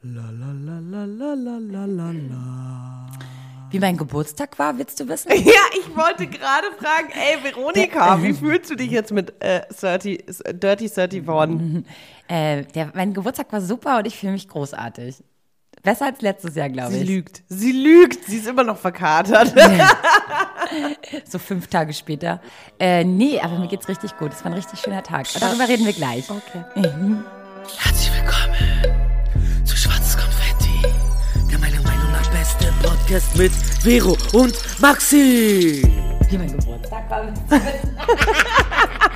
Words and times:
La, 0.00 0.30
la, 0.30 0.52
la, 0.52 0.78
la, 0.78 1.04
la, 1.04 1.34
la, 1.58 1.84
la, 1.86 2.12
la. 2.12 3.06
Wie 3.70 3.80
mein 3.80 3.96
Geburtstag 3.96 4.56
war, 4.56 4.78
willst 4.78 5.00
du 5.00 5.08
wissen? 5.08 5.32
Ja, 5.34 5.60
ich 5.72 5.96
wollte 5.96 6.28
gerade 6.28 6.68
fragen, 6.78 7.08
ey 7.10 7.42
Veronika, 7.42 8.22
wie 8.22 8.28
ähm. 8.28 8.36
fühlst 8.36 8.70
du 8.70 8.76
dich 8.76 8.92
jetzt 8.92 9.10
mit 9.10 9.34
äh, 9.42 9.62
30, 9.80 10.24
Dirty 10.52 10.88
30 10.88 11.26
worden? 11.26 11.84
Äh, 12.28 12.62
der, 12.62 12.92
mein 12.94 13.12
Geburtstag 13.12 13.50
war 13.52 13.60
super 13.60 13.98
und 13.98 14.06
ich 14.06 14.16
fühle 14.16 14.32
mich 14.32 14.46
großartig. 14.46 15.16
Besser 15.82 16.06
als 16.06 16.20
letztes 16.20 16.54
Jahr, 16.54 16.68
glaube 16.68 16.92
ich. 16.92 17.00
Sie 17.00 17.14
lügt. 17.14 17.42
Sie 17.48 17.72
lügt. 17.72 18.24
Sie 18.24 18.36
ist 18.36 18.46
immer 18.46 18.62
noch 18.62 18.78
verkatert. 18.78 19.52
so 21.28 21.40
fünf 21.40 21.66
Tage 21.66 21.92
später. 21.92 22.40
Äh, 22.78 23.02
nee, 23.02 23.40
aber 23.40 23.58
mir 23.58 23.66
geht's 23.66 23.88
richtig 23.88 24.16
gut. 24.16 24.32
Es 24.32 24.44
war 24.44 24.52
ein 24.52 24.56
richtig 24.56 24.78
schöner 24.78 25.02
Tag. 25.02 25.26
Darüber 25.40 25.66
reden 25.66 25.86
wir 25.86 25.92
gleich. 25.92 26.30
Okay. 26.30 26.64
Mhm. 26.76 27.24
Herzlich 27.78 28.12
willkommen 28.12 28.17
Podcast 33.08 33.38
mit 33.38 33.52
Vero 33.82 34.18
und 34.34 34.54
Maxi. 34.80 35.82
Wie 36.28 36.36
mein 36.36 36.52
Geburtstag 36.52 37.08
war. 37.08 37.22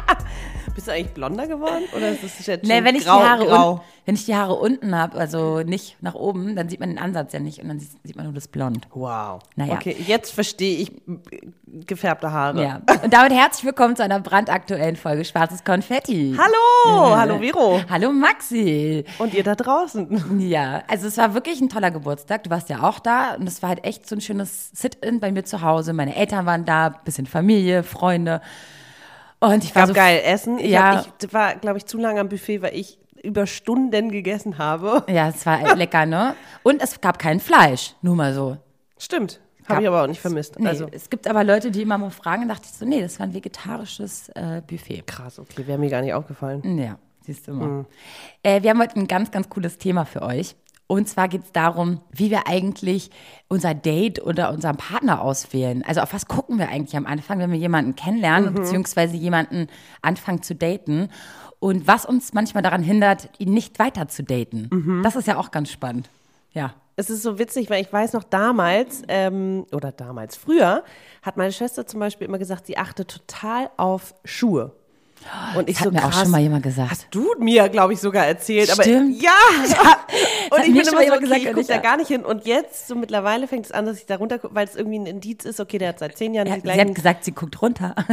Bist 0.83 0.89
du 0.89 0.95
eigentlich 0.95 1.15
blonder 1.15 1.47
geworden? 1.47 1.85
Oder 1.97 2.11
ist 2.11 2.25
das 2.25 2.45
jetzt 2.45 2.67
Nee, 2.67 2.75
schon 2.79 2.85
wenn 2.85 2.97
ich, 2.97 3.05
grau, 3.05 3.21
die 3.21 3.25
Haare 3.29 3.47
grau? 3.47 3.73
un- 3.75 3.81
wenn 4.05 4.15
ich 4.17 4.25
die 4.25 4.35
Haare 4.35 4.55
unten 4.55 4.99
habe, 4.99 5.17
also 5.17 5.61
nicht 5.61 5.97
nach 6.01 6.17
oben, 6.17 6.57
dann 6.57 6.69
sieht 6.69 6.81
man 6.81 6.89
den 6.89 6.99
Ansatz 6.99 7.33
ja 7.33 7.39
nicht 7.39 7.61
und 7.63 7.69
dann 7.69 7.79
sieht, 7.79 8.17
man 8.17 8.25
nur 8.25 8.35
das 8.35 8.49
Blond. 8.49 8.89
Wow. 8.93 9.39
Naja. 9.55 9.75
Okay, 9.75 9.95
jetzt 10.05 10.33
verstehe 10.35 10.79
ich 10.79 10.91
äh, 10.91 11.85
gefärbte 11.87 12.33
Haare. 12.33 12.61
Ja. 12.65 12.81
Und 13.05 13.13
damit 13.15 13.33
herzlich 13.33 13.65
willkommen 13.65 13.95
zu 13.95 14.03
einer 14.03 14.19
brandaktuellen 14.19 14.97
Folge 14.97 15.25
Schwarzes 15.25 15.63
Konfetti. 15.63 16.37
Hallo, 16.37 17.17
hallo 17.17 17.39
Vero. 17.39 17.81
Hallo 17.89 18.11
Maxi. 18.11 19.05
Und 19.21 19.35
ihr 19.35 19.45
da 19.45 19.55
draußen. 19.55 20.41
Ja, 20.41 20.83
also 20.89 21.07
es 21.07 21.17
war 21.17 21.33
wirklich 21.35 21.61
ein 21.61 21.69
toller 21.69 21.93
Geburtstag. 21.93 22.43
Du 22.43 22.51
warst 22.51 22.69
ja 22.71 22.83
auch 22.83 22.99
da 22.99 23.37
und 23.37 23.47
es 23.47 23.63
war 23.63 23.69
halt 23.69 23.85
echt 23.85 24.09
so 24.09 24.17
ein 24.17 24.21
schönes 24.21 24.71
Sit-in 24.75 25.21
bei 25.21 25.31
mir 25.31 25.45
zu 25.45 25.63
Hause. 25.63 25.93
Meine 25.93 26.17
Eltern 26.17 26.45
waren 26.45 26.65
da, 26.65 26.89
bisschen 27.05 27.27
Familie, 27.27 27.85
Freunde. 27.85 28.41
Und 29.43 29.65
ich 29.65 29.75
war 29.75 29.87
so 29.87 29.93
geil 29.93 30.21
Essen. 30.25 30.59
Ich, 30.59 30.71
Ja. 30.71 30.99
hab, 31.05 31.23
ich 31.23 31.33
war, 31.33 31.55
glaube 31.57 31.79
ich, 31.79 31.87
zu 31.87 31.99
lange 31.99 32.21
am 32.21 32.29
Buffet, 32.29 32.63
weil 32.63 32.75
ich 32.75 32.99
über 33.23 33.47
Stunden 33.47 34.11
gegessen 34.11 34.59
habe. 34.59 35.05
Ja, 35.09 35.29
es 35.29 35.45
war 35.47 35.75
lecker, 35.77 36.07
ne? 36.07 36.35
Und 36.63 36.83
es 36.83 37.01
gab 37.01 37.19
kein 37.19 37.41
Fleisch, 37.41 37.95
nur 38.03 38.15
mal 38.17 38.33
so. 38.35 38.57
Stimmt. 38.99 39.41
Habe 39.69 39.83
ich 39.83 39.89
aber 39.89 40.03
auch 40.03 40.07
nicht 40.09 40.21
vermisst. 40.21 40.59
Nee, 40.59 40.69
Also 40.69 40.89
es 40.91 41.09
gibt 41.09 41.29
aber 41.29 41.45
Leute, 41.45 41.71
die 41.71 41.83
immer 41.83 41.97
mal 41.97 42.11
fragen, 42.11 42.49
da 42.49 42.55
dachte 42.55 42.67
ich 42.71 42.77
so, 42.77 42.85
nee, 42.85 43.01
das 43.01 43.19
war 43.21 43.27
ein 43.27 43.35
vegetarisches 43.35 44.29
äh, 44.31 44.61
Buffet. 44.67 45.03
krass, 45.07 45.39
okay, 45.39 45.67
wäre 45.67 45.79
mir 45.79 45.89
gar 45.89 46.03
nicht 46.03 46.15
aufgefallen. 46.15 46.79
Ja, 46.79 46.99
siehst 47.21 47.47
du 47.47 47.53
mal. 47.53 47.87
Äh, 48.43 48.63
wir 48.63 48.71
haben 48.71 48.81
heute 48.81 48.97
ein 48.99 49.07
ganz, 49.07 49.31
ganz 49.31 49.49
cooles 49.49 49.79
Thema 49.79 50.05
für 50.05 50.23
euch. 50.23 50.57
Und 50.87 51.09
zwar 51.09 51.29
geht 51.29 51.45
es 51.45 51.53
darum, 51.53 52.01
wie 52.11 52.31
wir 52.31 52.47
eigentlich 52.47 53.11
unser 53.49 53.73
Date 53.75 54.23
oder 54.23 54.53
unseren 54.53 54.77
Partner 54.77 55.23
auswählen. 55.23 55.83
Also 55.87 56.01
auf 56.03 56.13
was 56.13 56.27
gucken 56.27 56.59
wir 56.59 56.69
eigentlich 56.69 56.97
am 56.97 57.07
Anfang, 57.07 57.39
wenn 57.39 57.51
wir 57.51 57.59
jemanden 57.59 57.97
kennenlernen, 57.97 58.53
beziehungsweise 58.55 59.17
jemanden 59.17 59.69
anfangen 60.03 60.43
zu 60.43 60.55
daten. 60.55 61.09
Und 61.61 61.87
was 61.87 62.05
uns 62.05 62.35
manchmal 62.35 62.63
daran 62.63 62.83
hindert, 62.83 63.31
ihn 63.39 63.55
nicht 63.55 63.79
weiter 63.79 64.09
zu 64.09 64.23
daten. 64.23 64.69
Das 65.03 65.17
ist 65.17 65.29
ja 65.29 65.39
auch 65.39 65.51
ganz 65.51 65.71
spannend. 65.71 66.11
Ja. 66.53 66.75
Es 66.97 67.09
ist 67.09 67.23
so 67.23 67.39
witzig, 67.39 67.71
weil 67.71 67.83
ich 67.83 67.91
weiß 67.91 68.13
noch 68.13 68.25
damals, 68.25 69.03
ähm, 69.09 69.65
oder 69.73 69.93
damals, 69.93 70.37
früher, 70.37 70.85
hat 71.23 71.39
meine 71.39 71.53
Schwester 71.53 71.87
zum 71.87 72.01
Beispiel 72.01 72.27
immer 72.27 72.39
gesagt, 72.39 72.67
sie 72.67 72.77
achtet 72.77 73.09
total 73.09 73.71
auf 73.79 74.15
Schuhe. 74.25 74.73
Und 75.57 75.69
ich 75.69 75.77
Das 75.77 75.87
hat 75.87 75.93
so 75.93 75.93
mir 75.93 76.05
auch 76.05 76.11
krass, 76.11 76.23
schon 76.23 76.31
mal 76.31 76.41
jemand 76.41 76.63
gesagt. 76.63 76.91
Hast 76.91 77.07
du 77.11 77.35
mir, 77.39 77.69
glaube 77.69 77.93
ich, 77.93 78.01
sogar 78.01 78.27
erzählt. 78.27 78.69
Stimmt. 78.71 78.89
Aber 78.89 79.23
ja. 79.23 79.31
Und 80.51 80.59
hat 80.59 80.67
ich 80.67 80.75
mir 80.75 80.83
bin 80.83 80.93
immer 80.93 81.07
so, 81.07 81.13
okay, 81.13 81.21
gesagt, 81.21 81.41
ich 81.43 81.53
gucke 81.53 81.67
da 81.67 81.75
ja. 81.75 81.81
gar 81.81 81.97
nicht 81.97 82.09
hin. 82.09 82.25
Und 82.25 82.47
jetzt, 82.47 82.89
so 82.89 82.95
mittlerweile 82.95 83.47
fängt 83.49 83.67
es 83.67 83.73
an, 83.73 83.87
dass 83.87 83.99
ich 83.99 84.07
da 84.07 84.17
runter 84.17 84.39
gucke, 84.39 84.55
weil 84.55 84.67
es 84.67 84.77
irgendwie 84.77 84.99
ein 84.99 85.07
Indiz 85.07 85.45
ist, 85.45 85.61
okay, 85.61 85.79
der 85.79 85.91
hat 85.91 85.99
seit 85.99 86.17
zehn 86.17 86.35
Jahren 86.35 86.47
Ja, 86.47 86.55
die 86.55 86.61
sie 86.63 86.69
hat 86.69 86.77
gleichen 86.77 86.95
gesagt, 86.95 87.25
sie 87.25 87.33
guckt 87.33 87.61
runter. 87.63 87.95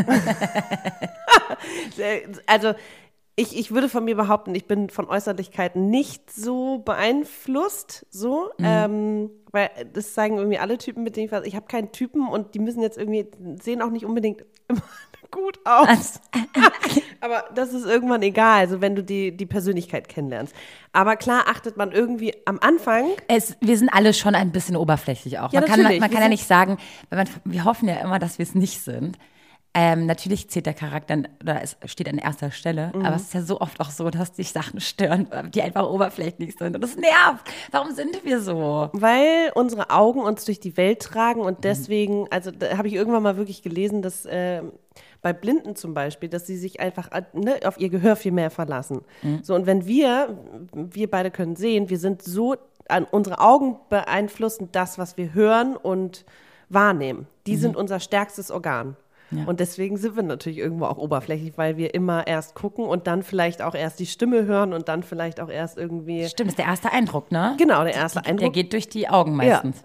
Also 2.46 2.74
ich, 3.36 3.58
ich 3.58 3.72
würde 3.72 3.88
von 3.90 4.04
mir 4.04 4.16
behaupten, 4.16 4.54
ich 4.54 4.68
bin 4.68 4.90
von 4.90 5.08
Äußerlichkeiten 5.08 5.90
nicht 5.90 6.32
so 6.32 6.80
beeinflusst, 6.80 8.06
so, 8.10 8.50
Mhm. 8.58 8.66
ähm, 8.66 9.30
weil 9.52 9.70
das 9.94 10.14
zeigen 10.14 10.38
irgendwie 10.38 10.60
alle 10.60 10.78
Typen, 10.78 11.04
mit 11.04 11.16
denen 11.16 11.28
ich 11.28 11.32
was. 11.32 11.46
Ich 11.46 11.56
habe 11.56 11.66
keinen 11.68 11.92
Typen 11.92 12.28
und 12.28 12.54
die 12.54 12.60
müssen 12.60 12.82
jetzt 12.82 12.98
irgendwie 12.98 13.28
sehen 13.62 13.82
auch 13.82 13.92
nicht 13.92 14.06
unbedingt 14.06 14.44
immer 14.68 14.82
gut 15.32 15.60
aus. 15.66 16.20
Aber 17.22 17.44
das 17.54 17.74
ist 17.74 17.86
irgendwann 17.86 18.22
egal, 18.22 18.60
also 18.60 18.82
wenn 18.82 18.96
du 18.96 19.04
die, 19.04 19.36
die 19.36 19.46
Persönlichkeit 19.46 20.08
kennenlernst. 20.10 20.54
Aber 20.94 21.16
klar 21.18 21.44
achtet 21.48 21.78
man 21.78 21.92
irgendwie 21.92 22.34
am 22.46 22.60
Anfang. 22.62 23.06
Es, 23.28 23.58
wir 23.62 23.78
sind 23.78 23.90
alle 23.90 24.14
schon 24.14 24.36
ein 24.36 24.52
bisschen 24.52 24.76
oberflächlich 24.76 25.40
auch. 25.40 25.52
Ja, 25.52 25.62
man 25.62 25.70
kann, 25.70 25.84
man 25.84 25.92
Wir 25.92 26.00
kann 26.00 26.22
ja 26.22 26.30
nicht 26.30 26.48
sagen, 26.48 26.78
weil 27.10 27.26
man, 27.26 27.28
wir 27.46 27.66
hoffen 27.66 27.88
ja 27.90 27.96
immer, 27.96 28.20
dass 28.20 28.38
wir 28.40 28.44
es 28.44 28.56
nicht 28.56 28.82
sind. 28.82 29.18
Ähm, 29.76 30.08
natürlich 30.08 30.50
zählt 30.50 30.66
der 30.66 30.74
Charakter 30.74 31.16
oder 31.44 31.62
es 31.62 31.78
steht 31.86 32.10
an 32.10 32.18
erster 32.18 32.50
Stelle, 32.50 32.92
Mhm. 32.96 33.06
aber 33.06 33.16
es 33.18 33.22
ist 33.24 33.34
ja 33.36 33.44
so 33.44 33.62
oft 33.62 33.80
auch 33.80 33.92
so, 33.92 34.10
dass 34.10 34.32
dich 34.34 34.52
Sachen 34.52 34.80
stören, 34.82 35.28
die 35.54 35.62
einfach 35.62 35.88
oberflächlich 35.88 36.56
sind. 36.58 36.74
Und 36.76 36.82
das 36.82 36.96
nervt. 36.96 37.48
Warum 37.70 37.94
sind 37.94 38.26
wir 38.26 38.42
so? 38.42 38.90
Weil 38.94 39.52
unsere 39.54 39.92
Augen 39.92 40.22
uns 40.22 40.46
durch 40.46 40.60
die 40.60 40.76
Welt 40.76 41.02
tragen 41.04 41.42
und 41.42 41.64
deswegen, 41.66 42.26
also 42.32 42.50
da 42.50 42.80
habe 42.80 42.88
ich 42.88 42.96
irgendwann 42.96 43.22
mal 43.22 43.38
wirklich 43.38 43.62
gelesen, 43.62 44.02
dass 44.02 44.26
äh, 44.26 44.64
bei 45.22 45.34
Blinden 45.34 45.76
zum 45.76 45.94
Beispiel, 45.94 46.30
dass 46.30 46.48
sie 46.48 46.58
sich 46.58 46.80
einfach 46.80 47.12
äh, 47.12 47.24
ne, 47.34 47.60
auf 47.66 47.80
ihr 47.80 47.90
Gehör 47.90 48.16
viel 48.16 48.32
mehr 48.32 48.50
verlassen. 48.50 49.02
So, 49.42 49.54
und 49.56 49.66
wenn 49.66 49.86
wir, 49.86 50.38
wir 50.74 51.10
beide 51.10 51.32
können 51.32 51.56
sehen, 51.56 51.90
wir 51.90 52.00
sind 52.00 52.22
so, 52.22 52.56
an 52.88 53.06
unsere 53.06 53.40
Augen 53.40 53.78
beeinflussen 53.90 54.70
das, 54.72 54.98
was 54.98 55.18
wir 55.18 55.34
hören 55.34 55.76
und 55.76 56.26
wahrnehmen. 56.70 57.28
Die 57.48 57.56
sind 57.56 57.76
unser 57.76 58.00
stärkstes 58.00 58.52
Organ. 58.52 58.96
Ja. 59.32 59.46
Und 59.46 59.60
deswegen 59.60 59.98
sind 59.98 60.16
wir 60.16 60.24
natürlich 60.24 60.58
irgendwo 60.58 60.86
auch 60.86 60.98
oberflächlich, 60.98 61.56
weil 61.56 61.78
wir 61.78 61.94
immer 61.94 62.26
erst 62.26 62.56
gucken 62.56 62.86
und 62.86 63.06
dann 63.06 63.22
vielleicht 63.22 63.62
auch 63.62 63.76
erst 63.76 64.00
die 64.00 64.08
Stimme 64.08 64.46
hören 64.46 64.74
und 64.74 64.88
dann 64.88 65.04
vielleicht 65.04 65.40
auch 65.40 65.50
erst 65.50 65.78
irgendwie. 65.78 66.28
Stimmt, 66.28 66.50
ist 66.50 66.58
der 66.58 66.66
erste 66.66 66.92
Eindruck, 66.92 67.32
ne? 67.32 67.56
Genau, 67.60 67.84
der 67.84 67.94
erste 67.94 68.22
Der 68.22 68.32
Eindruck. 68.32 68.54
geht 68.54 68.74
durch 68.74 68.90
die 68.90 69.08
Augen 69.08 69.36
meistens. 69.36 69.84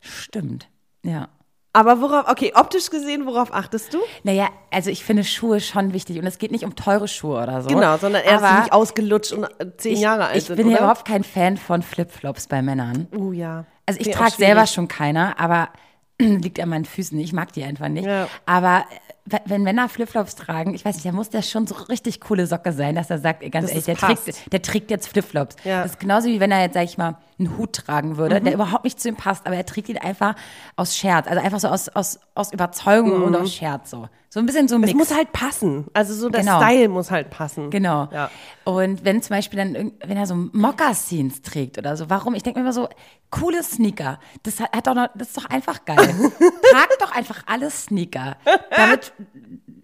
Stimmt. 0.00 0.68
Ja. 1.02 1.28
Aber 1.76 2.00
worauf, 2.00 2.26
okay, 2.30 2.52
optisch 2.54 2.88
gesehen, 2.88 3.26
worauf 3.26 3.52
achtest 3.52 3.92
du? 3.92 3.98
Naja, 4.22 4.48
also 4.70 4.88
ich 4.88 5.04
finde 5.04 5.24
Schuhe 5.24 5.60
schon 5.60 5.92
wichtig 5.92 6.18
und 6.18 6.24
es 6.24 6.38
geht 6.38 6.50
nicht 6.50 6.64
um 6.64 6.74
teure 6.74 7.06
Schuhe 7.06 7.42
oder 7.42 7.60
so. 7.60 7.68
Genau, 7.68 7.98
sondern 7.98 8.22
erst 8.24 8.42
Aber 8.42 8.60
nicht 8.60 8.72
ausgelutscht 8.72 9.32
und 9.32 9.44
äh, 9.44 9.76
zehn 9.76 9.92
ich, 9.92 10.00
Jahre 10.00 10.28
alt 10.28 10.36
Ich 10.38 10.44
sind, 10.44 10.56
bin 10.56 10.70
ja 10.70 10.78
überhaupt 10.78 11.04
kein 11.04 11.22
Fan 11.22 11.58
von 11.58 11.82
Flipflops 11.82 12.46
bei 12.46 12.62
Männern. 12.62 13.08
Oh 13.14 13.30
ja. 13.30 13.66
Also 13.84 14.00
ich 14.00 14.10
trage 14.10 14.30
selber 14.30 14.66
schon 14.66 14.88
keiner, 14.88 15.38
aber 15.38 15.68
liegt 16.20 16.60
an 16.60 16.68
meinen 16.68 16.84
Füßen. 16.84 17.18
Ich 17.18 17.32
mag 17.32 17.52
die 17.52 17.64
einfach 17.64 17.88
nicht. 17.88 18.06
Ja. 18.06 18.28
Aber 18.46 18.84
äh, 19.30 19.38
wenn 19.44 19.62
Männer 19.62 19.88
Flipflops 19.88 20.36
tragen, 20.36 20.74
ich 20.74 20.84
weiß 20.84 20.94
nicht, 20.94 21.06
da 21.06 21.12
muss 21.12 21.30
der 21.30 21.42
schon 21.42 21.66
so 21.66 21.74
richtig 21.74 22.20
coole 22.20 22.46
Socke 22.46 22.72
sein, 22.72 22.94
dass 22.94 23.10
er 23.10 23.18
sagt, 23.18 23.42
ey, 23.42 23.50
ganz 23.50 23.68
ehrlich, 23.68 23.84
der 23.84 23.96
passt. 23.96 24.24
trägt, 24.24 24.52
der 24.52 24.62
trägt 24.62 24.90
jetzt 24.90 25.08
Flipflops. 25.08 25.56
Ja. 25.64 25.78
Mhm. 25.78 25.82
Das 25.82 25.90
ist 25.92 26.00
genauso 26.00 26.28
wie 26.28 26.40
wenn 26.40 26.50
er 26.50 26.62
jetzt, 26.62 26.74
sag 26.74 26.84
ich 26.84 26.96
mal, 26.96 27.16
einen 27.38 27.56
Hut 27.58 27.74
tragen 27.74 28.16
würde, 28.16 28.40
der 28.40 28.54
überhaupt 28.54 28.84
nicht 28.84 28.98
zu 29.00 29.08
ihm 29.08 29.16
passt, 29.16 29.46
aber 29.46 29.56
er 29.56 29.66
trägt 29.66 29.88
ihn 29.88 29.98
einfach 29.98 30.36
aus 30.76 30.96
Scherz. 30.96 31.26
Also 31.26 31.42
einfach 31.42 31.60
so 31.60 31.68
aus, 31.68 31.88
aus, 31.90 32.18
aus 32.34 32.52
Überzeugung 32.52 33.22
und 33.22 33.36
aus 33.36 33.52
Scherz 33.52 33.90
so. 33.90 34.08
So 34.36 34.40
ein 34.40 34.44
bisschen 34.44 34.68
so 34.68 34.74
ein 34.74 34.82
Mhm. 34.82 34.84
Es 34.88 34.94
Mix. 34.94 35.08
muss 35.08 35.16
halt 35.16 35.32
passen. 35.32 35.86
Also 35.94 36.12
so 36.12 36.28
der 36.28 36.42
Genau. 36.42 36.60
Style 36.60 36.88
muss 36.90 37.10
halt 37.10 37.30
passen. 37.30 37.70
Genau. 37.70 38.06
Ja. 38.12 38.30
Und 38.64 39.02
wenn 39.02 39.22
zum 39.22 39.34
Beispiel 39.34 39.56
dann, 39.58 39.92
wenn 40.04 40.16
er 40.18 40.26
so 40.26 40.34
Moccasins 40.52 41.40
trägt 41.40 41.78
oder 41.78 41.96
so, 41.96 42.10
warum? 42.10 42.34
Ich 42.34 42.42
denke 42.42 42.58
mir 42.58 42.64
immer 42.66 42.74
so, 42.74 42.86
coole 43.30 43.62
Sneaker. 43.62 44.20
Das 44.42 44.60
hat, 44.60 44.76
hat 44.76 44.86
doch 44.88 44.94
noch, 44.94 45.08
das 45.14 45.28
ist 45.28 45.38
doch 45.38 45.46
einfach 45.48 45.86
geil. 45.86 45.96
Tragt 46.70 46.98
doch 47.00 47.16
einfach 47.16 47.44
alle 47.46 47.70
Sneaker. 47.70 48.36
Damit, 48.76 49.14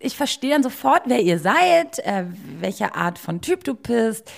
ich 0.01 0.19
verstehe 0.19 0.51
dann 0.51 0.63
sofort, 0.63 1.05
wer 1.07 1.23
ihr 1.23 1.39
seid, 1.39 2.01
äh, 2.01 2.25
welche 2.61 2.95
Art 2.95 3.19
von 3.19 3.41
Typ 3.41 3.65
du 3.65 3.73
bist, 3.75 4.31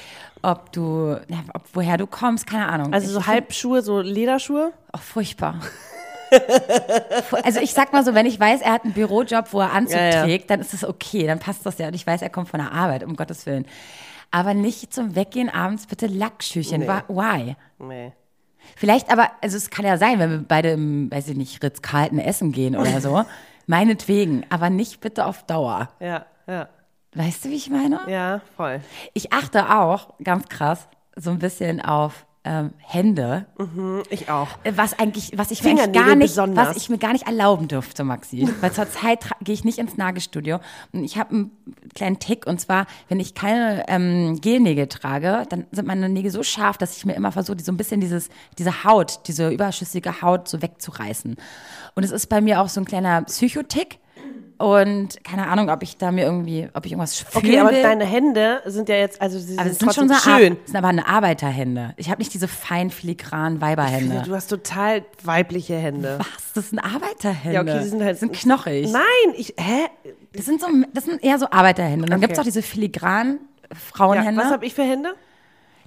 ob 0.43 0.71
du, 0.71 1.17
ja, 1.27 1.39
ob, 1.55 1.63
woher 1.73 1.97
du 1.97 2.07
kommst, 2.07 2.47
keine 2.47 2.69
Ahnung. 2.69 2.95
Also 2.95 3.11
so 3.11 3.27
Halbschuhe, 3.27 3.83
so 3.83 4.01
Lederschuhe. 4.01 4.73
Oh, 4.93 4.99
furchtbar. 4.99 5.59
Also 7.45 7.61
ich 7.61 7.73
sag 7.73 7.93
mal 7.93 8.05
so, 8.05 8.15
wenn 8.15 8.27
ich 8.27 8.39
weiß, 8.39 8.61
er 8.63 8.73
hat 8.73 8.85
einen 8.85 8.93
Bürojob, 8.93 9.53
wo 9.53 9.61
er 9.61 9.73
Anzug 9.73 9.97
Ja, 9.97 10.11
ja. 10.11 10.23
trägt, 10.25 10.51
dann 10.51 10.61
ist 10.61 10.73
das 10.73 10.85
okay, 10.85 11.27
dann 11.27 11.39
passt 11.39 11.65
das 11.67 11.79
ja. 11.79 11.89
Und 11.89 11.95
ich 11.95 12.07
weiß, 12.07 12.23
er 12.23 12.31
kommt 12.31 12.49
von 12.49 12.61
der 12.61 12.73
Arbeit, 12.73 13.05
um 13.05 13.17
Gottes 13.17 13.47
Willen. 13.47 13.67
Aber 14.31 14.55
nicht 14.55 14.93
zum 14.93 15.15
Weggehen 15.15 15.49
abends 15.49 15.87
bitte 15.87 16.07
Lackschüchen. 16.07 16.81
Nee. 16.81 16.89
Why? 17.09 17.57
Nee. 17.79 18.13
Vielleicht 18.77 19.11
aber, 19.13 19.31
also 19.43 19.57
es 19.57 19.71
kann 19.71 19.85
ja 19.85 19.99
sein, 19.99 20.19
wenn 20.19 20.31
wir 20.31 20.39
beide 20.47 20.71
im, 20.71 21.11
weiß 21.11 21.29
ich 21.29 21.37
nicht, 21.37 21.63
Ritz-Carlton 21.63 22.19
essen 22.19 22.53
gehen 22.53 22.77
oder 22.77 23.01
so. 23.01 23.25
Meinetwegen, 23.67 24.45
aber 24.51 24.71
nicht 24.71 25.01
bitte 25.01 25.25
auf 25.27 25.45
Dauer. 25.45 25.89
Ja, 26.01 26.27
ja, 26.47 26.69
Weißt 27.15 27.45
du, 27.45 27.51
wie 27.51 27.55
ich 27.57 27.71
meine? 27.71 28.01
ja, 28.09 28.41
voll. 28.57 28.81
Ich 29.13 29.33
achte 29.33 29.75
auch, 29.79 30.15
ganz 30.23 30.49
krass, 30.49 30.89
so 31.17 31.31
ein 31.31 31.39
bisschen 31.39 31.81
auf 31.81 32.27
ähm, 32.45 32.73
Hände. 32.79 33.47
Ich 34.11 34.29
auch. 34.29 34.49
Äh, 34.65 34.73
Was 34.77 34.99
eigentlich, 34.99 35.33
was 35.37 35.51
ich 35.51 35.63
mir 35.63 35.71
eigentlich 35.71 35.93
gar 35.93 36.15
nicht, 36.15 36.29
besonders. 36.29 36.69
was 36.69 36.77
ich 36.77 36.91
mir 36.91 36.99
gar 36.99 37.13
nicht 37.13 37.27
erlauben 37.27 37.69
dürfte, 37.69 38.05
Maxi. 38.05 38.49
Weil 38.61 38.73
zurzeit 38.73 39.31
gehe 39.43 39.55
ich 39.55 39.65
nicht 39.65 39.79
ins 39.79 39.97
Nagelstudio. 39.97 40.61
Und 40.93 41.05
ich 41.05 41.17
habe 41.17 41.31
einen 41.31 41.51
kleinen 41.95 42.19
Tick 42.19 42.47
und 42.47 42.61
zwar, 42.61 42.87
wenn 43.09 43.19
ich 43.19 43.35
keine 43.35 43.85
ähm, 43.89 44.39
Gelnägel 44.41 44.89
trage, 44.89 45.45
dann 45.49 45.65
sind 45.73 45.87
meine 45.87 46.09
Nägel 46.09 46.31
so 46.31 46.43
scharf, 46.43 46.77
dass 46.77 46.97
ich 46.97 47.07
mir 47.07 47.15
immer 47.15 47.33
versuche, 47.33 47.61
so 47.61 47.73
ein 47.73 47.79
bisschen 47.79 48.01
dieses, 48.01 48.29
diese 48.59 48.85
Haut, 48.85 49.21
diese 49.27 49.49
überschüssige 49.49 50.21
Haut 50.21 50.49
so 50.49 50.61
wegzureißen. 50.61 51.37
Und 51.95 52.03
es 52.03 52.11
ist 52.11 52.27
bei 52.27 52.41
mir 52.41 52.61
auch 52.61 52.69
so 52.69 52.81
ein 52.81 52.85
kleiner 52.85 53.23
Psychotick. 53.23 53.99
Und 54.65 55.23
keine 55.25 55.49
Ahnung, 55.49 55.69
ob 55.69 55.83
ich 55.83 55.99
da 55.99 56.11
mir 56.11 56.25
irgendwie, 56.25 56.69
ob 56.73 56.87
ich 56.87 56.93
irgendwas 56.93 57.19
fühlen 57.19 57.45
Okay, 57.45 57.59
aber 57.61 57.71
will. 57.73 57.83
deine 57.83 58.05
Hände 58.07 58.63
sind 58.65 58.89
ja 58.89 58.95
jetzt, 58.97 59.21
also 59.21 59.39
sie 59.39 59.59
aber 59.59 59.65
sind, 59.65 59.73
es 59.73 59.79
sind 59.79 59.95
schon 59.95 60.09
so 60.09 60.15
schön. 60.15 60.57
es 60.65 60.71
sind 60.71 60.77
aber 60.77 60.89
eine 60.89 61.07
Arbeiterhände. 61.07 61.93
Ich 61.99 62.09
habe 62.09 62.21
nicht 62.21 62.33
diese 62.33 62.49
fein 62.49 62.89
filigranen 62.91 63.61
Weiberhände. 63.61 64.23
Du 64.25 64.35
hast 64.35 64.47
total 64.47 65.05
weibliche 65.23 65.77
Hände. 65.77 66.19
Was? 66.19 66.53
Das 66.55 66.71
sind 66.71 66.79
Arbeiterhände. 66.79 67.55
Ja, 67.55 67.61
okay, 67.61 67.83
die 67.83 67.89
sind 67.91 68.01
halt. 68.03 68.13
Das 68.13 68.21
sind 68.21 68.33
knochig. 68.35 68.91
Nein, 68.91 69.35
ich, 69.37 69.55
hä? 69.59 69.87
Das 70.33 70.47
sind 70.47 70.61
so, 70.63 70.67
das 70.95 71.05
sind 71.05 71.23
eher 71.23 71.39
so 71.39 71.51
Arbeiterhände. 71.51 72.05
Und 72.05 72.11
dann 72.11 72.19
Okay. 72.21 72.29
gibt's 72.29 72.39
auch 72.39 72.45
diese 72.45 72.63
filigranen 72.63 73.41
Ja, 73.71 73.77
Frauenhände. 73.77 74.41
was 74.41 74.51
habe 74.51 74.65
ich 74.65 74.73
für 74.75 74.85
Hände? 74.85 75.15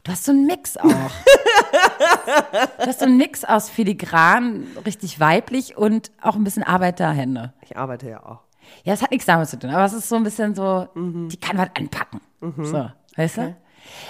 du 0.04 0.12
hast 0.12 0.24
so 0.24 0.32
einen 0.32 0.46
Mix 0.46 0.78
auch. 0.78 0.88
du 2.80 2.86
hast 2.86 3.00
so 3.00 3.06
einen 3.06 3.18
Mix 3.18 3.44
aus 3.44 3.70
filigran, 3.70 4.68
richtig 4.86 5.20
weiblich 5.20 5.78
und 5.78 6.12
auch 6.22 6.36
ein 6.36 6.44
bisschen 6.44 6.64
Arbeiterhände. 6.64 7.54
Ich 7.64 7.76
arbeite 7.76 8.10
ja 8.10 8.24
auch. 8.26 8.40
Ja, 8.84 8.94
das 8.94 9.02
hat 9.02 9.12
nichts 9.12 9.26
damit 9.26 9.48
zu 9.50 9.58
tun, 9.60 9.70
aber 9.70 9.86
es 9.86 9.94
ist 9.94 10.10
so 10.10 10.16
ein 10.16 10.24
bisschen 10.24 10.56
so, 10.56 10.88
Mhm. 10.94 11.30
die 11.30 11.38
kann 11.38 11.58
was 11.58 11.70
anpacken. 11.78 12.22
So, 12.64 12.90
weißt 13.16 13.38
du? 13.38 13.56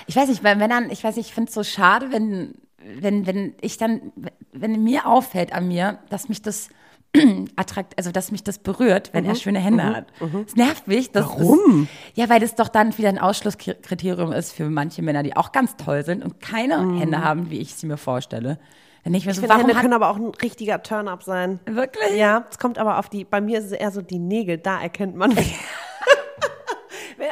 Ich 0.08 0.16
weiß 0.16 0.30
nicht, 0.30 0.44
weil 0.44 0.60
wenn 0.60 0.70
dann, 0.70 0.90
ich 0.90 1.04
weiß 1.04 1.16
nicht, 1.16 1.28
ich 1.28 1.34
finde 1.34 1.50
es 1.50 1.54
so 1.56 1.64
schade, 1.64 2.12
wenn, 2.12 2.56
wenn, 3.00 3.26
wenn 3.28 3.56
ich 3.62 3.78
dann, 3.78 4.12
wenn 4.52 4.84
mir 4.84 5.06
auffällt 5.08 5.54
an 5.54 5.68
mir, 5.68 6.00
dass 6.10 6.30
mich 6.30 6.42
das 6.42 6.70
attrakt, 7.56 7.94
also 7.98 8.12
dass 8.12 8.32
mich 8.32 8.44
das 8.44 8.60
berührt, 8.60 9.12
wenn 9.14 9.24
er 9.26 9.36
schöne 9.36 9.60
Hände 9.60 9.84
hat. 9.84 10.08
Es 10.46 10.56
nervt 10.56 10.88
mich. 10.88 11.12
Das 11.12 11.26
Mhm, 11.26 11.30
Warum? 11.40 11.84
Ist, 11.84 12.18
ja, 12.18 12.30
weil 12.30 12.40
das 12.40 12.56
doch 12.56 12.68
dann 12.68 12.98
wieder 12.98 13.10
ein 13.10 13.18
Ausschlusskriterium 13.20 14.32
ist 14.34 14.52
für 14.54 14.70
manche 14.70 15.02
Männer, 15.02 15.24
die 15.24 15.36
auch 15.36 15.52
ganz 15.52 15.78
toll 15.78 16.04
sind 16.04 16.24
und 16.24 16.42
keine 16.42 17.00
Hände 17.00 17.24
haben, 17.24 17.50
wie 17.50 17.60
ich 17.60 17.76
sie 17.76 17.88
mir 17.88 17.98
vorstelle. 17.98 18.60
Dann 19.08 19.14
ich. 19.14 19.26
Ich 19.26 19.36
so, 19.36 19.42
finde, 19.42 19.58
Hände 19.58 19.74
können 19.74 19.94
aber 19.94 20.10
auch 20.10 20.18
ein 20.18 20.34
richtiger 20.42 20.84
Turn-up 20.84 21.24
sein. 21.24 21.62
wirklich? 21.66 22.18
Ja, 22.18 22.44
es 22.52 22.60
kommt 22.60 22.78
aber 22.78 23.00
auf 23.00 23.08
die, 23.08 23.24
bei 23.24 23.40
mir 23.40 23.60
ist 23.60 23.68
es 23.68 23.72
eher 23.72 23.92
so 23.92 24.02
die 24.02 24.20
Nägel, 24.20 24.58
da 24.58 24.82
erkennt 24.82 25.16
man. 25.16 25.32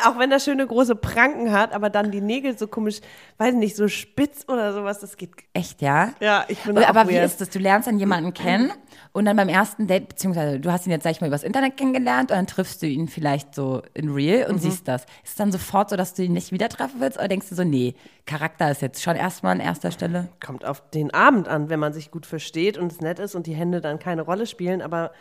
Auch 0.06 0.18
wenn 0.20 0.32
er 0.32 0.40
schöne 0.40 0.66
große 0.66 0.96
Pranken 0.96 1.52
hat, 1.52 1.74
aber 1.74 1.90
dann 1.90 2.12
die 2.12 2.22
Nägel 2.22 2.58
so 2.58 2.68
komisch, 2.68 3.02
weiß 3.38 3.54
nicht, 3.56 3.76
so 3.76 3.88
spitz 3.88 4.46
oder 4.48 4.74
sowas, 4.74 5.00
das 5.00 5.18
geht. 5.18 5.32
Echt, 5.54 5.82
ja? 5.82 6.14
Ja, 6.20 6.46
ich 6.48 6.60
bin 6.64 6.78
Aber, 6.78 7.08
wie 7.10 7.16
ist 7.18 7.40
das? 7.42 7.50
Du 7.50 7.60
lernst 7.60 7.88
dann 7.88 8.00
jemanden 8.00 8.34
kennen 8.34 8.72
und 9.14 9.26
dann 9.26 9.38
beim 9.38 9.50
ersten 9.50 9.88
Date, 9.88 10.10
beziehungsweise 10.10 10.60
du 10.60 10.72
hast 10.72 10.86
ihn 10.88 10.92
jetzt, 10.92 11.04
sag 11.04 11.12
ich 11.12 11.22
mal, 11.22 11.28
übers 11.28 11.44
Internet 11.44 11.78
kennengelernt 11.78 12.32
und 12.32 12.38
dann 12.38 12.48
triffst 12.48 12.82
du 12.82 12.88
ihn 12.88 13.08
vielleicht 13.08 13.54
so 13.56 13.82
in 13.94 14.10
real 14.10 14.48
Mhm. 14.48 14.54
und 14.56 14.60
siehst 14.62 14.88
das. 14.88 15.04
Ist 15.24 15.30
es 15.32 15.36
dann 15.36 15.52
sofort 15.52 15.90
so, 15.90 15.96
dass 15.96 16.14
du 16.14 16.24
ihn 16.24 16.34
nicht 16.34 16.52
wieder 16.52 16.70
treffen 16.70 17.00
willst 17.00 17.18
oder 17.18 17.28
denkst 17.28 17.50
du 17.50 17.56
so, 17.56 17.64
nee, 17.64 17.96
Charakter 18.26 18.72
ist 18.72 18.82
jetzt 18.82 19.04
schon 19.04 19.16
erstmal 19.16 19.54
an 19.54 19.60
erster 19.60 19.92
Stelle? 19.92 20.30
Kommt 20.44 20.66
auf 20.66 20.82
den 20.90 21.14
Abend 21.14 21.48
an, 21.48 21.70
wenn 21.70 21.80
man 21.80 21.94
sich 21.94 22.12
gut 22.12 22.26
versteht 22.26 22.78
und 22.78 22.92
es 22.92 23.02
nett 23.02 23.20
ist 23.20 23.36
und 23.36 23.48
die 23.48 23.54
Hände 23.56 23.82
dann 23.82 24.00
keine 24.00 24.24
Rolle 24.24 24.46
spielen, 24.48 24.82
aber 24.82 25.12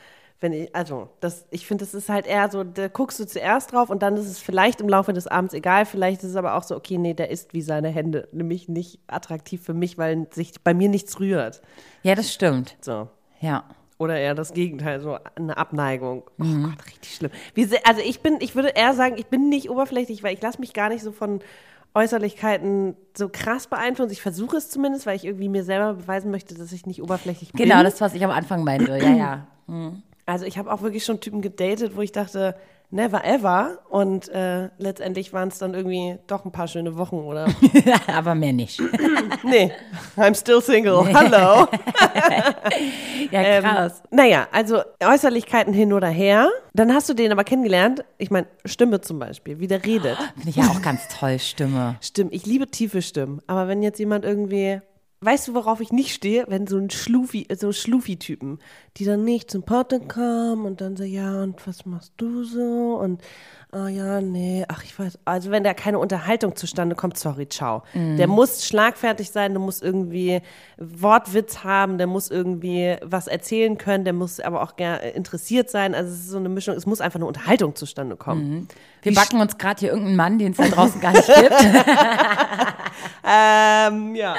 wenn 0.41 0.53
ich, 0.53 0.75
also, 0.75 1.09
das, 1.21 1.47
ich 1.51 1.67
finde, 1.67 1.85
das 1.85 1.95
ist 1.95 2.09
halt 2.09 2.27
eher 2.27 2.51
so, 2.51 2.65
da 2.65 2.89
guckst 2.89 3.19
du 3.19 3.27
zuerst 3.27 3.73
drauf 3.73 3.89
und 3.89 4.03
dann 4.03 4.17
ist 4.17 4.27
es 4.27 4.39
vielleicht 4.39 4.81
im 4.81 4.89
Laufe 4.89 5.13
des 5.13 5.27
Abends 5.27 5.55
egal, 5.55 5.87
vielleicht 5.87 6.23
ist 6.23 6.31
es 6.31 6.37
aber 6.37 6.55
auch 6.55 6.63
so, 6.65 6.77
okay, 6.77 6.99
nee, 6.99 7.15
der 7.15 7.31
ist 7.31 7.55
wie 7.55 7.63
seine 7.63 7.89
Hände, 7.89 8.29
nämlich 8.33 8.69
nicht 8.69 8.99
attraktiv 9.07 9.63
für 9.63 9.75
mich, 9.75 9.97
weil 9.97 10.27
sich 10.33 10.53
bei 10.63 10.75
mir 10.75 10.89
nichts 10.89 11.19
rührt. 11.21 11.63
Ja, 12.03 12.15
das 12.15 12.33
stimmt. 12.33 12.77
So. 12.83 13.09
Ja. 13.41 13.65
Oder 13.97 14.19
eher 14.19 14.35
das 14.35 14.53
Gegenteil, 14.53 15.01
so 15.01 15.17
eine 15.37 15.57
Abneigung. 15.57 16.25
Oh 16.41 16.45
Mhm. 16.45 16.63
Gott, 16.65 16.87
richtig 16.87 17.15
schlimm. 17.15 17.31
Also 17.85 18.03
ich 18.05 18.21
bin, 18.21 18.39
ich 18.41 18.55
würde 18.57 18.71
eher 18.71 18.93
sagen, 18.93 19.15
ich 19.17 19.27
bin 19.27 19.49
nicht 19.49 19.71
oberflächlich, 19.71 20.23
weil 20.23 20.35
ich 20.35 20.43
lasse 20.43 20.61
mich 20.61 20.75
gar 20.75 20.89
nicht 20.89 21.03
so 21.03 21.13
von 21.13 21.41
Äußerlichkeiten 21.95 22.97
so 23.17 23.29
krass 23.29 23.69
beeinflussen. 23.69 24.11
Ich 24.13 24.21
versuche 24.21 24.57
es 24.57 24.69
zumindest, 24.69 25.07
weil 25.07 25.17
ich 25.17 25.25
irgendwie 25.25 25.49
mir 25.49 25.65
selber 25.65 25.95
beweisen 25.95 26.31
möchte, 26.31 26.55
dass 26.55 26.73
ich 26.73 26.87
nicht 26.87 27.03
oberflächlich 27.03 27.53
bin. 27.53 27.63
Genau, 27.69 27.83
das, 27.83 28.01
was 28.01 28.15
ich 28.15 28.25
am 28.25 28.31
Anfang 28.33 28.65
meinte. 28.65 28.99
Ja, 28.99 29.11
ja. 29.11 29.47
Also 30.27 30.45
ich 30.47 30.57
habe 30.59 30.73
auch 30.73 30.83
wirklich 30.83 31.05
schon 31.05 31.21
Typen 31.21 31.43
gedatet, 31.43 31.97
wo 31.97 32.01
ich 32.01 32.13
dachte, 32.13 32.55
never 32.91 33.25
ever. 33.25 33.79
Und 33.91 34.29
äh, 34.29 34.69
letztendlich 34.79 35.33
waren 35.33 35.49
es 35.49 35.59
dann 35.59 35.75
irgendwie 35.75 36.19
doch 36.27 36.45
ein 36.45 36.53
paar 36.53 36.67
schöne 36.69 36.97
Wochen 36.97 37.17
oder. 37.17 37.47
aber 38.07 38.35
mehr 38.35 38.53
nicht. 38.53 38.81
nee, 39.43 39.71
I'm 40.17 40.35
still 40.35 40.61
single. 40.63 41.13
Hallo. 41.13 41.67
Ja, 43.31 43.41
Ähm, 43.41 43.63
krass. 43.65 44.03
naja, 44.11 44.49
also 44.53 44.83
Äußerlichkeiten 45.03 45.73
hin 45.73 45.93
oder 45.93 46.09
her. 46.09 46.51
Dann 46.75 46.93
hast 46.93 47.09
du 47.09 47.15
den 47.15 47.33
aber 47.33 47.43
kennengelernt. 47.45 48.05
Ich 48.19 48.31
meine, 48.31 48.47
Stimme 48.65 49.01
zum 49.01 49.19
Beispiel, 49.19 49.61
wie 49.61 49.67
der 49.67 49.85
redet. 49.85 50.19
Finde 50.35 50.51
ich 50.51 50.57
ja 50.57 50.65
auch 50.65 50.83
ganz 50.83 51.09
toll, 51.09 51.39
Stimme. 51.39 51.97
Stimmen. 52.01 52.31
Ich 52.33 52.45
liebe 52.45 52.67
tiefe 52.67 53.01
Stimmen. 53.03 53.41
Aber 53.47 53.67
wenn 53.69 53.83
jetzt 53.83 53.99
jemand 53.99 54.25
irgendwie. 54.25 54.81
Weißt 55.25 55.49
du, 55.49 55.55
worauf 55.55 55.81
ich 55.81 55.91
nicht 55.91 56.13
stehe? 56.13 56.45
Wenn 56.49 56.67
so 56.67 56.77
ein 56.77 56.91
Schlufi, 56.91 57.47
so 57.57 57.73
Schlufi-Typen, 57.73 58.59
die 58.99 59.07
dann 59.07 59.25
nicht 59.25 59.51
zum 59.51 59.63
Potte 59.63 60.01
kommen 60.01 60.67
und 60.67 60.83
dann 60.83 60.97
so, 60.97 61.05
ja, 61.05 61.43
und 61.43 61.67
was 61.67 61.87
machst 61.87 62.13
du 62.19 62.45
so? 62.45 62.99
Und, 63.01 63.23
ah 63.75 63.89
ja, 63.89 64.21
nee, 64.21 64.65
ach, 64.69 64.83
ich 64.85 64.99
weiß. 64.99 65.19
Also, 65.25 65.51
wenn 65.51 65.65
da 65.65 65.75
keine 65.75 65.99
Unterhaltung 65.99 66.57
zustande 66.57 66.95
kommt, 66.95 67.19
sorry, 67.19 67.49
ciao. 67.49 67.83
Der 67.95 68.27
muss 68.27 68.67
schlagfertig 68.67 69.31
sein, 69.31 69.53
der 69.53 69.61
muss 69.61 69.83
irgendwie 69.83 70.41
Wortwitz 70.79 71.65
haben, 71.65 71.99
der 71.99 72.07
muss 72.07 72.31
irgendwie 72.31 72.97
was 73.03 73.27
erzählen 73.27 73.77
können, 73.77 74.05
der 74.05 74.13
muss 74.13 74.41
aber 74.41 74.63
auch 74.63 74.77
gern 74.77 75.01
interessiert 75.01 75.71
sein. 75.71 75.95
Also, 75.95 76.13
es 76.13 76.21
ist 76.21 76.31
so 76.31 76.39
eine 76.39 76.49
Mischung, 76.49 76.75
es 76.75 76.87
muss 76.87 77.01
einfach 77.01 77.19
eine 77.19 77.27
Unterhaltung 77.27 77.75
zustande 77.75 78.17
kommen. 78.17 78.69
Wir 79.03 79.13
backen 79.15 79.41
uns 79.41 79.59
gerade 79.59 79.81
hier 79.81 79.91
irgendeinen 79.91 80.17
Mann, 80.17 80.39
den 80.39 80.53
es 80.53 80.59
da 80.59 80.69
draußen 80.69 81.01
gar 81.01 81.13
nicht 81.13 81.27
gibt. 81.27 81.55
Ähm, 83.27 84.15
ja. 84.15 84.37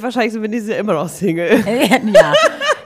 Wahrscheinlich 0.00 0.32
sind 0.32 0.42
wir 0.42 0.48
dieses 0.48 0.68
Jahr 0.68 0.78
immer 0.78 0.94
noch 0.94 1.08
Single. 1.08 1.60
ja, 2.12 2.32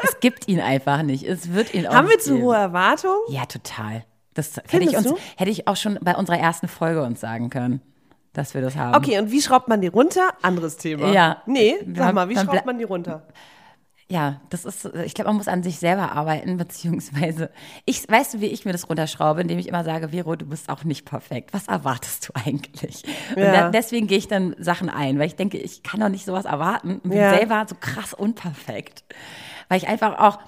es 0.03 0.21
gibt 0.21 0.49
ihn 0.49 0.61
einfach 0.61 1.03
nicht. 1.03 1.25
Es 1.25 1.53
wird 1.53 1.73
ihn 1.73 1.87
auch 1.87 1.95
Haben 1.95 2.09
wir 2.09 2.19
zu 2.19 2.41
hohe 2.41 2.57
Erwartungen? 2.57 3.19
Ja, 3.31 3.47
total. 3.47 4.05
Das 4.41 4.63
hätte 4.73 4.85
ich, 4.85 4.97
uns, 4.97 5.07
du? 5.09 5.17
hätte 5.37 5.51
ich 5.51 5.67
auch 5.69 5.77
schon 5.77 5.99
bei 6.03 6.15
unserer 6.17 6.39
ersten 6.39 6.69
Folge 6.69 7.03
uns 7.03 7.21
sagen 7.21 7.51
können, 7.51 7.81
dass 8.33 8.55
wir 8.55 8.63
das 8.63 8.77
haben. 8.77 8.95
Okay, 8.97 9.19
und 9.19 9.31
wie 9.31 9.43
schraubt 9.43 9.69
man 9.69 9.81
die 9.81 9.89
runter? 9.89 10.31
Anderes 10.43 10.77
Thema. 10.77 11.13
Ja. 11.13 11.43
Nee, 11.47 11.75
sag 11.95 12.15
mal, 12.15 12.29
wie 12.29 12.37
schraubt 12.37 12.65
man 12.67 12.79
die 12.79 12.85
runter? 12.85 13.27
Ja, 14.09 14.41
das 14.51 14.65
ist, 14.65 14.87
ich 15.05 15.15
glaube, 15.15 15.29
man 15.29 15.37
muss 15.37 15.47
an 15.47 15.63
sich 15.63 15.79
selber 15.79 16.11
arbeiten, 16.11 16.57
beziehungsweise, 16.57 17.49
ich, 17.85 18.09
weißt 18.09 18.35
du, 18.35 18.41
wie 18.41 18.47
ich 18.47 18.65
mir 18.65 18.73
das 18.73 18.89
runterschraube, 18.89 19.41
indem 19.41 19.61
ich 19.61 19.69
immer 19.69 19.85
sage, 19.85 20.09
Vero, 20.09 20.35
du 20.35 20.47
bist 20.47 20.69
auch 20.69 20.83
nicht 20.83 21.05
perfekt. 21.05 21.53
Was 21.55 21.69
erwartest 21.69 22.29
du 22.29 22.33
eigentlich? 22.35 23.05
Und 23.37 23.43
Ja. 23.43 23.53
da, 23.53 23.71
deswegen 23.71 24.09
gehe 24.09 24.19
ich 24.19 24.27
dann 24.27 24.57
Sachen 24.59 24.89
ein, 24.91 25.21
weil 25.21 25.29
ich 25.29 25.37
denke, 25.37 25.59
ich 25.59 25.85
kann 25.85 26.01
doch 26.01 26.09
nicht 26.09 26.25
sowas 26.25 26.45
erwarten 26.45 26.95
und 26.95 27.03
bin 27.05 27.13
Ja. 27.13 27.31
selber 27.31 27.65
so 27.69 27.77
krass 27.79 28.13
unperfekt. 28.13 29.05
Weil 29.69 29.79
ich 29.79 29.87
einfach 29.87 30.19
auch, 30.19 30.41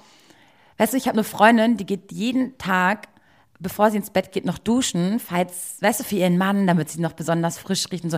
weißt 0.77 0.91
du, 0.91 0.97
ich 0.97 1.07
habe 1.07 1.15
eine 1.15 1.23
Freundin, 1.23 1.77
die 1.77 1.85
geht 1.85 2.11
jeden 2.11 2.57
Tag 2.57 3.07
bevor 3.59 3.91
sie 3.91 3.97
ins 3.97 4.09
Bett 4.09 4.31
geht, 4.31 4.45
noch 4.45 4.57
duschen, 4.57 5.19
falls, 5.19 5.77
weißt 5.81 6.01
du, 6.01 6.03
für 6.03 6.15
ihren 6.15 6.37
Mann, 6.37 6.67
damit 6.67 6.89
sie 6.89 6.99
noch 7.01 7.13
besonders 7.13 7.57
frisch 7.57 7.85
riecht 7.91 8.03
und 8.03 8.09
so. 8.09 8.17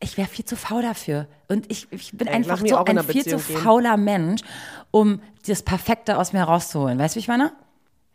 Ich 0.00 0.16
wäre 0.16 0.28
viel 0.28 0.44
zu 0.44 0.56
faul 0.56 0.82
dafür. 0.82 1.26
Und 1.48 1.70
ich, 1.70 1.86
ich 1.90 2.12
bin 2.12 2.26
Ey, 2.28 2.34
einfach 2.34 2.58
so 2.58 2.76
ein 2.76 2.98
viel 3.04 3.24
zu 3.24 3.36
Beziehung 3.36 3.42
gehen. 3.46 3.56
fauler 3.58 3.96
Mensch, 3.96 4.42
um 4.90 5.20
das 5.46 5.62
Perfekte 5.62 6.18
aus 6.18 6.32
mir 6.32 6.42
rauszuholen. 6.42 6.98
Weißt 6.98 7.14
du, 7.14 7.16
wie 7.16 7.20
ich 7.20 7.28
meine? 7.28 7.52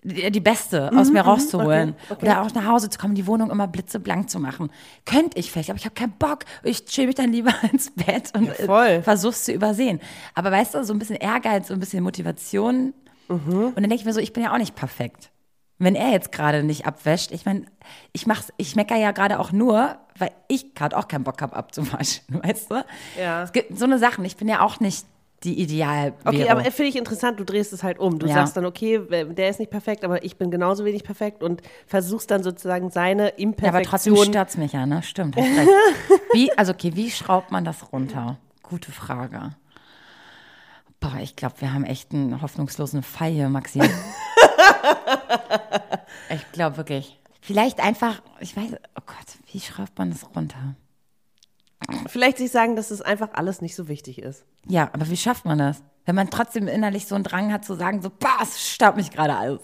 Die, 0.04 0.32
die 0.32 0.40
Beste 0.40 0.92
aus 0.96 1.10
mir 1.10 1.22
rauszuholen. 1.22 1.90
Mhm, 1.90 1.96
okay. 2.10 2.26
Oder 2.26 2.42
auch 2.44 2.54
nach 2.54 2.66
Hause 2.66 2.90
zu 2.90 3.00
kommen, 3.00 3.16
die 3.16 3.26
Wohnung 3.28 3.50
immer 3.50 3.68
blitzeblank 3.68 4.30
zu 4.30 4.40
machen. 4.40 4.70
Könnte 5.06 5.38
ich 5.40 5.52
vielleicht, 5.52 5.70
aber 5.72 5.80
ich 5.80 5.86
habe 5.86 5.96
keinen 5.96 6.14
Bock. 6.14 6.46
Ich 6.64 6.86
chill 6.86 7.08
mich 7.08 7.16
dann 7.16 7.32
lieber 7.32 7.52
ins 7.74 7.92
Bett 7.92 8.32
und 8.36 8.48
äh, 8.48 8.66
voll. 8.66 9.02
versuch's 9.02 9.44
zu 9.46 9.52
übersehen. 9.52 10.00
Aber 10.36 10.52
weißt 10.52 10.76
du, 10.76 10.84
so 10.86 10.94
ein 10.94 11.00
bisschen 11.00 11.16
Ehrgeiz, 11.16 11.68
so 11.68 11.74
ein 11.74 11.80
bisschen 11.80 12.04
Motivation. 12.04 12.94
Mhm. 13.28 13.38
Und 13.50 13.76
dann 13.76 13.84
denke 13.84 13.96
ich 13.96 14.06
mir 14.06 14.14
so, 14.14 14.20
ich 14.20 14.32
bin 14.32 14.44
ja 14.44 14.54
auch 14.54 14.60
nicht 14.60 14.76
perfekt. 14.76 15.32
Wenn 15.80 15.94
er 15.96 16.10
jetzt 16.12 16.32
gerade 16.32 16.64
nicht 16.64 16.86
abwäscht, 16.88 17.32
ich 17.32 17.46
meine, 17.46 17.66
ich 18.12 18.26
mach's, 18.26 18.52
ich 18.58 18.76
mecker 18.76 18.96
ja 18.96 19.12
gerade 19.12 19.40
auch 19.40 19.52
nur, 19.52 19.98
weil 20.18 20.32
ich 20.48 20.74
gerade 20.74 20.98
auch 20.98 21.08
keinen 21.08 21.24
Bock 21.24 21.42
habe 21.42 21.56
abzuwaschen, 21.56 22.24
weißt 22.44 22.72
du? 22.72 22.84
Ja. 23.20 23.44
Es 23.44 23.52
gibt 23.52 23.78
so 23.78 23.86
eine 23.86 24.00
Sachen, 24.00 24.26
ich 24.26 24.38
bin 24.38 24.48
ja 24.48 24.62
auch 24.62 24.80
nicht 24.80 25.06
die 25.44 25.62
Ideal. 25.62 26.14
Okay, 26.26 26.50
aber 26.50 26.64
finde 26.64 26.86
ich 26.90 26.96
interessant, 26.96 27.40
du 27.40 27.44
drehst 27.44 27.72
es 27.72 27.84
halt 27.84 28.00
um. 28.00 28.18
Du 28.18 28.26
Ja. 28.26 28.34
sagst 28.34 28.58
dann, 28.58 28.66
okay, 28.66 29.00
der 29.08 29.50
ist 29.50 29.60
nicht 29.60 29.70
perfekt, 29.70 30.04
aber 30.04 30.24
ich 30.24 30.36
bin 30.38 30.50
genauso 30.50 30.84
wenig 30.84 31.04
perfekt 31.04 31.44
und 31.44 31.62
versuchst 31.86 32.32
dann 32.32 32.42
sozusagen 32.42 32.90
seine 32.90 33.34
ja, 33.40 33.46
aber 33.68 33.84
trotzdem 33.84 34.14
Imperfektion. 34.14 34.26
stört's 34.26 34.58
mich 34.58 34.72
ja, 34.74 34.88
ne? 34.88 35.04
Stimmt. 35.04 35.36
Wie, 36.34 36.52
also 36.58 36.72
okay, 36.74 36.92
wie 36.96 37.12
schraubt 37.12 37.52
man 37.52 37.66
das 37.66 37.94
runter? 37.94 38.38
Gute 38.64 38.92
Frage. 38.92 39.52
Boah, 41.00 41.18
ich 41.22 41.36
glaube, 41.36 41.54
wir 41.60 41.72
haben 41.72 41.84
echt 41.86 42.12
einen 42.14 42.42
hoffnungslosen 42.42 43.04
Fall 43.04 43.30
hier, 43.30 43.48
Maxi. 43.50 43.80
ich 46.30 46.52
glaube 46.52 46.78
wirklich. 46.78 47.20
Vielleicht 47.42 47.80
einfach, 47.80 48.22
ich 48.40 48.56
weiß, 48.56 48.72
oh 48.74 49.04
Gott, 49.06 49.38
wie 49.52 49.60
schraubt 49.60 49.98
man 49.98 50.12
das 50.12 50.26
runter? 50.36 50.76
vielleicht 52.08 52.38
sich 52.38 52.52
sagen, 52.52 52.76
dass 52.76 52.92
es 52.92 53.02
einfach 53.02 53.30
alles 53.34 53.62
nicht 53.62 53.76
so 53.76 53.88
wichtig 53.88 54.22
ist. 54.22 54.46
Ja, 54.68 54.90
aber 54.94 55.10
wie 55.10 55.18
schafft 55.18 55.46
man 55.46 55.60
das? 55.60 55.84
Wenn 56.06 56.16
man 56.16 56.30
trotzdem 56.30 56.68
innerlich 56.68 57.06
so 57.08 57.16
einen 57.16 57.24
Drang 57.24 57.52
hat 57.54 57.66
zu 57.66 57.76
sagen, 57.76 58.02
so, 58.02 58.10
bah, 58.10 58.40
es 58.42 58.68
staubt 58.70 58.98
mich 58.98 59.12
gerade 59.12 59.36
alles. 59.36 59.60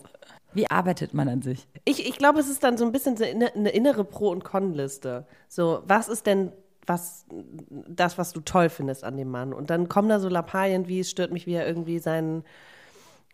Wie 0.54 0.70
arbeitet 0.70 1.14
man 1.14 1.28
an 1.28 1.42
sich? 1.42 1.68
Ich, 1.86 2.08
ich 2.08 2.18
glaube, 2.18 2.40
es 2.40 2.48
ist 2.48 2.64
dann 2.64 2.78
so 2.78 2.86
ein 2.86 2.92
bisschen 2.92 3.18
so 3.18 3.24
eine, 3.24 3.54
eine 3.54 3.70
innere 3.70 4.04
Pro- 4.04 4.30
und 4.30 4.44
Con-Liste. 4.44 5.26
So, 5.48 5.82
was 5.88 6.10
ist 6.10 6.28
denn 6.28 6.52
was, 6.86 7.26
das, 7.70 8.18
was 8.18 8.34
du 8.34 8.42
toll 8.42 8.70
findest 8.70 9.04
an 9.04 9.18
dem 9.18 9.32
Mann? 9.32 9.54
Und 9.54 9.70
dann 9.70 9.90
kommen 9.90 10.10
da 10.10 10.20
so 10.20 10.30
Lappalien 10.30 10.88
wie, 10.88 11.00
es 11.00 11.10
stört 11.10 11.32
mich, 11.32 11.48
wie 11.48 11.54
er 11.54 11.66
irgendwie 11.68 11.98
seinen, 12.00 12.44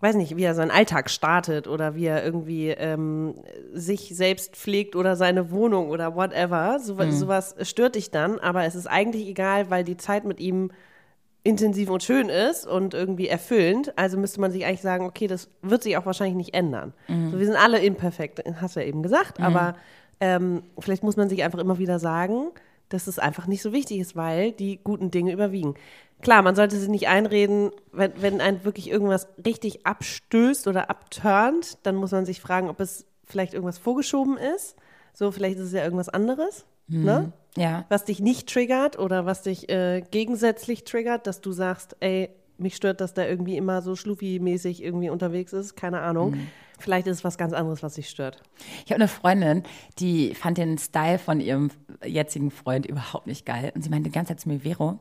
weiß 0.01 0.15
nicht, 0.15 0.38
wie 0.38 0.44
er 0.44 0.56
seinen 0.56 0.72
Alltag 0.72 1.10
startet 1.10 1.68
oder 1.68 1.96
wie 1.96 2.06
er 2.06 2.24
irgendwie 2.24 2.70
ähm, 2.70 3.36
sich 3.74 4.15
selbst 4.15 4.56
pflegt 4.56 4.96
oder 4.96 5.15
seine 5.15 5.51
Wohnung 5.51 5.89
oder 5.89 6.15
whatever. 6.15 6.79
So, 6.79 6.98
Sowas 7.12 7.56
stört 7.63 7.96
dich 7.96 8.12
dann, 8.12 8.39
aber 8.39 8.63
es 8.65 8.75
ist 8.75 8.88
eigentlich 8.88 9.27
egal, 9.27 9.70
weil 9.70 9.84
die 9.84 9.98
Zeit 9.98 10.25
mit 10.25 10.39
ihm 10.39 10.72
intensiv 11.44 11.89
und 11.89 12.03
schön 12.03 12.29
ist 12.29 12.68
und 12.68 12.94
irgendwie 12.94 13.27
erfüllend. 13.27 13.98
Also 13.98 14.18
müsste 14.18 14.41
man 14.41 14.51
sich 14.51 14.65
eigentlich 14.65 14.82
sagen, 14.82 15.06
okay, 15.06 15.27
das 15.27 15.50
wird 15.62 15.84
sich 15.84 15.98
auch 15.98 16.06
wahrscheinlich 16.06 16.36
nicht 16.36 16.53
ändern. 16.53 16.94
So, 17.32 17.39
wir 17.39 17.46
sind 17.46 17.56
alle 17.56 17.79
imperfekt, 17.79 18.44
hast 18.62 18.75
du 18.75 18.82
ja 18.82 18.86
eben 18.86 19.01
gesagt, 19.03 19.39
aber 19.39 19.75
ähm, 20.20 20.63
vielleicht 20.79 21.01
muss 21.03 21.15
man 21.18 21.29
sich 21.29 21.44
einfach 21.44 21.60
immer 21.60 21.77
wieder 21.79 21.98
sagen, 21.98 22.50
dass 22.89 23.08
es 23.08 23.20
einfach 23.20 23.48
nicht 23.48 23.62
so 23.62 23.72
wichtig 23.72 24.00
ist, 24.00 24.15
weil 24.15 24.51
die 24.51 24.79
guten 24.84 25.12
Dinge 25.12 25.32
überwiegen. 25.32 25.75
Klar, 26.22 26.42
man 26.42 26.56
sollte 26.56 26.78
sich 26.78 26.90
nicht 26.90 27.08
einreden, 27.08 27.72
wenn, 27.92 28.12
wenn 28.22 28.42
ein 28.42 28.66
wirklich 28.66 28.90
irgendwas 28.90 29.28
richtig 29.46 29.86
abstößt 29.86 30.68
oder 30.68 30.90
abturnt, 30.90 31.78
dann 31.84 31.96
muss 31.96 32.12
man 32.12 32.26
sich 32.26 32.42
fragen, 32.42 32.70
ob 32.70 32.80
es 32.80 33.06
vielleicht 33.24 33.54
irgendwas 33.54 33.78
vorgeschoben 33.78 34.38
ist. 34.38 34.76
So, 35.14 35.32
vielleicht 35.32 35.58
ist 35.58 35.66
es 35.68 35.74
ja 35.74 35.84
irgendwas 35.84 36.10
anderes. 36.10 36.66
Ne? 36.92 37.32
Ja. 37.56 37.86
was 37.90 38.06
dich 38.06 38.20
nicht 38.20 38.52
triggert 38.52 38.98
oder 38.98 39.28
was 39.28 39.44
dich 39.44 39.70
äh, 39.70 40.02
gegensätzlich 40.10 40.86
triggert, 40.86 41.28
dass 41.28 41.40
du 41.40 41.52
sagst, 41.52 41.96
ey, 42.00 42.30
mich 42.58 42.76
stört, 42.76 43.00
dass 43.00 43.14
der 43.14 43.30
irgendwie 43.30 43.58
immer 43.58 43.82
so 43.82 43.96
schluffi-mäßig 43.96 44.84
irgendwie 44.84 45.10
unterwegs 45.10 45.54
ist, 45.54 45.76
keine 45.76 46.02
Ahnung. 46.02 46.36
Vielleicht 46.80 47.08
ist 47.08 47.18
es 47.18 47.24
was 47.24 47.38
ganz 47.38 47.54
anderes, 47.54 47.84
was 47.84 47.96
dich 47.96 48.10
stört. 48.10 48.42
Ich 48.86 48.92
habe 48.92 48.96
eine 48.96 49.08
Freundin, 49.08 49.64
die 50.00 50.34
fand 50.34 50.58
den 50.58 50.78
Style 50.78 51.20
von 51.20 51.42
ihrem 51.42 51.70
jetzigen 52.06 52.52
Freund 52.52 52.86
überhaupt 52.86 53.28
nicht 53.28 53.46
geil. 53.46 53.72
Und 53.76 53.84
sie 53.84 53.90
meinte 53.90 54.10
die 54.10 54.14
ganze 54.14 54.34
Zeit 54.34 54.40
zu 54.42 54.50
mir, 54.50 54.62
Vero, 54.62 54.98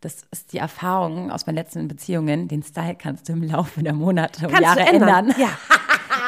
das 0.00 0.22
ist 0.30 0.52
die 0.52 0.58
Erfahrung 0.58 1.30
aus 1.30 1.46
meinen 1.46 1.56
letzten 1.56 1.88
Beziehungen. 1.88 2.48
Den 2.48 2.62
Style 2.62 2.94
kannst 2.96 3.28
du 3.28 3.32
im 3.32 3.42
Laufe 3.42 3.82
der 3.82 3.94
Monate 3.94 4.46
und 4.46 4.52
Kannst 4.54 4.62
Jahre 4.62 4.80
ändern. 4.80 5.28
ändern. 5.30 5.34
Ja. 5.40 5.48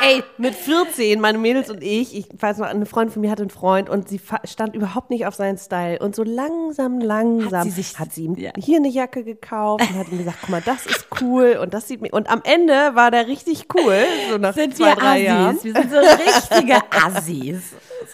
Ey, 0.02 0.22
mit 0.38 0.54
14, 0.54 1.20
meine 1.20 1.36
Mädels 1.36 1.68
und 1.68 1.82
ich, 1.82 2.16
ich 2.16 2.26
weiß 2.38 2.56
noch, 2.56 2.66
eine 2.66 2.86
Freundin 2.86 3.12
von 3.12 3.20
mir 3.20 3.30
hatte 3.30 3.42
einen 3.42 3.50
Freund 3.50 3.90
und 3.90 4.08
sie 4.08 4.18
stand 4.44 4.74
überhaupt 4.74 5.10
nicht 5.10 5.26
auf 5.26 5.34
seinen 5.34 5.58
Style. 5.58 5.98
Und 5.98 6.16
so 6.16 6.22
langsam, 6.22 7.00
langsam 7.00 7.60
Hat 7.60 7.64
sie 7.64 7.70
sich- 7.70 7.98
hat 7.98 8.10
sie 8.14 8.24
ihm 8.24 8.34
ja. 8.36 8.50
hier 8.56 8.78
eine 8.78 8.88
Jacke 8.88 9.24
gekauft 9.24 9.84
und 9.90 9.98
hat 9.98 10.08
ihm 10.08 10.16
gesagt, 10.18 10.38
guck 10.40 10.48
mal, 10.50 10.62
das 10.64 10.86
ist 10.86 11.06
cool 11.20 11.58
und 11.62 11.74
das 11.74 11.86
sieht 11.86 12.00
mir. 12.00 12.14
Und 12.14 12.30
am 12.30 12.40
Ende 12.44 12.72
war 12.94 13.10
der 13.10 13.26
richtig 13.26 13.66
cool, 13.74 13.98
so 14.30 14.38
nach 14.38 14.54
Sind 14.54 14.74
zwei, 14.74 14.86
wir 14.86 14.96
drei 14.96 15.22
Jahren. 15.22 15.56
Assis. 15.58 15.74
Wir 15.74 15.82
sind 15.82 15.90
so 15.90 15.98
richtige 15.98 16.80
Assis. 16.90 17.62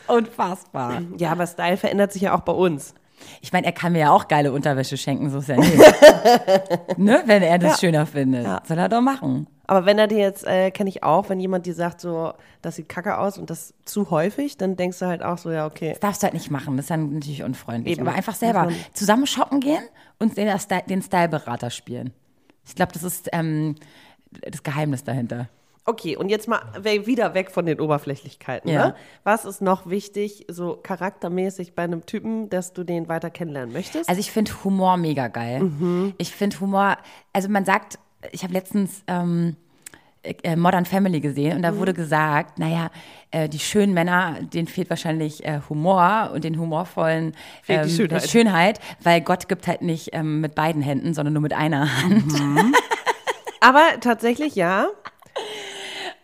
Unfassbar. 0.09 1.03
Ja, 1.19 1.33
aber 1.33 1.47
Style 1.47 1.77
verändert 1.77 2.13
sich 2.13 2.23
ja 2.23 2.35
auch 2.35 2.41
bei 2.41 2.53
uns. 2.53 2.95
Ich 3.41 3.53
meine, 3.53 3.67
er 3.67 3.73
kann 3.73 3.93
mir 3.93 4.01
ja 4.01 4.11
auch 4.11 4.29
geile 4.29 4.53
Unterwäsche 4.53 4.97
schenken, 4.97 5.31
so 5.31 5.39
ist 5.39 5.49
ja 5.49 5.57
nicht. 5.57 5.77
ne? 6.97 7.23
Wenn 7.27 7.43
er 7.43 7.59
das 7.59 7.81
schöner 7.81 8.07
findet. 8.07 8.47
Soll 8.67 8.79
er 8.79 8.89
doch 8.89 9.01
machen. 9.01 9.47
Aber 9.67 9.85
wenn 9.85 9.99
er 9.99 10.07
dir 10.07 10.19
jetzt, 10.19 10.47
äh, 10.47 10.71
kenne 10.71 10.89
ich 10.89 11.03
auch, 11.03 11.29
wenn 11.29 11.41
jemand 11.41 11.67
dir 11.67 11.75
sagt, 11.75 12.01
so, 12.01 12.33
das 12.63 12.77
sieht 12.77 12.89
kacke 12.89 13.19
aus 13.19 13.37
und 13.37 13.51
das 13.51 13.75
zu 13.85 14.11
häufig, 14.11 14.57
dann 14.57 14.77
denkst 14.77 15.01
du 15.01 15.07
halt 15.07 15.23
auch 15.23 15.39
so, 15.39 15.51
ja, 15.51 15.67
okay. 15.67 15.91
Das 15.91 16.01
darfst 16.01 16.23
du 16.23 16.25
halt 16.25 16.35
nicht 16.35 16.51
machen. 16.51 16.77
Das 16.77 16.85
ist 16.85 16.91
dann 16.91 17.15
natürlich 17.15 17.43
unfreundlich. 17.43 17.99
Eben. 17.99 18.07
Aber 18.07 18.17
einfach 18.17 18.35
selber 18.35 18.69
zusammen 18.93 19.27
shoppen 19.27 19.61
gehen 19.61 19.83
und 20.19 20.37
den, 20.37 20.49
den 20.89 21.03
Styleberater 21.03 21.71
spielen. 21.71 22.13
Ich 22.65 22.75
glaube, 22.75 22.93
das 22.93 23.03
ist 23.03 23.29
ähm, 23.33 23.77
das 24.43 24.63
Geheimnis 24.63 25.05
dahinter. 25.05 25.49
Okay, 25.89 26.17
und 26.17 26.29
jetzt 26.29 26.49
mal 26.49 26.61
wieder 26.83 27.35
weg 27.35 27.53
von 27.53 27.65
den 27.65 27.81
Oberflächlichkeiten. 27.81 28.69
Ja. 28.71 28.89
Ne? 28.89 28.95
Was 29.23 29.45
ist 29.45 29.63
noch 29.63 29.89
wichtig, 29.89 30.45
so 30.49 30.77
charaktermäßig 30.83 31.75
bei 31.77 31.85
einem 31.85 32.05
Typen, 32.07 32.49
dass 32.51 32.73
du 32.73 32.83
den 32.83 33.09
weiter 33.09 33.31
kennenlernen 33.31 33.73
möchtest? 33.73 34.09
Also 34.09 34.19
ich 34.21 34.33
finde 34.33 34.53
Humor 34.65 34.97
mega 34.97 35.29
geil. 35.29 35.61
Mhm. 35.61 36.15
Ich 36.19 36.33
finde 36.33 36.59
Humor, 36.61 36.97
also 37.33 37.49
man 37.49 37.65
sagt, 37.65 38.01
ich 38.33 38.43
habe 38.43 38.53
letztens 38.53 39.05
ähm, 39.07 39.55
äh, 40.25 40.57
Modern 40.57 40.87
Family 40.87 41.21
gesehen 41.21 41.57
und 41.57 41.63
da 41.63 41.71
Mhm. 41.71 41.79
wurde 41.79 41.95
gesagt, 41.95 42.59
naja, 42.59 42.91
äh, 43.31 43.49
die 43.49 43.61
schönen 43.61 43.95
Männer, 43.95 44.39
denen 44.43 44.67
fehlt 44.67 44.91
wahrscheinlich 44.91 45.45
äh, 45.45 45.61
Humor 45.69 46.33
und 46.35 46.43
den 46.43 46.59
humorvollen 46.59 47.33
ähm, 47.69 47.89
Schönheit. 47.89 48.29
Schönheit, 48.29 48.81
weil 49.05 49.21
Gott 49.21 49.49
gibt 49.49 49.69
halt 49.69 49.83
nicht 49.83 50.11
ähm, 50.15 50.41
mit 50.41 50.57
beiden 50.57 50.83
Händen, 50.83 51.15
sondern 51.15 51.35
nur 51.35 51.43
mit 51.43 51.53
einer 51.53 52.03
Hand. 52.03 52.25
Aber 53.61 53.83
tatsächlich, 54.01 54.57
ja. 54.57 54.89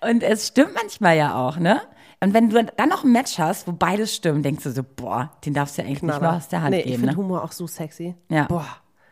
Und 0.08 0.22
es 0.22 0.48
stimmt 0.48 0.74
manchmal 0.74 1.16
ja 1.16 1.34
auch, 1.36 1.56
ne? 1.58 1.80
Und 2.20 2.34
wenn 2.34 2.50
du 2.50 2.62
dann 2.64 2.88
noch 2.88 3.02
ein 3.04 3.10
Match 3.12 3.38
hast, 3.38 3.66
wo 3.66 3.72
beides 3.72 4.14
stimmt, 4.14 4.44
denkst 4.44 4.62
du 4.62 4.70
so, 4.70 4.82
boah, 4.84 5.32
den 5.44 5.54
darfst 5.54 5.76
du 5.76 5.82
ja 5.82 5.88
eigentlich 5.88 6.02
nicht 6.02 6.20
mehr 6.20 6.32
aus 6.34 6.48
der 6.48 6.62
Hand 6.62 6.70
nee, 6.70 6.78
ich 6.78 6.84
geben. 6.84 6.98
finde 7.00 7.14
Ne? 7.14 7.16
Humor 7.18 7.42
auch 7.42 7.50
so 7.52 7.66
sexy. 7.66 8.14
Ja. 8.28 8.44
Boah, 8.44 8.66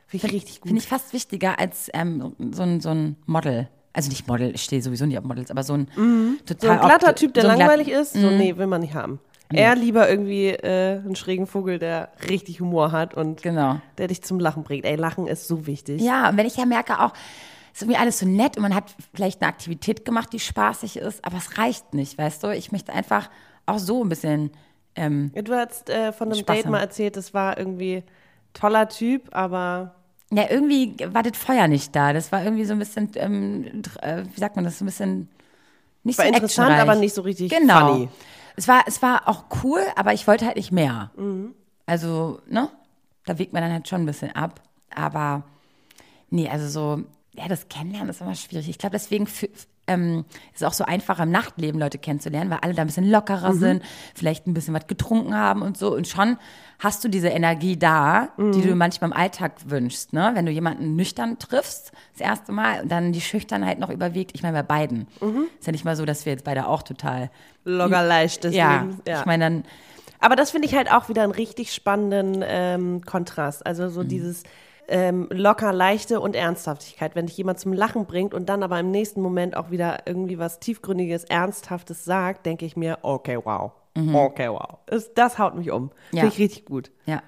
finde 0.06 0.26
ich 0.28 0.32
richtig 0.32 0.60
gut. 0.60 0.68
Finde 0.68 0.82
ich 0.82 0.88
fast 0.88 1.12
wichtiger 1.12 1.58
als 1.58 1.90
ähm, 1.92 2.34
so, 2.52 2.62
ein, 2.62 2.80
so 2.80 2.90
ein 2.90 3.16
Model. 3.26 3.68
Also 3.92 4.08
nicht 4.10 4.28
Model, 4.28 4.54
ich 4.54 4.62
stehe 4.62 4.80
sowieso 4.80 5.06
nicht 5.06 5.18
auf 5.18 5.24
Models, 5.24 5.50
aber 5.50 5.64
so 5.64 5.74
ein 5.74 5.86
total 5.88 6.04
Mhm. 6.04 6.38
so 6.60 6.68
ein 6.68 6.80
glatter 6.80 7.14
Typ, 7.16 7.34
der 7.34 7.42
so 7.42 7.48
langweilig 7.48 7.88
ist, 7.88 8.12
so 8.12 8.30
nee, 8.30 8.56
will 8.56 8.68
man 8.68 8.80
nicht 8.80 8.94
haben. 8.94 9.18
Er 9.52 9.74
lieber 9.74 10.08
irgendwie 10.08 10.50
äh, 10.50 10.98
einen 10.98 11.16
schrägen 11.16 11.48
Vogel, 11.48 11.80
der 11.80 12.10
richtig 12.28 12.60
Humor 12.60 12.92
hat 12.92 13.14
und 13.14 13.42
Genau. 13.42 13.80
der 13.98 14.06
dich 14.06 14.22
zum 14.22 14.38
Lachen 14.38 14.62
bringt. 14.62 14.84
Ey, 14.84 14.94
Lachen 14.94 15.26
ist 15.26 15.48
so 15.48 15.66
wichtig. 15.66 16.00
Ja, 16.00 16.28
und 16.28 16.36
wenn 16.36 16.46
ich 16.46 16.56
ja 16.56 16.66
merke 16.66 17.00
auch, 17.00 17.12
ist 17.72 17.82
irgendwie 17.82 17.98
alles 17.98 18.18
so 18.18 18.26
nett 18.26 18.56
und 18.56 18.62
man 18.62 18.74
hat 18.74 18.94
vielleicht 19.14 19.40
eine 19.42 19.48
Aktivität 19.48 20.04
gemacht, 20.04 20.32
die 20.32 20.40
spaßig 20.40 20.96
ist, 20.96 21.24
aber 21.24 21.38
es 21.38 21.58
reicht 21.58 21.94
nicht, 21.94 22.18
weißt 22.18 22.42
du? 22.42 22.48
Ich 22.54 22.72
möchte 22.72 22.92
einfach 22.92 23.30
auch 23.66 23.78
so 23.78 24.02
ein 24.04 24.08
bisschen, 24.08 24.50
ähm, 24.96 25.32
Du 25.34 25.54
hast 25.54 25.88
äh, 25.90 26.12
von 26.12 26.28
einem 26.28 26.40
Spaß 26.40 26.56
Date 26.56 26.64
haben. 26.66 26.72
mal 26.72 26.80
erzählt, 26.80 27.16
es 27.16 27.32
war 27.32 27.58
irgendwie 27.58 28.02
toller 28.52 28.88
Typ, 28.88 29.34
aber 29.34 29.94
ja, 30.32 30.44
irgendwie 30.48 30.94
war 31.12 31.24
das 31.24 31.36
Feuer 31.36 31.66
nicht 31.66 31.94
da. 31.94 32.12
Das 32.12 32.30
war 32.30 32.44
irgendwie 32.44 32.64
so 32.64 32.72
ein 32.72 32.78
bisschen, 32.78 33.10
ähm, 33.16 33.82
äh, 34.00 34.22
wie 34.32 34.38
sagt 34.38 34.54
man 34.54 34.64
das, 34.64 34.78
so 34.78 34.84
ein 34.84 34.86
bisschen 34.86 35.28
nicht 36.04 36.18
War 36.18 36.26
so 36.26 36.32
interessant, 36.32 36.78
aber 36.78 36.94
nicht 36.94 37.14
so 37.14 37.22
richtig 37.22 37.50
genau. 37.50 37.94
funny. 37.94 38.08
Es 38.56 38.68
war, 38.68 38.84
es 38.86 39.02
war 39.02 39.28
auch 39.28 39.44
cool, 39.62 39.80
aber 39.96 40.12
ich 40.12 40.26
wollte 40.26 40.46
halt 40.46 40.56
nicht 40.56 40.72
mehr. 40.72 41.10
Mhm. 41.16 41.54
Also, 41.86 42.40
ne? 42.48 42.68
Da 43.26 43.38
wiegt 43.38 43.52
man 43.52 43.62
dann 43.62 43.72
halt 43.72 43.88
schon 43.88 44.02
ein 44.02 44.06
bisschen 44.06 44.34
ab. 44.34 44.60
Aber 44.94 45.42
nee, 46.30 46.48
also 46.48 46.68
so, 46.68 47.04
ja, 47.32 47.48
das 47.48 47.68
Kennenlernen 47.68 48.10
ist 48.10 48.20
immer 48.20 48.34
schwierig. 48.34 48.68
Ich 48.68 48.78
glaube, 48.78 48.92
deswegen 48.92 49.28
ähm, 49.86 50.24
ist 50.52 50.62
es 50.62 50.62
auch 50.62 50.72
so 50.72 50.84
einfacher 50.84 51.22
im 51.22 51.30
Nachtleben 51.30 51.80
Leute 51.80 51.98
kennenzulernen, 51.98 52.50
weil 52.50 52.58
alle 52.62 52.74
da 52.74 52.82
ein 52.82 52.86
bisschen 52.88 53.08
lockerer 53.10 53.54
sind, 53.54 53.82
vielleicht 54.14 54.46
ein 54.46 54.54
bisschen 54.54 54.74
was 54.74 54.86
getrunken 54.86 55.34
haben 55.34 55.62
und 55.62 55.76
so. 55.76 55.94
Und 55.94 56.08
schon 56.08 56.38
hast 56.78 57.04
du 57.04 57.08
diese 57.08 57.28
Energie 57.28 57.76
da, 57.76 58.30
die 58.38 58.62
du 58.62 58.74
manchmal 58.74 59.10
im 59.10 59.16
Alltag 59.16 59.52
wünschst. 59.66 60.12
Ne? 60.12 60.30
Wenn 60.34 60.46
du 60.46 60.52
jemanden 60.52 60.96
nüchtern 60.96 61.38
triffst, 61.38 61.92
das 62.12 62.20
erste 62.20 62.52
Mal, 62.52 62.82
und 62.82 62.88
dann 62.90 63.12
die 63.12 63.20
Schüchternheit 63.20 63.78
noch 63.78 63.90
überwiegt. 63.90 64.32
Ich 64.34 64.42
meine, 64.42 64.56
bei 64.56 64.62
beiden. 64.62 65.06
Ist 65.58 65.66
ja 65.66 65.72
nicht 65.72 65.84
mal 65.84 65.96
so, 65.96 66.04
dass 66.04 66.24
wir 66.24 66.32
jetzt 66.32 66.44
beide 66.44 66.66
auch 66.66 66.82
total. 66.82 67.30
Locker 67.64 68.02
leicht 68.02 68.44
des 68.44 68.54
Ja. 68.54 68.88
Ja. 69.06 69.20
ich 69.20 69.26
meine, 69.26 69.44
dann 69.44 69.64
Aber 70.20 70.36
das 70.36 70.50
finde 70.50 70.66
ich 70.66 70.74
halt 70.74 70.90
auch 70.90 71.08
wieder 71.08 71.22
einen 71.22 71.32
richtig 71.32 71.72
spannenden 71.72 72.42
ähm, 72.46 73.02
Kontrast. 73.04 73.66
Also 73.66 73.88
so 73.88 74.02
dieses 74.02 74.42
ähm, 74.88 75.28
locker 75.30 75.72
leichte 75.72 76.20
und 76.20 76.34
Ernsthaftigkeit. 76.34 77.14
Wenn 77.14 77.26
dich 77.26 77.36
jemand 77.36 77.58
zum 77.58 77.72
Lachen 77.72 78.06
bringt 78.06 78.34
und 78.34 78.48
dann 78.48 78.62
aber 78.62 78.78
im 78.80 78.90
nächsten 78.90 79.20
Moment 79.20 79.56
auch 79.56 79.70
wieder 79.70 80.06
irgendwie 80.06 80.38
was 80.38 80.60
tiefgründiges, 80.60 81.24
ernsthaftes 81.24 82.04
sagt, 82.04 82.46
denke 82.46 82.66
ich 82.66 82.76
mir, 82.76 82.98
okay, 83.02 83.38
wow. 83.42 83.72
Okay, 83.96 84.48
wow. 84.48 84.78
Das, 84.86 85.12
das 85.14 85.38
haut 85.38 85.56
mich 85.56 85.70
um. 85.70 85.90
Ja. 86.12 86.20
Finde 86.20 86.34
ich 86.34 86.40
richtig 86.40 86.64
gut. 86.64 86.90
Ja. 87.06 87.22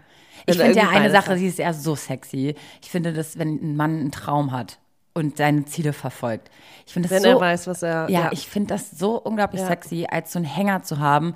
Ich 0.47 0.57
finde 0.57 0.79
ja 0.79 0.89
eine 0.89 1.11
Sache, 1.11 1.37
die 1.37 1.47
ist 1.47 1.59
eher 1.59 1.75
so 1.75 1.95
sexy. 1.95 2.55
Ich 2.81 2.91
finde, 2.91 3.13
dass 3.13 3.39
wenn 3.39 3.61
ein 3.63 3.77
Mann 3.77 3.99
einen 3.99 4.13
Traum 4.13 4.53
hat 4.53 4.79
und 5.15 5.37
seine 5.37 5.65
Ziele 5.67 5.93
verfolgt. 5.93 6.51
Ich 6.87 6.93
finde 6.93 7.09
das 7.09 7.17
Wenn 7.17 7.23
so, 7.23 7.37
er 7.37 7.41
weiß, 7.41 7.67
was 7.67 7.83
er. 7.83 8.09
ja, 8.11 8.31
ich 8.33 8.49
finde 8.49 8.75
das 8.75 8.91
so 8.91 9.21
unglaublich 9.21 9.61
Ja. 9.61 9.69
sexy, 9.69 10.07
als 10.11 10.33
so 10.33 10.39
einen 10.39 10.47
Hänger 10.47 10.83
zu 10.83 10.99
haben, 10.99 11.35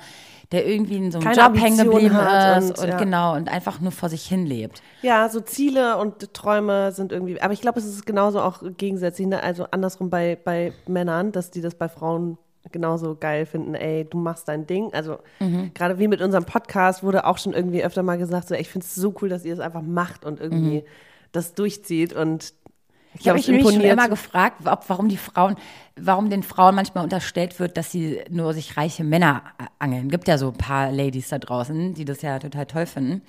der 0.53 0.67
irgendwie 0.67 0.97
in 0.97 1.11
so 1.11 1.19
einem 1.19 1.27
Keine 1.29 1.41
Job 1.55 1.61
hängen 1.61 1.77
geblieben 1.79 2.17
ist 2.17 2.71
und, 2.71 2.79
und, 2.79 2.89
ja. 2.89 2.97
genau 2.97 3.35
und 3.35 3.49
einfach 3.49 3.81
nur 3.81 3.93
vor 3.93 4.09
sich 4.09 4.25
hin 4.27 4.47
lebt. 4.47 4.81
Ja, 5.03 5.29
so 5.29 5.41
Ziele 5.41 5.97
und 5.99 6.33
Träume 6.35 6.93
sind 6.93 7.13
irgendwie, 7.13 7.41
aber 7.41 7.53
ich 7.53 7.61
glaube, 7.61 7.81
es 7.81 7.85
ist 7.87 8.07
genauso 8.07 8.41
auch 8.41 8.63
gegensätzlich, 8.79 9.27
ne? 9.27 9.43
also 9.43 9.67
andersrum 9.71 10.09
bei, 10.09 10.39
bei 10.43 10.73
Männern, 10.87 11.33
dass 11.33 11.51
die 11.51 11.61
das 11.61 11.75
bei 11.75 11.89
Frauen 11.89 12.39
genauso 12.73 13.15
geil 13.17 13.47
finden, 13.47 13.75
ey, 13.75 14.05
du 14.09 14.19
machst 14.19 14.49
dein 14.49 14.67
Ding. 14.67 14.93
Also 14.93 15.19
gerade 15.75 15.99
wie 15.99 16.09
mit 16.09 16.21
unserem 16.21 16.45
Podcast 16.45 17.03
wurde 17.05 17.25
auch 17.25 17.39
schon 17.39 17.53
irgendwie 17.53 17.85
öfter 17.85 18.03
mal 18.03 18.19
gesagt, 18.19 18.49
so, 18.49 18.55
ey, 18.55 18.61
ich 18.61 18.69
finde 18.69 18.85
es 18.85 18.95
so 18.95 19.15
cool, 19.21 19.29
dass 19.29 19.45
ihr 19.45 19.53
es 19.53 19.61
einfach 19.61 19.83
macht 19.83 20.25
und 20.25 20.41
irgendwie 20.41 20.85
das 21.33 21.55
durchzieht 21.55 22.13
und 22.13 22.55
Ich 23.19 23.29
habe 23.29 23.39
mich 23.39 23.47
schon 23.47 23.81
immer 23.81 24.09
gefragt, 24.09 24.67
ob, 24.67 24.85
warum 24.89 25.09
die 25.09 25.17
Frauen, 25.17 25.57
warum 25.97 26.31
den 26.31 26.43
Frauen 26.43 26.75
manchmal 26.75 27.05
unterstellt 27.05 27.59
wird, 27.59 27.77
dass 27.77 27.91
sie 27.91 28.21
nur 28.31 28.53
sich 28.55 28.77
reiche 28.77 29.05
Männer 29.05 29.43
angeln. 29.79 30.09
Gibt 30.09 30.29
ja 30.29 30.39
so 30.39 30.49
ein 30.49 30.57
paar 30.57 30.93
Ladies 30.93 31.29
da 31.29 31.39
draußen, 31.39 31.95
die 31.95 32.05
das 32.05 32.23
ja 32.23 32.39
total 32.39 32.67
toll 32.67 32.87
finden. 32.87 33.13
Und 33.13 33.23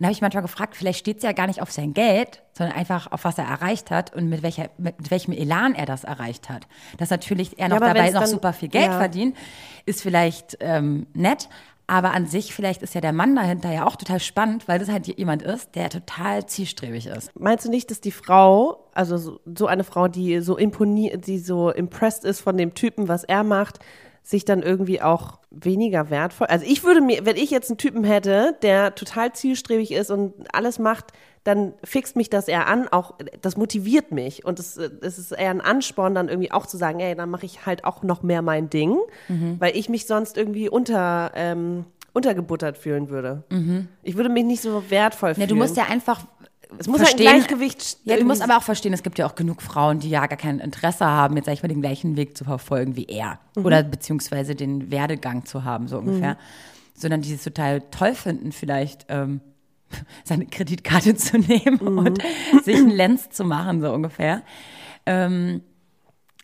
da 0.00 0.06
habe 0.06 0.12
ich 0.12 0.20
manchmal 0.20 0.42
gefragt, 0.42 0.76
vielleicht 0.76 0.98
steht 0.98 1.18
es 1.18 1.22
ja 1.22 1.32
gar 1.32 1.46
nicht 1.46 1.62
auf 1.62 1.70
sein 1.70 1.94
Geld, 1.94 2.42
sondern 2.52 2.76
einfach 2.76 3.10
auf 3.12 3.24
was 3.24 3.38
er 3.38 3.44
erreicht 3.44 3.90
hat 3.90 4.14
und 4.14 4.28
mit, 4.28 4.42
welcher, 4.42 4.70
mit, 4.78 4.98
mit 4.98 5.10
welchem 5.10 5.32
Elan 5.32 5.74
er 5.74 5.86
das 5.86 6.04
erreicht 6.04 6.48
hat. 6.48 6.66
Dass 6.98 7.10
natürlich 7.10 7.58
er 7.58 7.68
noch 7.68 7.76
aber 7.76 7.94
dabei 7.94 8.10
noch 8.10 8.20
dann- 8.20 8.30
super 8.30 8.52
viel 8.52 8.68
Geld 8.68 8.86
ja. 8.86 8.98
verdient, 8.98 9.36
ist 9.86 10.02
vielleicht 10.02 10.56
ähm, 10.60 11.06
nett. 11.14 11.48
Aber 11.90 12.12
an 12.12 12.26
sich, 12.26 12.52
vielleicht 12.52 12.82
ist 12.82 12.94
ja 12.94 13.00
der 13.00 13.14
Mann 13.14 13.34
dahinter 13.34 13.72
ja 13.72 13.86
auch 13.86 13.96
total 13.96 14.20
spannend, 14.20 14.68
weil 14.68 14.78
das 14.78 14.90
halt 14.90 15.06
jemand 15.06 15.40
ist, 15.40 15.74
der 15.74 15.88
total 15.88 16.44
zielstrebig 16.44 17.06
ist. 17.06 17.30
Meinst 17.34 17.64
du 17.64 17.70
nicht, 17.70 17.90
dass 17.90 18.02
die 18.02 18.12
Frau, 18.12 18.84
also 18.92 19.40
so, 19.46 19.66
eine 19.66 19.84
Frau, 19.84 20.06
die 20.06 20.40
so 20.40 20.58
imponiert, 20.58 21.26
die 21.26 21.38
so 21.38 21.70
impressed 21.70 22.24
ist 22.24 22.40
von 22.40 22.58
dem 22.58 22.74
Typen, 22.74 23.08
was 23.08 23.24
er 23.24 23.42
macht, 23.42 23.78
sich 24.28 24.44
dann 24.44 24.62
irgendwie 24.62 25.00
auch 25.00 25.38
weniger 25.50 26.10
wertvoll? 26.10 26.48
Also 26.48 26.66
ich 26.68 26.84
würde 26.84 27.00
mir, 27.00 27.24
wenn 27.24 27.36
ich 27.36 27.50
jetzt 27.50 27.70
einen 27.70 27.78
Typen 27.78 28.04
hätte, 28.04 28.56
der 28.60 28.94
total 28.94 29.32
zielstrebig 29.32 29.90
ist 29.92 30.10
und 30.10 30.34
alles 30.54 30.78
macht, 30.78 31.06
dann 31.44 31.72
fixt 31.82 32.14
mich 32.14 32.28
das 32.28 32.46
eher 32.46 32.66
an, 32.66 32.88
auch 32.88 33.14
das 33.40 33.56
motiviert 33.56 34.12
mich 34.12 34.44
und 34.44 34.58
es, 34.58 34.76
es 34.76 35.18
ist 35.18 35.32
eher 35.32 35.48
ein 35.48 35.62
Ansporn, 35.62 36.14
dann 36.14 36.28
irgendwie 36.28 36.52
auch 36.52 36.66
zu 36.66 36.76
sagen, 36.76 37.00
ey, 37.00 37.14
dann 37.14 37.30
mache 37.30 37.46
ich 37.46 37.64
halt 37.64 37.84
auch 37.84 38.02
noch 38.02 38.22
mehr 38.22 38.42
mein 38.42 38.68
Ding, 38.68 38.98
weil 39.58 39.74
ich 39.74 39.88
mich 39.88 40.06
sonst 40.06 40.36
irgendwie 40.36 40.68
unter 40.68 41.30
ähm, 41.34 41.86
untergebuttert 42.12 42.76
fühlen 42.76 43.08
würde. 43.08 43.44
Ich 44.02 44.16
würde 44.16 44.28
mich 44.28 44.44
nicht 44.44 44.60
so 44.60 44.82
wertvoll 44.90 45.30
Ja, 45.30 45.34
fühlen. 45.36 45.48
du 45.48 45.54
musst 45.56 45.76
ja 45.78 45.84
einfach 45.84 46.20
Es 46.76 46.86
muss 46.86 46.98
halt 47.00 47.08
ein 47.14 47.16
verstehen, 47.18 47.26
Gleichgewicht 47.26 47.98
Ja, 48.04 48.16
du 48.16 48.24
musst 48.24 48.42
aber 48.42 48.56
auch 48.58 48.62
verstehen, 48.62 48.92
es 48.92 49.02
gibt 49.02 49.18
ja 49.18 49.26
auch 49.26 49.34
genug 49.34 49.62
Frauen, 49.62 50.00
die 50.00 50.10
ja 50.10 50.26
gar 50.26 50.36
kein 50.36 50.58
Interesse 50.58 51.06
haben, 51.06 51.36
jetzt 51.36 51.46
sag 51.46 51.52
ich 51.54 51.62
mal 51.62 51.68
den 51.68 51.80
gleichen 51.80 52.16
Weg 52.16 52.36
zu 52.36 52.44
verfolgen 52.44 52.94
wie 52.96 53.06
er. 53.06 53.38
Mhm. 53.56 53.64
Oder 53.64 53.82
beziehungsweise 53.82 54.54
den 54.54 54.90
Werdegang 54.90 55.46
zu 55.46 55.64
haben, 55.64 55.88
so 55.88 55.98
ungefähr. 55.98 56.36
Sondern 56.94 57.22
die 57.22 57.32
es 57.32 57.44
total 57.44 57.80
toll 57.90 58.14
finden, 58.14 58.52
vielleicht 58.52 59.06
ähm, 59.08 59.40
seine 60.24 60.46
Kreditkarte 60.46 61.14
zu 61.16 61.38
nehmen 61.38 61.78
Mhm. 61.80 61.98
und 61.98 62.22
sich 62.64 62.76
einen 62.76 62.90
Lenz 62.90 63.30
zu 63.30 63.44
machen, 63.44 63.80
so 63.80 63.90
ungefähr. 63.92 64.42
Ähm, 65.06 65.62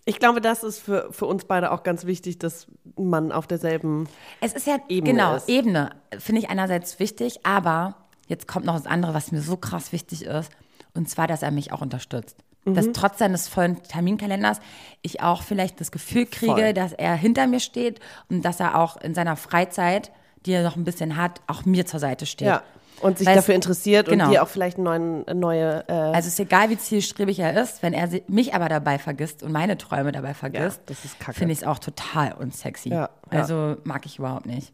Ich 0.07 0.19
glaube, 0.19 0.40
das 0.40 0.62
ist 0.62 0.78
für, 0.81 1.09
für 1.12 1.26
uns 1.26 1.45
beide 1.47 1.71
auch 1.73 1.83
ganz 1.83 2.04
wichtig, 2.07 2.38
dass 2.38 2.66
man 2.97 3.33
auf 3.33 3.47
derselben. 3.47 4.07
Es 4.40 4.52
ist 4.52 4.66
ja 4.66 4.76
Ebene 4.88 5.12
genau 5.12 5.37
ist. 5.37 5.49
Ebene 5.49 5.90
finde 6.19 6.40
ich 6.43 6.50
einerseits 6.50 6.99
wichtig, 7.00 7.40
aber 7.45 7.97
jetzt 8.28 8.49
kommt 8.49 8.66
noch 8.66 8.75
das 8.76 8.87
andere, 8.87 9.14
was 9.14 9.33
mir 9.33 9.40
so 9.40 9.57
krass 9.57 9.93
wichtig 9.93 10.25
ist, 10.25 10.50
und 10.95 11.09
zwar, 11.09 11.26
dass 11.26 11.43
er 11.43 11.50
mich 11.50 11.73
auch 11.73 11.81
unterstützt. 11.81 12.37
Mhm. 12.64 12.75
Dass 12.75 12.87
trotz 12.93 13.19
seines 13.19 13.49
vollen 13.49 13.83
Terminkalenders 13.83 14.61
ich 15.02 15.21
auch 15.23 15.43
vielleicht 15.43 15.81
das 15.81 15.90
Gefühl 15.93 16.26
kriege, 16.26 16.52
Voll. 16.54 16.73
dass 16.73 16.93
er 16.93 17.14
hinter 17.14 17.47
mir 17.47 17.61
steht 17.61 18.00
und 18.31 18.43
dass 18.45 18.61
er 18.61 18.78
auch 18.78 18.97
in 18.99 19.14
seiner 19.14 19.37
Freizeit, 19.37 20.11
die 20.47 20.52
er 20.52 20.62
noch 20.62 20.76
ein 20.76 20.85
bisschen 20.85 21.16
hat, 21.16 21.40
auch 21.47 21.64
mir 21.64 21.85
zur 21.87 22.00
Seite 22.00 22.26
steht. 22.26 22.49
Ja. 22.49 22.62
Und 23.00 23.19
sich 23.19 23.26
Weil 23.26 23.35
es- 23.37 23.43
dafür 23.43 23.57
interessiert 23.57 24.09
genau. 24.09 24.26
und 24.26 24.31
dir 24.31 24.43
auch 24.43 24.49
vielleicht 24.49 24.78
neuen, 24.78 25.26
eine 25.26 25.38
neue. 25.38 25.85
Äh, 25.88 25.93
Also 25.93 26.28
es 26.28 26.35
ist 26.35 26.40
egal, 26.40 26.71
wie 26.71 26.78
zielstrebig 26.78 27.40
er 27.40 27.61
ist, 27.61 27.83
wenn 27.83 27.93
er 27.93 28.09
mich 28.28 28.54
aber 28.54 28.69
dabei 28.69 28.99
vergisst 29.00 29.43
und 29.43 29.50
meine 29.52 29.76
Träume 29.76 30.12
dabei 30.12 30.33
vergisst, 30.33 30.81
kacke. 31.19 31.37
finde 31.37 31.52
ich 31.52 31.59
es 31.59 31.64
auch 31.64 31.81
total 31.81 32.33
unsexy. 32.35 32.90
Ja, 32.90 32.97
ja. 33.00 33.40
Also 33.40 33.76
mag 33.83 34.07
ich 34.07 34.21
überhaupt 34.21 34.47
nicht. 34.47 34.73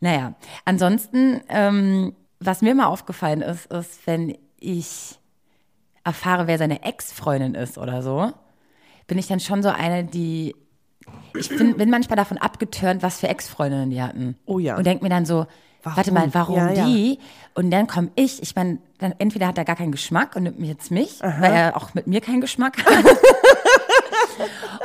Naja, 0.00 0.34
ansonsten, 0.66 1.40
ähm, 1.48 2.14
was 2.44 2.62
mir 2.62 2.74
mal 2.74 2.86
aufgefallen 2.86 3.42
ist, 3.42 3.66
ist, 3.66 4.06
wenn 4.06 4.36
ich 4.58 5.18
erfahre, 6.04 6.46
wer 6.46 6.58
seine 6.58 6.82
Ex-Freundin 6.82 7.54
ist 7.54 7.78
oder 7.78 8.02
so, 8.02 8.32
bin 9.06 9.18
ich 9.18 9.26
dann 9.26 9.40
schon 9.40 9.62
so 9.62 9.68
eine, 9.68 10.04
die 10.04 10.54
ich 11.36 11.48
bin, 11.48 11.76
bin 11.76 11.90
manchmal 11.90 12.16
davon 12.16 12.38
abgeturnt, 12.38 13.02
was 13.02 13.18
für 13.20 13.28
Ex-Freundinnen 13.28 13.90
die 13.90 14.02
hatten. 14.02 14.36
Oh 14.46 14.58
ja. 14.58 14.76
Und 14.76 14.86
denke 14.86 15.02
mir 15.02 15.10
dann 15.10 15.26
so, 15.26 15.46
Warum? 15.82 15.96
warte 15.96 16.12
mal, 16.12 16.32
warum 16.32 16.56
Ja, 16.56 16.70
ja. 16.72 16.84
die? 16.86 17.18
Und 17.54 17.70
dann 17.70 17.86
komme 17.88 18.10
ich, 18.14 18.40
ich 18.42 18.54
meine, 18.54 18.78
dann 18.98 19.14
entweder 19.18 19.48
hat 19.48 19.58
er 19.58 19.64
gar 19.64 19.74
keinen 19.76 19.90
Geschmack 19.92 20.36
und 20.36 20.44
nimmt 20.44 20.60
mich 20.60 20.68
jetzt 20.68 20.90
mich, 20.90 21.20
weil 21.20 21.52
er 21.52 21.76
auch 21.76 21.94
mit 21.94 22.06
mir 22.06 22.20
keinen 22.20 22.40
Geschmack 22.40 22.84
hat. 22.84 23.04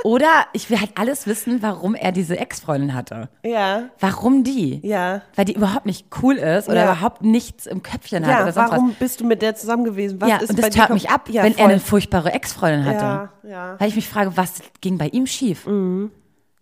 Oder 0.04 0.27
ich 0.54 0.70
will 0.70 0.80
halt 0.80 0.92
alles 0.96 1.27
wissen, 1.27 1.62
warum 1.62 1.96
er 1.96 2.12
diese 2.12 2.38
Ex-Freundin 2.38 2.94
hatte. 2.94 3.30
ja, 3.44 3.84
Warum 4.00 4.44
die? 4.44 4.80
ja. 4.84 5.22
Weil 5.36 5.46
die 5.46 5.54
überhaupt 5.54 5.86
nicht 5.86 6.08
cool 6.22 6.36
ist 6.36 6.68
oder 6.70 6.77
Ja. 6.86 6.92
überhaupt 6.94 7.22
nichts 7.24 7.66
im 7.66 7.84
Köpfchen 7.84 8.25
hat 8.25 8.32
Ja, 8.34 8.44
oder 8.44 8.54
sonst 8.54 8.72
warum 8.72 8.94
bist 9.00 9.20
du 9.20 9.25
mit 9.25 9.42
der 9.42 9.56
zusammen 9.56 9.84
gewesen? 9.84 10.22
Was 10.22 10.27
was. 10.27 10.30
Ja, 10.30 10.38
ist 10.44 10.50
und 10.51 10.60
das 10.60 10.66
kom- 10.89 10.94
mich 10.94 11.10
ab, 11.10 11.30
ja, 11.30 11.44
wenn 11.44 11.54
er 11.54 11.58
voll. 11.63 11.72
eine 11.72 11.80
furchtbare 11.80 12.32
Ex-Freundin 12.34 12.86
hatte. 12.86 13.00
Ja, 13.04 13.30
ja. 13.50 13.75
Weil 13.80 13.89
ich 13.89 13.96
mich 13.96 14.08
frage, 14.08 14.36
was 14.38 14.62
ging 14.82 14.98
bei 14.98 15.08
ihm 15.10 15.25
schief? 15.27 15.68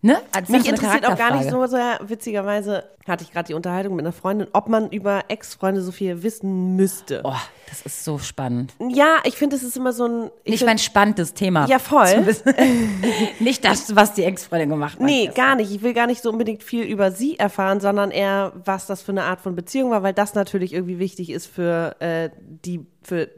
Ne? 0.05 0.21
Also 0.31 0.53
Mich 0.53 0.61
das 0.61 0.71
interessiert 0.71 1.07
auch 1.07 1.17
gar 1.17 1.35
nicht 1.35 1.49
so 1.49 1.65
sehr, 1.65 1.99
witzigerweise 2.03 2.83
hatte 3.07 3.23
ich 3.23 3.31
gerade 3.31 3.47
die 3.47 3.55
Unterhaltung 3.55 3.95
mit 3.95 4.05
einer 4.05 4.13
Freundin, 4.13 4.47
ob 4.53 4.67
man 4.67 4.91
über 4.91 5.25
Ex-Freunde 5.29 5.81
so 5.81 5.91
viel 5.91 6.21
wissen 6.21 6.75
müsste. 6.75 7.21
Oh, 7.23 7.33
das 7.69 7.81
ist 7.81 8.03
so 8.03 8.19
spannend. 8.19 8.73
Ja, 8.89 9.17
ich 9.23 9.35
finde, 9.35 9.55
es 9.55 9.63
ist 9.63 9.77
immer 9.77 9.93
so 9.93 10.07
ein. 10.07 10.31
ich 10.43 10.51
Nicht 10.51 10.65
mein 10.65 10.77
spannendes 10.77 11.33
Thema. 11.33 11.65
Ja, 11.67 11.79
voll. 11.79 12.35
nicht 13.39 13.65
das, 13.65 13.95
was 13.95 14.13
die 14.13 14.23
Ex-Freundin 14.23 14.69
gemacht 14.69 14.93
hat. 14.93 15.01
Nee, 15.01 15.31
gar 15.33 15.55
nicht. 15.55 15.71
Ich 15.71 15.81
will 15.81 15.93
gar 15.93 16.07
nicht 16.07 16.21
so 16.21 16.29
unbedingt 16.31 16.63
viel 16.63 16.83
über 16.83 17.11
sie 17.11 17.37
erfahren, 17.39 17.79
sondern 17.79 18.11
eher, 18.11 18.53
was 18.63 18.85
das 18.85 19.01
für 19.01 19.11
eine 19.11 19.23
Art 19.23 19.41
von 19.41 19.55
Beziehung 19.55 19.91
war, 19.91 20.03
weil 20.03 20.13
das 20.13 20.35
natürlich 20.35 20.73
irgendwie 20.73 20.99
wichtig 20.99 21.31
ist 21.31 21.47
für 21.47 21.95
äh, 21.99 22.29
die, 22.39 22.85
für 23.05 23.29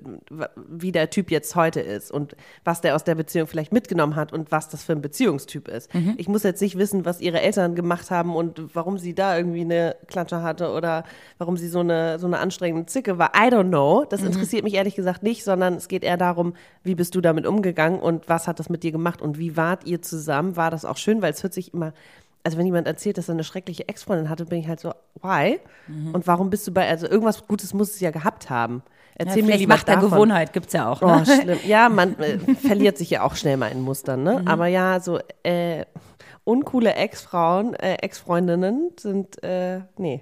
wie 0.56 0.92
der 0.92 1.10
Typ 1.10 1.32
jetzt 1.32 1.56
heute 1.56 1.80
ist 1.82 2.12
und 2.12 2.36
was 2.64 2.82
der 2.82 2.96
aus 2.96 3.04
der 3.04 3.16
Beziehung 3.16 3.48
vielleicht 3.48 3.74
mitgenommen 3.74 4.16
hat 4.16 4.34
und 4.34 4.52
was 4.52 4.70
das 4.70 4.84
für 4.84 4.94
ein 4.94 5.02
Beziehungstyp 5.02 5.68
ist. 5.68 5.94
Mhm. 5.94 6.16
Ich 6.18 6.28
muss 6.28 6.44
jetzt 6.44 6.62
nicht 6.62 6.78
wissen, 6.78 7.06
was 7.06 7.22
ihre 7.22 7.42
Eltern 7.42 7.76
gemacht 7.76 8.12
haben 8.12 8.36
und 8.36 8.76
warum 8.76 8.98
sie 8.98 9.14
da 9.14 9.38
irgendwie 9.38 9.62
eine 9.62 9.96
Klatsche 10.08 10.42
hatte 10.42 10.72
oder 10.72 11.04
warum 11.38 11.58
sie 11.58 11.68
so 11.68 11.80
eine, 11.80 12.20
so 12.20 12.28
eine 12.28 12.40
anstrengende 12.40 12.86
Zicke 12.88 13.18
war. 13.18 13.32
I 13.36 13.50
don't 13.52 13.68
know. 13.70 14.06
Das 14.10 14.22
Mhm. 14.22 14.28
interessiert 14.28 14.64
mich 14.64 14.74
ehrlich 14.76 14.96
gesagt 14.96 15.24
nicht, 15.24 15.44
sondern 15.44 15.76
es 15.76 15.88
geht 15.88 16.04
eher 16.04 16.18
darum, 16.18 16.54
wie 16.84 16.96
bist 16.96 17.16
du 17.16 17.22
damit 17.22 17.46
umgegangen 17.46 18.00
und 18.00 18.30
was 18.30 18.48
hat 18.48 18.60
das 18.60 18.70
mit 18.70 18.84
dir 18.84 18.92
gemacht 18.92 19.22
und 19.22 19.38
wie 19.38 19.58
wart 19.58 19.86
ihr 19.86 20.02
zusammen? 20.02 20.56
War 20.56 20.72
das 20.72 20.86
auch 20.86 20.98
schön? 20.98 21.22
Weil 21.22 21.34
es 21.34 21.44
hört 21.44 21.54
sich 21.54 21.74
immer, 21.74 21.94
also 22.44 22.58
wenn 22.58 22.66
jemand 22.66 22.88
erzählt, 22.88 23.18
dass 23.18 23.28
er 23.30 23.34
eine 23.34 23.44
schreckliche 23.44 23.88
Ex-Freundin 23.90 24.30
hatte, 24.30 24.46
bin 24.46 24.60
ich 24.60 24.68
halt 24.68 24.80
so, 24.80 24.94
why? 25.22 25.60
Mhm. 25.88 26.14
Und 26.14 26.28
warum 26.28 26.50
bist 26.50 26.66
du 26.68 26.72
bei, 26.72 26.88
also 26.88 27.08
irgendwas 27.08 27.46
Gutes 27.48 27.74
muss 27.74 27.92
es 27.92 28.00
ja 28.00 28.12
gehabt 28.12 28.50
haben. 28.50 28.84
Ja, 29.20 29.26
Erzähl 29.26 29.42
mir 29.42 29.48
vielleicht 29.48 29.60
lieber 29.62 29.74
Macht 29.76 29.88
der 29.88 29.96
davon. 29.96 30.12
Gewohnheit 30.12 30.54
gibt's 30.54 30.74
ja 30.74 30.90
auch. 30.92 31.02
Oh, 31.02 31.08
Ne? 31.08 31.26
schlimm. 31.26 31.60
Ja, 31.66 31.90
man 31.90 32.18
äh, 32.20 32.38
verliert 32.56 32.98
sich 32.98 33.10
ja 33.10 33.24
auch 33.24 33.36
schnell 33.36 33.58
mal 33.58 33.72
in 33.72 33.82
Mustern, 33.82 34.24
ne? 34.24 34.40
Mhm. 34.42 34.48
Aber 34.48 34.68
ja, 34.68 35.00
so 35.00 35.20
äh, 35.44 35.86
uncoole 36.44 36.94
Ex-Frauen, 36.94 37.74
äh, 37.76 37.96
Ex-Freundinnen 37.96 38.92
sind, 39.00 39.44
äh, 39.44 39.82
nee. 39.98 40.22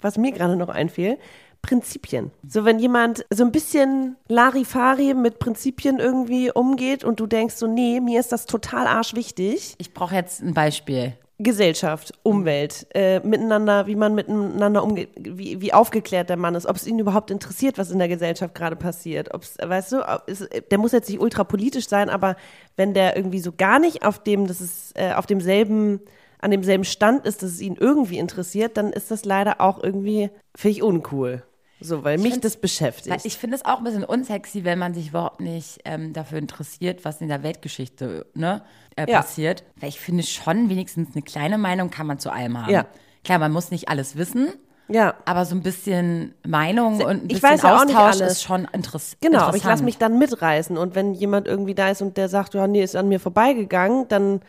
Was 0.00 0.16
mir 0.18 0.32
gerade 0.32 0.56
noch 0.56 0.68
einfiel, 0.68 1.18
Prinzipien. 1.62 2.30
So, 2.46 2.64
wenn 2.64 2.78
jemand 2.78 3.24
so 3.30 3.44
ein 3.44 3.50
bisschen 3.52 4.16
Larifari 4.28 5.14
mit 5.14 5.38
Prinzipien 5.40 5.98
irgendwie 5.98 6.50
umgeht 6.52 7.02
und 7.04 7.18
du 7.20 7.26
denkst 7.26 7.56
so, 7.56 7.66
nee, 7.66 8.00
mir 8.00 8.20
ist 8.20 8.30
das 8.32 8.46
total 8.46 8.86
arschwichtig. 8.86 9.74
Ich 9.78 9.92
brauche 9.92 10.14
jetzt 10.14 10.40
ein 10.40 10.54
Beispiel. 10.54 11.14
Gesellschaft, 11.40 12.12
Umwelt, 12.24 12.86
äh, 12.94 13.20
miteinander, 13.20 13.86
wie 13.86 13.94
man 13.94 14.14
miteinander 14.14 14.82
umgeht, 14.82 15.10
wie, 15.16 15.60
wie 15.60 15.72
aufgeklärt 15.72 16.28
der 16.30 16.36
Mann 16.36 16.56
ist, 16.56 16.66
ob 16.66 16.74
es 16.74 16.86
ihn 16.86 16.98
überhaupt 16.98 17.30
interessiert, 17.30 17.78
was 17.78 17.92
in 17.92 17.98
der 18.00 18.08
Gesellschaft 18.08 18.56
gerade 18.56 18.74
passiert. 18.74 19.32
Ob's, 19.32 19.56
weißt 19.62 19.92
du, 19.92 20.22
es, 20.26 20.48
der 20.70 20.78
muss 20.78 20.90
jetzt 20.90 21.08
nicht 21.08 21.20
ultrapolitisch 21.20 21.88
sein, 21.88 22.10
aber 22.10 22.34
wenn 22.76 22.92
der 22.92 23.16
irgendwie 23.16 23.38
so 23.38 23.52
gar 23.56 23.78
nicht 23.78 24.04
auf 24.04 24.20
dem, 24.20 24.48
das 24.48 24.60
ist, 24.60 24.98
äh, 24.98 25.12
auf 25.12 25.26
demselben, 25.26 26.00
an 26.40 26.50
demselben 26.50 26.84
Stand 26.84 27.24
ist, 27.24 27.42
dass 27.42 27.50
es 27.50 27.60
ihn 27.60 27.76
irgendwie 27.78 28.18
interessiert, 28.18 28.76
dann 28.76 28.92
ist 28.92 29.12
das 29.12 29.24
leider 29.24 29.60
auch 29.60 29.80
irgendwie, 29.80 30.30
finde 30.56 30.76
ich, 30.76 30.82
uncool. 30.82 31.44
So, 31.80 32.02
weil 32.04 32.18
mich 32.18 32.40
das 32.40 32.56
beschäftigt. 32.56 33.24
ich 33.24 33.36
finde 33.38 33.56
es 33.56 33.64
auch 33.64 33.78
ein 33.78 33.84
bisschen 33.84 34.04
unsexy, 34.04 34.64
wenn 34.64 34.78
man 34.78 34.94
sich 34.94 35.08
überhaupt 35.08 35.40
nicht 35.40 35.78
ähm, 35.84 36.12
dafür 36.12 36.38
interessiert, 36.38 37.04
was 37.04 37.20
in 37.20 37.28
der 37.28 37.42
Weltgeschichte 37.42 38.26
ne, 38.34 38.62
äh, 38.96 39.10
Ja. 39.10 39.18
passiert. 39.20 39.62
Weil 39.76 39.88
ich 39.90 40.00
finde 40.00 40.22
schon, 40.24 40.68
wenigstens 40.70 41.10
eine 41.14 41.22
kleine 41.22 41.56
Meinung 41.58 41.90
kann 41.90 42.06
man 42.06 42.18
zu 42.18 42.30
allem 42.30 42.60
haben. 42.60 42.72
Ja. 42.72 42.86
Klar, 43.24 43.38
man 43.38 43.52
muss 43.52 43.70
nicht 43.70 43.88
alles 43.88 44.16
wissen, 44.16 44.48
ja. 44.88 45.14
aber 45.24 45.44
so 45.44 45.54
ein 45.54 45.62
bisschen 45.62 46.34
Meinung 46.46 46.96
und 47.02 47.08
ein 47.10 47.22
Ich 47.28 47.40
bisschen 47.40 47.50
weiß 47.50 47.62
ja 47.62 47.76
auch 47.78 47.84
nicht 47.84 47.96
Austausch 47.96 48.20
alles. 48.22 48.32
ist 48.32 48.42
schon 48.42 48.66
interess 48.72 49.16
Genau, 49.20 49.34
interessant. 49.34 49.48
aber 49.48 49.56
ich 49.56 49.64
lasse 49.64 49.84
mich 49.84 49.98
dann 49.98 50.18
mitreißen. 50.18 50.76
Und 50.78 50.94
wenn 50.96 51.14
jemand 51.14 51.46
irgendwie 51.46 51.74
da 51.74 51.90
ist 51.90 52.02
und 52.02 52.16
der 52.16 52.28
sagt, 52.28 52.54
ja, 52.54 52.66
nee, 52.66 52.82
ist 52.82 52.96
an 52.96 53.08
mir 53.08 53.20
vorbeigegangen, 53.20 54.08
dann 54.08 54.40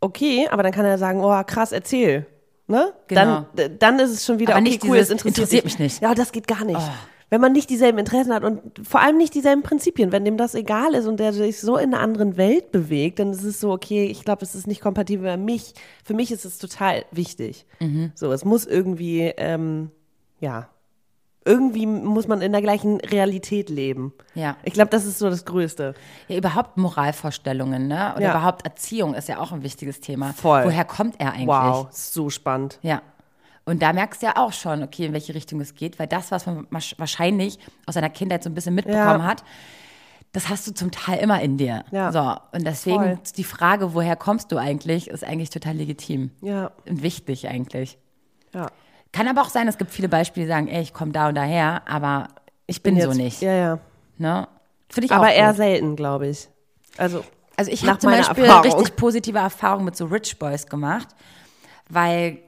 okay, 0.00 0.48
aber 0.50 0.62
dann 0.62 0.72
kann 0.72 0.84
er 0.84 0.98
sagen, 0.98 1.22
oh, 1.24 1.42
krass, 1.46 1.72
erzähl. 1.72 2.26
Ne? 2.66 2.92
Genau. 3.08 3.46
Dann, 3.54 3.78
dann 3.78 3.98
ist 3.98 4.10
es 4.10 4.24
schon 4.24 4.38
wieder, 4.38 4.54
Aber 4.54 4.62
okay, 4.62 4.70
nicht 4.70 4.84
cool, 4.84 4.96
dieses, 4.96 5.08
es 5.08 5.10
interessiert, 5.12 5.36
interessiert 5.36 5.64
dich. 5.64 5.72
mich 5.72 5.78
nicht. 5.78 6.02
Ja, 6.02 6.14
das 6.14 6.32
geht 6.32 6.46
gar 6.46 6.64
nicht. 6.64 6.80
Wenn 7.30 7.40
man 7.40 7.52
nicht 7.52 7.68
dieselben 7.68 7.98
Interessen 7.98 8.32
hat 8.32 8.44
und 8.44 8.86
vor 8.86 9.00
allem 9.00 9.16
nicht 9.16 9.34
dieselben 9.34 9.62
Prinzipien, 9.62 10.12
wenn 10.12 10.24
dem 10.24 10.36
das 10.36 10.54
egal 10.54 10.94
ist 10.94 11.06
und 11.06 11.18
der 11.18 11.32
sich 11.32 11.60
so 11.60 11.76
in 11.76 11.92
einer 11.92 12.02
anderen 12.02 12.36
Welt 12.36 12.70
bewegt, 12.70 13.18
dann 13.18 13.32
ist 13.32 13.42
es 13.42 13.60
so, 13.60 13.72
okay, 13.72 14.04
ich 14.04 14.24
glaube, 14.24 14.44
es 14.44 14.54
ist 14.54 14.66
nicht 14.66 14.80
kompatibel 14.80 15.30
für 15.30 15.36
mich. 15.36 15.74
Für 16.04 16.14
mich 16.14 16.30
ist 16.30 16.44
es 16.44 16.58
total 16.58 17.04
wichtig. 17.10 17.66
Mhm. 17.80 18.12
So, 18.14 18.30
es 18.32 18.44
muss 18.44 18.66
irgendwie, 18.66 19.32
ähm, 19.36 19.90
ja, 20.40 20.68
irgendwie 21.44 21.86
muss 21.86 22.26
man 22.28 22.40
in 22.40 22.52
der 22.52 22.62
gleichen 22.62 23.00
Realität 23.00 23.68
leben. 23.68 24.12
Ja. 24.34 24.56
Ich 24.64 24.72
glaube, 24.72 24.90
das 24.90 25.04
ist 25.04 25.18
so 25.18 25.28
das 25.28 25.44
Größte. 25.44 25.94
Ja, 26.28 26.36
überhaupt 26.38 26.76
Moralvorstellungen, 26.76 27.86
ne? 27.88 28.12
Oder 28.16 28.22
Ja. 28.24 28.30
überhaupt 28.30 28.64
Erziehung 28.64 29.14
ist 29.14 29.28
ja 29.28 29.38
auch 29.38 29.52
ein 29.52 29.62
wichtiges 29.62 30.00
Thema. 30.00 30.32
Voll. 30.32 30.64
Woher 30.64 30.84
kommt 30.84 31.20
er 31.20 31.32
eigentlich? 31.32 31.48
Wow, 31.48 31.88
so 31.90 32.30
spannend. 32.30 32.78
Ja. 32.82 33.02
Und 33.66 33.82
da 33.82 33.92
merkst 33.92 34.22
du 34.22 34.26
ja 34.26 34.36
auch 34.36 34.52
schon, 34.52 34.82
okay, 34.82 35.06
in 35.06 35.12
welche 35.12 35.34
Richtung 35.34 35.60
es 35.60 35.74
geht, 35.74 35.98
weil 35.98 36.06
das, 36.06 36.30
was 36.30 36.46
man 36.46 36.66
wahrscheinlich 36.98 37.58
aus 37.86 37.94
seiner 37.94 38.10
Kindheit 38.10 38.42
so 38.42 38.50
ein 38.50 38.54
bisschen 38.54 38.74
mitbekommen 38.74 39.20
Ja. 39.20 39.24
hat, 39.24 39.42
das 40.32 40.48
hast 40.48 40.66
du 40.66 40.72
zum 40.74 40.90
Teil 40.90 41.18
immer 41.20 41.40
in 41.40 41.56
dir. 41.58 41.84
Ja. 41.92 42.10
So, 42.12 42.36
und 42.56 42.66
deswegen 42.66 42.96
Voll. 43.02 43.18
die 43.36 43.44
Frage, 43.44 43.94
woher 43.94 44.16
kommst 44.16 44.50
du 44.52 44.56
eigentlich, 44.58 45.08
ist 45.08 45.24
eigentlich 45.24 45.50
total 45.50 45.76
legitim 45.76 46.30
Ja, 46.42 46.72
und 46.88 47.02
wichtig 47.02 47.48
eigentlich. 47.48 47.98
ja. 48.52 48.66
Kann 49.14 49.28
aber 49.28 49.42
auch 49.42 49.48
sein, 49.48 49.68
es 49.68 49.78
gibt 49.78 49.92
viele 49.92 50.08
Beispiele, 50.08 50.46
die 50.46 50.48
sagen, 50.50 50.66
ey, 50.66 50.82
ich 50.82 50.92
komme 50.92 51.12
da 51.12 51.28
und 51.28 51.36
daher, 51.36 51.82
aber 51.86 52.28
ich 52.66 52.82
bin, 52.82 53.00
so 53.00 53.08
Jetzt- 53.08 53.16
nicht. 53.16 53.40
Ja, 53.42 53.52
ja. 53.52 53.78
Ne? 54.18 54.48
Finde 54.88 55.06
ich 55.06 55.12
Aber 55.12 55.26
auch 55.26 55.30
eher 55.32 55.48
gut. 55.48 55.56
selten, 55.56 55.94
glaube 55.96 56.26
ich. 56.26 56.48
Also, 56.98 57.24
Also 57.56 57.70
ich 57.70 57.86
habe 57.86 57.98
zum 58.00 58.10
Beispiel 58.10 58.42
Erfahrung. 58.44 58.72
richtig 58.72 58.96
positive 58.96 59.38
Erfahrungen 59.38 59.84
mit 59.84 59.96
so 59.96 60.06
Rich 60.06 60.36
Boys 60.40 60.66
gemacht, 60.66 61.08
weil 61.88 62.38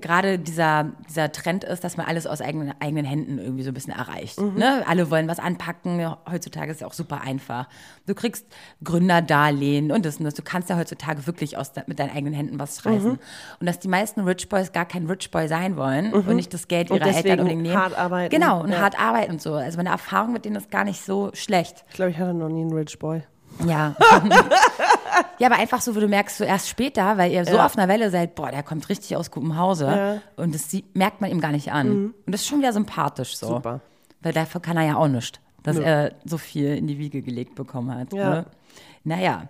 gerade 0.00 0.38
dieser, 0.38 0.90
dieser 1.08 1.30
Trend 1.32 1.64
ist, 1.64 1.84
dass 1.84 1.96
man 1.96 2.06
alles 2.06 2.26
aus 2.26 2.40
eigenen, 2.40 2.72
eigenen 2.80 3.04
Händen 3.04 3.38
irgendwie 3.38 3.62
so 3.62 3.70
ein 3.70 3.74
bisschen 3.74 3.92
erreicht. 3.94 4.40
Mhm. 4.40 4.54
Ne? 4.58 4.82
Alle 4.86 5.10
wollen 5.10 5.28
was 5.28 5.38
anpacken. 5.38 6.04
Heutzutage 6.30 6.70
ist 6.70 6.76
es 6.76 6.80
ja 6.82 6.86
auch 6.86 6.92
super 6.92 7.20
einfach. 7.22 7.68
Du 8.06 8.14
kriegst 8.14 8.46
Gründerdarlehen 8.82 9.90
und 9.90 10.04
das 10.06 10.18
und 10.18 10.24
das. 10.24 10.34
Du 10.34 10.42
kannst 10.42 10.70
ja 10.70 10.76
heutzutage 10.76 11.26
wirklich 11.26 11.56
aus, 11.58 11.72
mit 11.86 11.98
deinen 11.98 12.10
eigenen 12.10 12.34
Händen 12.34 12.58
was 12.58 12.84
reißen. 12.86 13.12
Mhm. 13.12 13.18
Und 13.60 13.66
dass 13.66 13.78
die 13.80 13.88
meisten 13.88 14.20
Rich 14.20 14.48
Boys 14.48 14.72
gar 14.72 14.86
kein 14.86 15.06
Rich 15.06 15.30
Boy 15.30 15.48
sein 15.48 15.76
wollen 15.76 16.12
und 16.12 16.26
nicht 16.36 16.54
das 16.54 16.68
Geld 16.68 16.90
ihrer 16.90 17.06
Eltern 17.06 17.40
unbedingt 17.40 17.62
nehmen. 17.62 17.76
hart 17.76 17.96
arbeiten. 17.98 18.30
Genau, 18.34 18.62
und 18.62 18.70
Ja. 18.72 18.80
hart 18.80 18.98
arbeiten 19.00 19.32
und 19.32 19.42
so. 19.42 19.54
Also 19.54 19.76
meine 19.76 19.90
Erfahrung 19.90 20.32
mit 20.32 20.44
denen 20.44 20.56
ist 20.56 20.70
gar 20.70 20.84
nicht 20.84 21.04
so 21.04 21.30
schlecht. 21.34 21.84
ich 21.88 21.94
glaube, 21.94 22.10
ich 22.10 22.18
hatte 22.18 22.34
noch 22.34 22.48
nie 22.48 22.62
einen 22.62 22.72
Rich 22.72 22.98
Boy. 22.98 23.22
Ja. 23.66 23.94
ja, 25.38 25.46
aber 25.48 25.56
einfach 25.56 25.80
so, 25.80 25.94
wo 25.94 26.00
du 26.00 26.08
merkst, 26.08 26.38
so 26.38 26.44
erst 26.44 26.68
später, 26.68 27.16
weil 27.18 27.30
ihr 27.32 27.44
so 27.44 27.54
Ja. 27.56 27.66
auf 27.66 27.76
einer 27.76 27.88
Welle 27.88 28.10
seid, 28.10 28.34
boah, 28.34 28.50
der 28.50 28.62
kommt 28.62 28.88
richtig 28.88 29.16
aus 29.16 29.30
gutem 29.30 29.56
Hause. 29.56 29.86
Ja. 29.86 30.14
Mhm. 30.14 30.20
Und 30.36 30.54
das 30.54 30.70
sieht, 30.70 30.96
merkt 30.96 31.20
man 31.20 31.30
ihm 31.30 31.40
gar 31.40 31.52
nicht 31.52 31.72
an. 31.72 32.06
Und 32.26 32.32
das 32.32 32.42
ist 32.42 32.46
schon 32.48 32.58
wieder 32.58 32.72
sympathisch 32.72 33.36
so. 33.36 33.46
Super. 33.48 33.80
Weil 34.22 34.32
dafür 34.32 34.60
kann 34.60 34.76
er 34.76 34.84
ja 34.86 34.96
auch 34.96 35.08
nichts, 35.08 35.38
dass 35.62 35.76
er 35.78 36.12
so 36.24 36.38
viel 36.38 36.74
in 36.76 36.86
die 36.86 36.98
Wiege 36.98 37.22
gelegt 37.22 37.54
bekommen 37.54 37.94
hat. 37.94 38.12
Ja. 38.12 38.30
Ne? 38.30 38.46
Naja. 39.04 39.48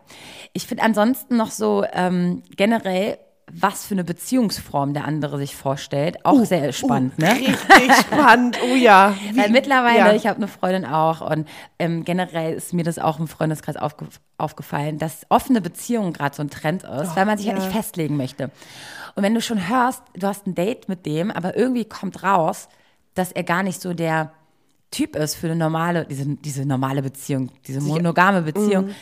Ich 0.53 0.67
finde 0.67 0.83
ansonsten 0.83 1.37
noch 1.37 1.51
so 1.51 1.85
ähm, 1.93 2.43
generell, 2.57 3.19
was 3.53 3.87
für 3.87 3.95
eine 3.95 4.05
Beziehungsform 4.05 4.95
der 4.95 5.05
andere 5.05 5.39
sich 5.39 5.55
vorstellt, 5.55 6.25
auch 6.25 6.45
sehr 6.45 6.73
spannend, 6.73 7.19
ne? 7.19 7.31
Richtig 7.33 7.95
spannend. 8.01 8.59
Oh 8.71 8.75
ja. 8.75 9.15
Weil 9.35 9.51
mittlerweile, 9.51 9.99
ja. 9.99 10.13
ich 10.15 10.27
habe 10.27 10.39
eine 10.39 10.49
Freundin 10.49 10.85
auch 10.87 11.21
und 11.21 11.47
ähm, 11.79 12.05
generell 12.05 12.55
ist 12.55 12.73
mir 12.73 12.85
das 12.85 12.99
auch 12.99 13.19
im 13.19 13.29
Freundeskreis 13.29 13.77
aufge 13.77 14.07
aufgefallen, 14.39 14.99
dass 14.99 15.27
offene 15.29 15.61
Beziehungen 15.61 16.13
gerade 16.13 16.35
so 16.35 16.43
ein 16.43 16.51
Trend 16.51 16.83
ist, 16.83 17.15
weil 17.15 17.25
man 17.25 17.39
sich 17.39 17.47
halt 17.47 17.57
Oh, 17.59 17.61
ja. 17.61 17.67
nicht 17.67 17.77
festlegen 17.77 18.17
möchte. 18.17 18.51
Und 19.15 19.23
wenn 19.23 19.35
du 19.35 19.41
schon 19.41 19.69
hörst, 19.69 20.03
du 20.15 20.27
hast 20.27 20.47
ein 20.47 20.57
Date 20.57 20.89
mit 20.89 21.07
dem, 21.07 21.31
aber 21.31 21.57
irgendwie 21.57 21.85
kommt 21.85 22.23
raus, 22.25 22.69
dass 23.15 23.31
er 23.31 23.45
gar 23.45 23.63
nicht 23.63 23.81
so 23.81 23.95
der 23.95 24.33
Typ 24.91 25.15
ist 25.15 25.37
für 25.37 25.47
eine 25.47 25.57
normale, 25.57 26.05
diese, 26.05 26.27
diese 26.27 26.65
normale 26.67 27.03
Beziehung, 27.03 27.51
diese 27.67 27.81
monogame 27.81 28.43
Beziehung, 28.43 28.87
Mhm. 28.87 28.95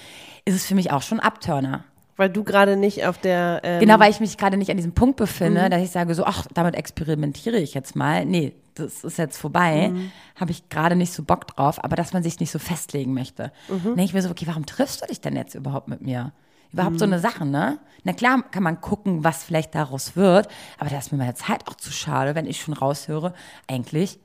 ist 0.44 0.55
es 0.57 0.66
für 0.66 0.74
mich 0.74 0.90
auch 0.90 1.02
schon 1.02 1.18
Abturner. 1.20 1.85
Weil 2.16 2.29
du 2.31 2.44
gerade 2.44 2.77
nicht 2.77 3.07
auf 3.07 3.18
der. 3.18 3.61
Ähm, 3.64 3.81
Genau, 3.81 3.98
weil 3.98 4.11
ich 4.11 4.20
mich 4.20 4.37
gerade 4.37 4.57
nicht 4.57 4.70
an 4.70 4.77
diesem 4.77 4.92
Punkt 4.92 5.16
befinde, 5.16 5.64
Mhm. 5.66 5.70
dass 5.70 5.83
ich 5.83 5.90
sage 5.90 6.14
so, 6.14 6.25
ach, 6.25 6.46
damit 6.53 6.75
experimentiere 6.77 7.59
ich 7.59 7.75
jetzt 7.75 7.96
mal. 7.96 8.25
Nee, 8.27 8.55
das 8.75 9.03
ist 9.05 9.18
jetzt 9.18 9.38
vorbei. 9.38 9.88
Mhm. 9.88 10.12
Habe 10.38 10.51
ich 10.51 10.68
gerade 10.68 10.94
nicht 10.96 11.12
so 11.12 11.22
Bock 11.22 11.46
drauf, 11.46 11.83
aber 11.83 11.96
dass 11.96 12.12
man 12.12 12.22
sich 12.22 12.38
nicht 12.40 12.51
so 12.51 12.59
festlegen 12.59 13.14
möchte. 13.14 13.51
Mhm. 13.68 13.75
Dann 13.75 13.83
denke 13.85 14.03
ich 14.05 14.14
mir 14.14 14.22
so, 14.22 14.31
okay, 14.31 14.46
warum 14.46 14.66
triffst 14.66 15.03
du 15.03 15.07
dich 15.07 15.20
denn 15.20 15.37
jetzt 15.37 15.55
überhaupt 15.55 15.88
mit 15.88 16.03
mir? 16.03 16.33
Überhaupt 16.72 16.94
Mhm. 16.94 16.98
so 16.98 17.05
eine 17.05 17.18
Sache, 17.18 17.44
ne? 17.44 17.79
Na 18.05 18.12
klar 18.14 18.42
kann 18.51 18.62
man 18.62 18.81
gucken, 18.81 19.25
was 19.25 19.44
vielleicht 19.44 19.75
daraus 19.75 20.16
wird, 20.16 20.48
aber 20.79 20.88
da 20.90 20.98
ist 20.98 21.12
mir 21.12 21.18
meine 21.18 21.35
Zeit 21.35 21.68
auch 21.68 21.75
zu 21.75 21.92
schade, 21.92 22.35
wenn 22.35 22.46
ich 22.46 22.61
schon 22.62 22.72
raushöre, 22.75 23.35
eigentlich 23.68 24.18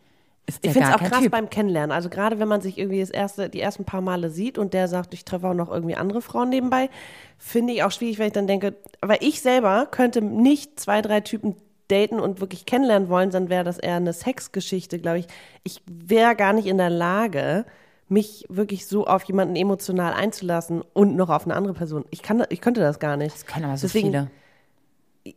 ist 0.48 0.64
der 0.64 0.72
Ich 0.72 0.74
finde 0.74 0.90
es 0.90 0.96
auch 0.96 1.04
krass 1.04 1.22
Typ. 1.22 1.32
beim 1.32 1.50
Kennenlernen. 1.50 1.92
Also 1.92 2.10
gerade 2.10 2.40
wenn 2.40 2.48
man 2.48 2.62
sich 2.62 2.78
irgendwie 2.78 3.02
das 3.02 3.10
erste, 3.10 3.50
die 3.50 3.60
ersten 3.60 3.86
paar 3.86 4.02
Male 4.02 4.30
sieht 4.30 4.58
und 4.58 4.74
der 4.74 4.88
sagt, 4.88 5.14
ich 5.14 5.26
treffe 5.26 5.48
auch 5.48 5.54
noch 5.54 5.72
irgendwie 5.72 5.96
andere 5.96 6.22
Frauen 6.22 6.50
nebenbei, 6.50 6.90
finde 7.38 7.74
ich 7.74 7.84
auch 7.84 7.92
schwierig, 7.92 8.18
weil 8.18 8.28
ich 8.28 8.34
dann 8.34 8.48
denke, 8.48 8.76
weil 9.02 9.18
ich 9.22 9.42
selber 9.42 9.88
könnte 9.92 10.22
nicht 10.22 10.80
zwei, 10.80 11.02
drei 11.02 11.20
Typen 11.22 11.56
daten 11.90 12.20
und 12.20 12.42
wirklich 12.42 12.66
kennenlernen 12.66 13.10
wollen, 13.10 13.30
dann 13.30 13.50
wäre 13.50 13.64
das 13.64 13.78
eher 13.78 13.96
eine 13.96 14.14
Sexgeschichte, 14.14 15.00
glaube 15.00 15.20
ich. 15.20 15.28
Ich 15.64 15.82
wäre 15.86 16.36
gar 16.36 16.54
nicht 16.54 16.68
in 16.68 16.78
der 16.78 16.90
Lage, 16.90 17.66
mich 18.10 18.46
wirklich 18.50 18.88
so 18.88 19.06
auf 19.06 19.24
jemanden 19.24 19.56
emotional 19.56 20.14
einzulassen 20.14 20.82
und 20.94 21.16
noch 21.16 21.30
auf 21.30 21.46
eine 21.46 21.56
andere 21.56 21.74
Person. 21.74 22.06
Ich 22.10 22.22
kann, 22.22 22.44
ich 22.50 22.62
könnte 22.62 22.80
das 22.82 23.00
gar 23.00 23.18
nicht. 23.18 23.36
Das 23.36 23.46
können 23.46 23.66
aber 23.66 23.78
so 23.78 23.88
Deswegen 23.88 24.08
viele. 24.08 24.32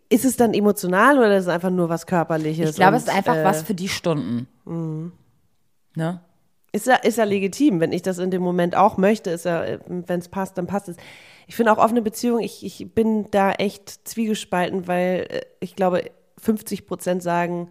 Ist 0.08 0.24
es 0.24 0.36
dann 0.36 0.54
emotional 0.54 1.18
oder 1.18 1.36
ist 1.36 1.44
es 1.44 1.48
einfach 1.48 1.70
nur 1.70 1.88
was 1.88 2.06
Körperliches? 2.06 2.70
Ich 2.70 2.76
glaube, 2.76 2.96
es 2.96 3.04
ist 3.04 3.14
einfach 3.14 3.36
äh, 3.36 3.44
was 3.44 3.62
für 3.62 3.74
die 3.74 3.88
Stunden. 3.88 4.46
Mhm. 4.64 5.12
Ne? 5.94 6.20
Ist 6.72 6.86
ja, 6.86 6.96
ist 6.96 7.18
ja 7.18 7.24
legitim. 7.24 7.80
Wenn 7.80 7.92
ich 7.92 8.02
das 8.02 8.18
in 8.18 8.30
dem 8.30 8.42
Moment 8.42 8.76
auch 8.76 8.96
möchte, 8.96 9.30
ist 9.30 9.44
ja, 9.44 9.64
wenn 9.86 10.20
es 10.20 10.28
passt, 10.28 10.56
dann 10.56 10.66
passt 10.66 10.88
es. 10.88 10.96
Ich 11.46 11.56
finde 11.56 11.72
auch 11.72 11.78
offene 11.78 12.02
Beziehungen, 12.02 12.42
ich, 12.42 12.64
ich 12.64 12.94
bin 12.94 13.30
da 13.30 13.52
echt 13.52 14.06
zwiegespalten, 14.06 14.86
weil 14.86 15.26
äh, 15.28 15.40
ich 15.60 15.74
glaube, 15.74 16.04
50 16.38 16.86
Prozent 16.86 17.22
sagen, 17.22 17.70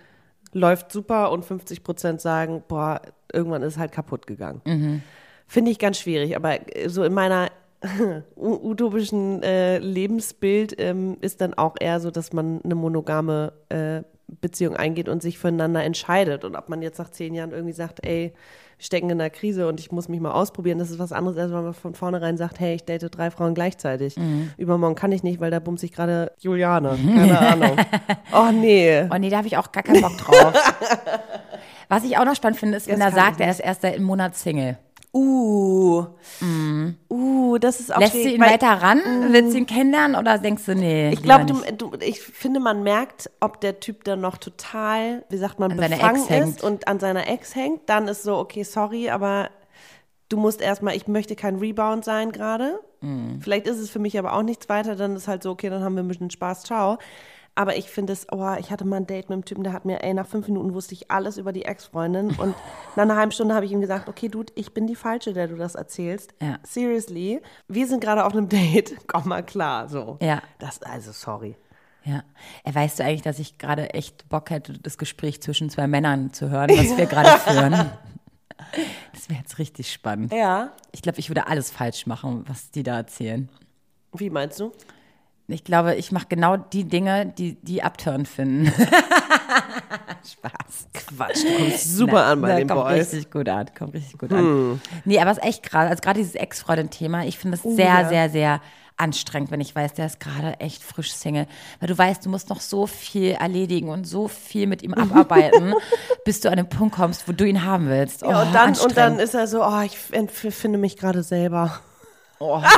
läuft 0.52 0.92
super 0.92 1.32
und 1.32 1.46
50 1.46 1.84
Prozent 1.84 2.22
sagen, 2.22 2.64
boah, 2.68 3.02
irgendwann 3.32 3.62
ist 3.64 3.74
es 3.74 3.80
halt 3.80 3.92
kaputt 3.92 4.28
gegangen. 4.28 4.62
Finde 5.48 5.72
ich 5.72 5.80
ganz 5.80 5.98
schwierig, 5.98 6.36
aber 6.36 6.76
äh, 6.76 6.90
so 6.90 7.04
in 7.04 7.14
meiner 7.14 7.50
utopischen 8.36 9.42
äh, 9.44 9.78
Lebensbild 9.80 10.76
ähm, 10.80 11.18
ist 11.22 11.42
dann 11.42 11.54
auch 11.54 11.76
eher 11.80 12.00
so, 12.00 12.12
dass 12.12 12.34
man 12.34 12.62
eine 12.64 12.76
monogame 12.76 13.54
äh, 13.70 14.02
Beziehung 14.42 14.76
eingeht 14.76 15.10
und 15.10 15.22
sich 15.22 15.40
füreinander 15.40 15.84
entscheidet. 15.84 16.44
Und 16.44 16.56
ob 16.56 16.70
man 16.70 16.82
jetzt 16.82 17.00
nach 17.00 17.10
zehn 17.10 17.34
Jahren 17.34 17.52
irgendwie 17.52 17.74
sagt, 17.74 18.06
ey, 18.06 18.34
wir 18.78 18.86
stecken 18.86 19.10
in 19.10 19.20
einer 19.20 19.30
Krise 19.30 19.68
und 19.68 19.80
ich 19.80 19.92
muss 19.92 20.08
mich 20.08 20.20
mal 20.20 20.32
ausprobieren, 20.32 20.80
das 20.80 20.90
ist 20.90 21.00
was 21.00 21.12
anderes, 21.12 21.38
als 21.38 21.52
wenn 21.52 21.64
man 21.64 21.74
von 21.74 21.96
vornherein 21.96 22.38
sagt, 22.38 22.60
hey, 22.60 22.76
ich 22.76 22.86
date 22.86 23.08
drei 23.12 23.32
Frauen 23.32 23.54
gleichzeitig. 23.54 24.16
Übermorgen 24.58 24.96
kann 24.96 25.12
ich 25.12 25.24
nicht, 25.24 25.40
weil 25.42 25.52
da 25.52 25.60
bumse 25.60 25.86
ich 25.86 25.92
gerade 25.92 26.32
Juliane. 26.40 26.98
Keine 27.06 27.40
Ahnung. 27.40 27.78
Oh 28.34 28.52
nee. 28.54 29.04
Oh 29.12 29.18
nee, 29.18 29.30
da 29.30 29.38
habe 29.38 29.48
ich 29.48 29.58
auch 29.58 29.72
gar 29.72 29.84
keinen 29.84 30.02
Bock 30.02 30.18
drauf. 30.18 30.54
Was 31.90 32.04
ich 32.04 32.18
auch 32.18 32.26
noch 32.26 32.36
spannend 32.36 32.60
finde, 32.60 32.78
ist, 32.78 32.88
wenn 32.88 33.00
Das 33.00 33.14
er 33.14 33.16
sagt, 33.16 33.42
er 33.42 33.50
ist 33.50 33.60
erst 33.60 33.82
seit 33.82 33.96
einem 33.96 34.06
Monat 34.06 34.36
Single. 34.36 34.78
Uh. 35.12 36.06
Uh, 37.10 37.58
das 37.58 37.80
ist 37.80 37.94
auch 37.94 38.00
Lässt 38.00 38.14
du 38.14 38.20
schwierig, 38.20 38.36
ihn 38.36 38.42
weil- 38.42 38.52
weiter 38.54 38.74
ran? 38.82 39.02
Willst 39.30 39.54
du 39.54 39.58
ihn 39.58 39.66
kennenlernen 39.66 40.16
oder 40.16 40.38
denkst 40.38 40.66
du, 40.66 40.76
nee? 40.76 41.10
Ich 41.12 41.24
glaube, 41.24 41.46
du, 41.46 41.56
du, 41.76 41.92
ich 42.00 42.22
finde, 42.22 42.60
man 42.60 42.84
merkt, 42.84 43.30
ob 43.40 43.60
der 43.60 43.80
Typ 43.80 44.04
dann 44.04 44.22
noch 44.22 44.38
total, 44.38 45.24
wie 45.30 45.38
sagt 45.38 45.60
man, 45.60 45.72
An 45.72 45.78
befangen 45.78 46.16
Ex 46.22 46.30
hängt. 46.30 46.48
ist 46.58 46.64
und 46.64 46.88
an 46.88 47.00
seiner 47.00 47.28
Ex 47.28 47.56
hängt. 47.56 47.82
Dann 47.90 48.08
ist 48.08 48.24
so, 48.24 48.38
okay, 48.38 48.64
sorry, 48.64 49.10
aber 49.10 49.50
du 50.30 50.38
musst 50.38 50.62
erstmal, 50.62 50.96
ich 50.96 51.08
möchte 51.08 51.36
kein 51.36 51.56
Rebound 51.56 52.06
sein 52.06 52.32
gerade. 52.32 52.80
Mhm. 53.02 53.42
Vielleicht 53.42 53.66
ist 53.68 53.80
es 53.80 53.90
für 53.90 54.00
mich 54.00 54.20
aber 54.20 54.34
auch 54.34 54.44
nichts 54.44 54.70
weiter. 54.70 54.96
Dann 54.96 55.16
ist 55.16 55.28
halt 55.28 55.42
so, 55.42 55.52
okay, 55.52 55.70
dann 55.70 55.84
haben 55.84 55.96
wir 55.96 56.04
ein 56.04 56.08
bisschen 56.08 56.30
Spaß, 56.30 56.64
ciao. 56.64 56.98
Aber 57.60 57.76
ich 57.76 57.90
finde 57.90 58.14
es, 58.14 58.26
oh, 58.32 58.56
ich 58.58 58.72
hatte 58.72 58.86
mal 58.86 58.96
ein 58.96 59.06
Date 59.06 59.28
mit 59.28 59.34
einem 59.34 59.44
Typen, 59.44 59.66
der 59.66 59.74
hat 59.74 59.84
mir, 59.84 60.02
ey, 60.02 60.14
nach 60.14 60.26
fünf 60.26 60.48
Minuten 60.48 60.74
wusste 60.74 60.94
ich 60.94 61.12
alles 61.12 61.38
über 61.38 61.52
die 61.52 61.66
Ex-Freundin. 61.66 62.30
Und 62.40 62.56
nach 62.96 63.04
einer 63.04 63.18
halben 63.18 63.34
Stunde 63.34 63.54
habe 63.54 63.66
ich 63.66 63.74
ihm 63.74 63.82
gesagt, 63.82 64.08
okay, 64.08 64.30
Dude, 64.30 64.54
ich 64.56 64.74
bin 64.74 64.88
die 64.88 64.96
Falsche, 64.96 65.34
der 65.34 65.50
du 65.50 65.58
das 65.58 65.76
erzählst. 65.76 66.34
Ja. 66.42 66.58
Seriously, 66.64 67.42
wir 67.68 67.86
sind 67.86 68.00
gerade 68.00 68.24
auf 68.24 68.32
einem 68.32 68.48
Date. 68.48 68.96
Komm 69.08 69.28
mal 69.28 69.44
klar, 69.44 69.90
so. 69.90 70.18
Ja. 70.22 70.42
Das, 70.60 70.82
also, 70.84 71.12
sorry. 71.12 71.58
Ja. 72.06 72.24
Weißt 72.64 72.98
du 72.98 73.04
eigentlich, 73.04 73.24
dass 73.24 73.40
ich 73.40 73.58
gerade 73.58 73.94
echt 73.94 74.30
Bock 74.30 74.52
hätte, 74.52 74.80
das 74.80 74.98
Gespräch 74.98 75.42
zwischen 75.42 75.70
zwei 75.70 75.88
Männern 75.88 76.32
zu 76.32 76.50
hören, 76.50 76.70
was 76.70 76.96
wir 76.96 77.08
gerade 77.08 77.40
führen? 77.40 77.92
Das 79.12 79.30
wäre 79.30 79.42
jetzt 79.42 79.60
richtig 79.60 79.92
spannend. 79.92 80.32
Ja. 80.32 80.72
Ich 80.94 81.02
glaube, 81.02 81.20
ich 81.20 81.30
würde 81.30 81.48
alles 81.48 81.72
falsch 81.72 82.08
machen, 82.08 82.46
was 82.48 82.72
die 82.72 82.84
da 82.84 82.96
erzählen. 82.96 83.50
Wie 84.14 84.30
meinst 84.30 84.62
du? 84.62 84.72
Ich 85.52 85.64
glaube, 85.64 85.96
ich 85.96 86.12
mache 86.12 86.28
genau 86.30 86.58
die 86.58 86.84
Dinge, 86.84 87.26
die 87.38 87.56
die 87.62 87.82
abtören 87.84 88.26
finden. 88.26 88.72
Spaß. 90.32 90.88
Quatsch, 90.94 91.44
du 91.44 91.58
kommst 91.58 91.98
super 91.98 92.26
an 92.26 92.42
bei 92.42 92.50
Na, 92.50 92.56
den 92.58 92.68
kommt 92.68 92.82
Boys. 92.82 92.92
Hm. 92.92 93.00
richtig 93.18 93.32
gut 93.32 93.50
an, 93.50 93.66
kommt 93.78 93.94
richtig 93.94 94.18
gut 94.20 94.32
an. 94.32 94.82
Nee, 95.06 95.20
aber 95.20 95.32
es 95.32 95.38
ist 95.40 95.44
echt 95.44 95.64
krass. 95.64 95.90
Also 95.90 96.02
gerade 96.02 96.20
dieses 96.20 96.36
Ex-Freundin-Thema, 96.36 97.26
ich 97.26 97.38
finde 97.40 97.56
es 97.58 97.64
sehr, 97.64 97.72
Oh 97.74 98.02
ja. 98.04 98.10
sehr, 98.10 98.30
sehr 98.30 98.62
anstrengend, 98.98 99.50
wenn 99.50 99.62
ich 99.62 99.74
weiß, 99.74 99.94
der 99.94 100.06
ist 100.08 100.20
gerade 100.20 100.60
echt 100.60 100.84
frisch 100.84 101.14
Single. 101.14 101.48
Weil 101.80 101.88
du 101.88 101.98
weißt, 101.98 102.26
du 102.26 102.30
musst 102.30 102.50
noch 102.50 102.60
so 102.60 102.86
viel 102.86 103.32
erledigen 103.32 103.90
und 103.90 104.06
so 104.06 104.28
viel 104.28 104.68
mit 104.68 104.84
ihm 104.84 104.94
abarbeiten, 104.94 105.74
bis 106.26 106.42
du 106.42 106.50
an 106.52 106.58
den 106.58 106.68
Punkt 106.70 106.96
kommst, 106.96 107.28
wo 107.28 107.32
du 107.32 107.46
ihn 107.46 107.64
haben 107.64 107.88
willst. 107.88 108.24
Oh, 108.24 108.30
Ja, 108.30 108.42
und 108.44 108.54
dann, 108.54 108.76
und 108.78 108.98
dann 108.98 109.20
ist 109.20 109.34
er 109.34 109.48
so, 109.48 109.64
oh, 109.66 109.82
ich 109.82 109.98
finde 109.98 110.78
mich 110.78 110.98
gerade 110.98 111.24
selber. 111.24 111.80
Oh. 112.40 112.62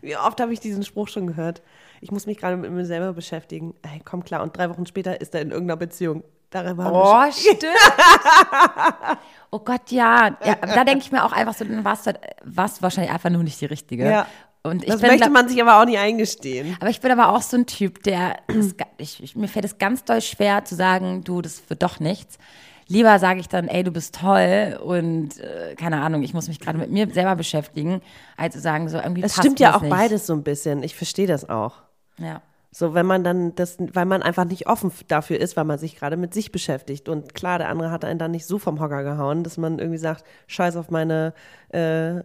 Wie 0.00 0.16
oft 0.16 0.40
habe 0.40 0.52
ich 0.52 0.60
diesen 0.60 0.82
Spruch 0.84 1.08
schon 1.08 1.26
gehört? 1.26 1.62
Ich 2.00 2.10
muss 2.10 2.26
mich 2.26 2.38
gerade 2.38 2.56
mit 2.56 2.70
mir 2.70 2.84
selber 2.84 3.12
beschäftigen. 3.12 3.74
Ey, 3.82 4.00
komm 4.04 4.24
klar. 4.24 4.42
Und 4.42 4.56
drei 4.56 4.68
Wochen 4.70 4.86
später 4.86 5.20
ist 5.20 5.34
er 5.34 5.42
in 5.42 5.50
irgendeiner 5.50 5.78
Beziehung. 5.78 6.24
Darüber 6.50 6.90
Oh, 6.92 7.32
stimmt. 7.32 7.64
oh 9.50 9.58
Gott, 9.58 9.90
ja. 9.90 10.36
ja 10.44 10.54
da 10.54 10.84
denke 10.84 11.04
ich 11.04 11.10
mir 11.10 11.24
auch 11.24 11.32
einfach 11.32 11.54
so, 11.54 11.64
dann 11.64 11.84
warst 11.84 12.06
du, 12.06 12.12
warst 12.44 12.80
wahrscheinlich 12.80 13.12
einfach 13.12 13.30
nur 13.30 13.42
nicht 13.42 13.60
die 13.60 13.66
Richtige. 13.66 14.08
Ja. 14.08 14.26
Und 14.62 14.82
ich 14.82 14.90
das 14.90 15.00
bin, 15.00 15.10
möchte 15.10 15.30
man 15.30 15.48
sich 15.48 15.60
aber 15.60 15.80
auch 15.80 15.84
nicht 15.84 15.98
eingestehen. 15.98 16.76
aber 16.80 16.88
ich 16.88 17.00
bin 17.00 17.10
aber 17.10 17.28
auch 17.28 17.42
so 17.42 17.56
ein 17.56 17.66
Typ, 17.66 18.02
der, 18.04 18.38
das, 18.46 18.74
ich, 18.96 19.22
ich, 19.22 19.36
mir 19.36 19.48
fällt 19.48 19.66
es 19.66 19.76
ganz 19.78 20.04
doll 20.04 20.22
schwer 20.22 20.64
zu 20.64 20.74
sagen, 20.74 21.22
du, 21.22 21.42
das 21.42 21.68
wird 21.68 21.82
doch 21.82 22.00
nichts. 22.00 22.38
Lieber 22.88 23.18
sage 23.18 23.40
ich 23.40 23.48
dann, 23.48 23.68
ey, 23.68 23.82
du 23.82 23.90
bist 23.90 24.14
toll 24.14 24.78
und 24.84 25.38
äh, 25.40 25.74
keine 25.74 26.00
Ahnung, 26.02 26.22
ich 26.22 26.34
muss 26.34 26.48
mich 26.48 26.60
gerade 26.60 26.78
mit 26.78 26.90
mir 26.90 27.08
selber 27.10 27.34
beschäftigen, 27.36 28.02
als 28.36 28.54
zu 28.54 28.60
sagen, 28.60 28.88
so 28.88 28.98
irgendwie 28.98 29.22
Es 29.22 29.34
passt 29.34 29.44
stimmt 29.46 29.60
ja 29.60 29.76
auch 29.76 29.82
nicht. 29.82 29.90
beides 29.90 30.26
so 30.26 30.34
ein 30.34 30.42
bisschen. 30.42 30.82
Ich 30.82 30.94
verstehe 30.94 31.26
das 31.26 31.48
auch. 31.48 31.82
Ja. 32.18 32.42
So, 32.70 32.92
wenn 32.92 33.06
man 33.06 33.22
dann 33.22 33.54
das, 33.54 33.76
weil 33.78 34.04
man 34.04 34.22
einfach 34.22 34.44
nicht 34.44 34.66
offen 34.66 34.90
dafür 35.06 35.40
ist, 35.40 35.56
weil 35.56 35.64
man 35.64 35.78
sich 35.78 35.96
gerade 35.96 36.16
mit 36.16 36.34
sich 36.34 36.50
beschäftigt. 36.50 37.08
Und 37.08 37.32
klar, 37.34 37.58
der 37.58 37.68
andere 37.68 37.90
hat 37.92 38.04
einen 38.04 38.18
dann 38.18 38.32
nicht 38.32 38.46
so 38.46 38.58
vom 38.58 38.80
Hocker 38.80 39.04
gehauen, 39.04 39.44
dass 39.44 39.56
man 39.56 39.78
irgendwie 39.78 39.98
sagt, 39.98 40.24
scheiß 40.48 40.76
auf 40.76 40.90
meine 40.90 41.34
äh, 41.68 42.16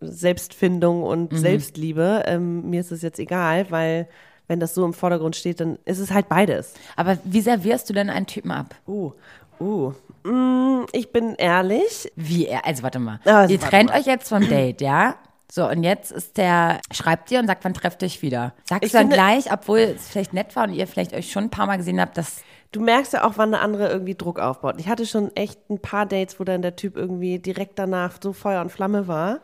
Selbstfindung 0.00 1.02
und 1.02 1.36
Selbstliebe. 1.36 2.22
Ähm, 2.26 2.70
mir 2.70 2.80
ist 2.80 2.90
es 2.90 3.02
jetzt 3.02 3.18
egal, 3.18 3.70
weil 3.70 4.08
wenn 4.46 4.60
das 4.60 4.74
so 4.74 4.84
im 4.84 4.94
Vordergrund 4.94 5.36
steht, 5.36 5.60
dann 5.60 5.78
ist 5.84 5.98
es 5.98 6.10
halt 6.10 6.28
beides. 6.28 6.72
Aber 6.96 7.18
wie 7.24 7.42
servierst 7.42 7.88
du 7.90 7.92
denn 7.92 8.08
einen 8.08 8.26
Typen 8.26 8.50
ab? 8.50 8.74
Uh, 8.86 9.12
uh. 9.60 9.92
Mm, 10.28 10.86
ich 10.92 11.12
bin 11.12 11.34
ehrlich. 11.36 12.12
Wie 12.16 12.46
er, 12.46 12.66
also 12.66 12.82
warte 12.82 12.98
mal. 12.98 13.20
Also, 13.24 13.54
ihr 13.54 13.60
warte 13.60 13.70
trennt 13.70 13.90
mal. 13.90 14.00
euch 14.00 14.06
jetzt 14.06 14.28
vom 14.28 14.46
Date, 14.48 14.80
ja? 14.80 15.16
So, 15.50 15.66
und 15.66 15.82
jetzt 15.82 16.12
ist 16.12 16.36
der, 16.36 16.80
schreibt 16.92 17.30
dir 17.30 17.40
und 17.40 17.46
sagt, 17.46 17.64
wann 17.64 17.72
trefft 17.72 18.02
ihr 18.02 18.06
euch 18.06 18.20
wieder? 18.20 18.52
Sagst 18.64 18.84
Ich 18.84 18.92
du 18.92 18.98
dann 18.98 19.08
gleich, 19.08 19.50
obwohl 19.50 19.78
es 19.78 20.08
vielleicht 20.08 20.34
nett 20.34 20.54
war 20.54 20.64
und 20.64 20.74
ihr 20.74 20.86
vielleicht 20.86 21.14
euch 21.14 21.32
schon 21.32 21.44
ein 21.44 21.50
paar 21.50 21.66
Mal 21.66 21.78
gesehen 21.78 22.00
habt, 22.00 22.18
dass, 22.18 22.42
Du 22.70 22.80
merkst 22.80 23.14
ja 23.14 23.24
auch, 23.24 23.34
wann 23.36 23.52
der 23.52 23.62
andere 23.62 23.88
irgendwie 23.88 24.14
Druck 24.14 24.38
aufbaut. 24.38 24.74
Ich 24.78 24.88
hatte 24.88 25.06
schon 25.06 25.34
echt 25.34 25.70
ein 25.70 25.80
paar 25.80 26.04
Dates, 26.04 26.38
wo 26.38 26.44
dann 26.44 26.60
der 26.60 26.76
Typ 26.76 26.96
irgendwie 26.96 27.38
direkt 27.38 27.78
danach 27.78 28.18
so 28.22 28.34
Feuer 28.34 28.60
und 28.60 28.70
Flamme 28.70 29.08
war. 29.08 29.40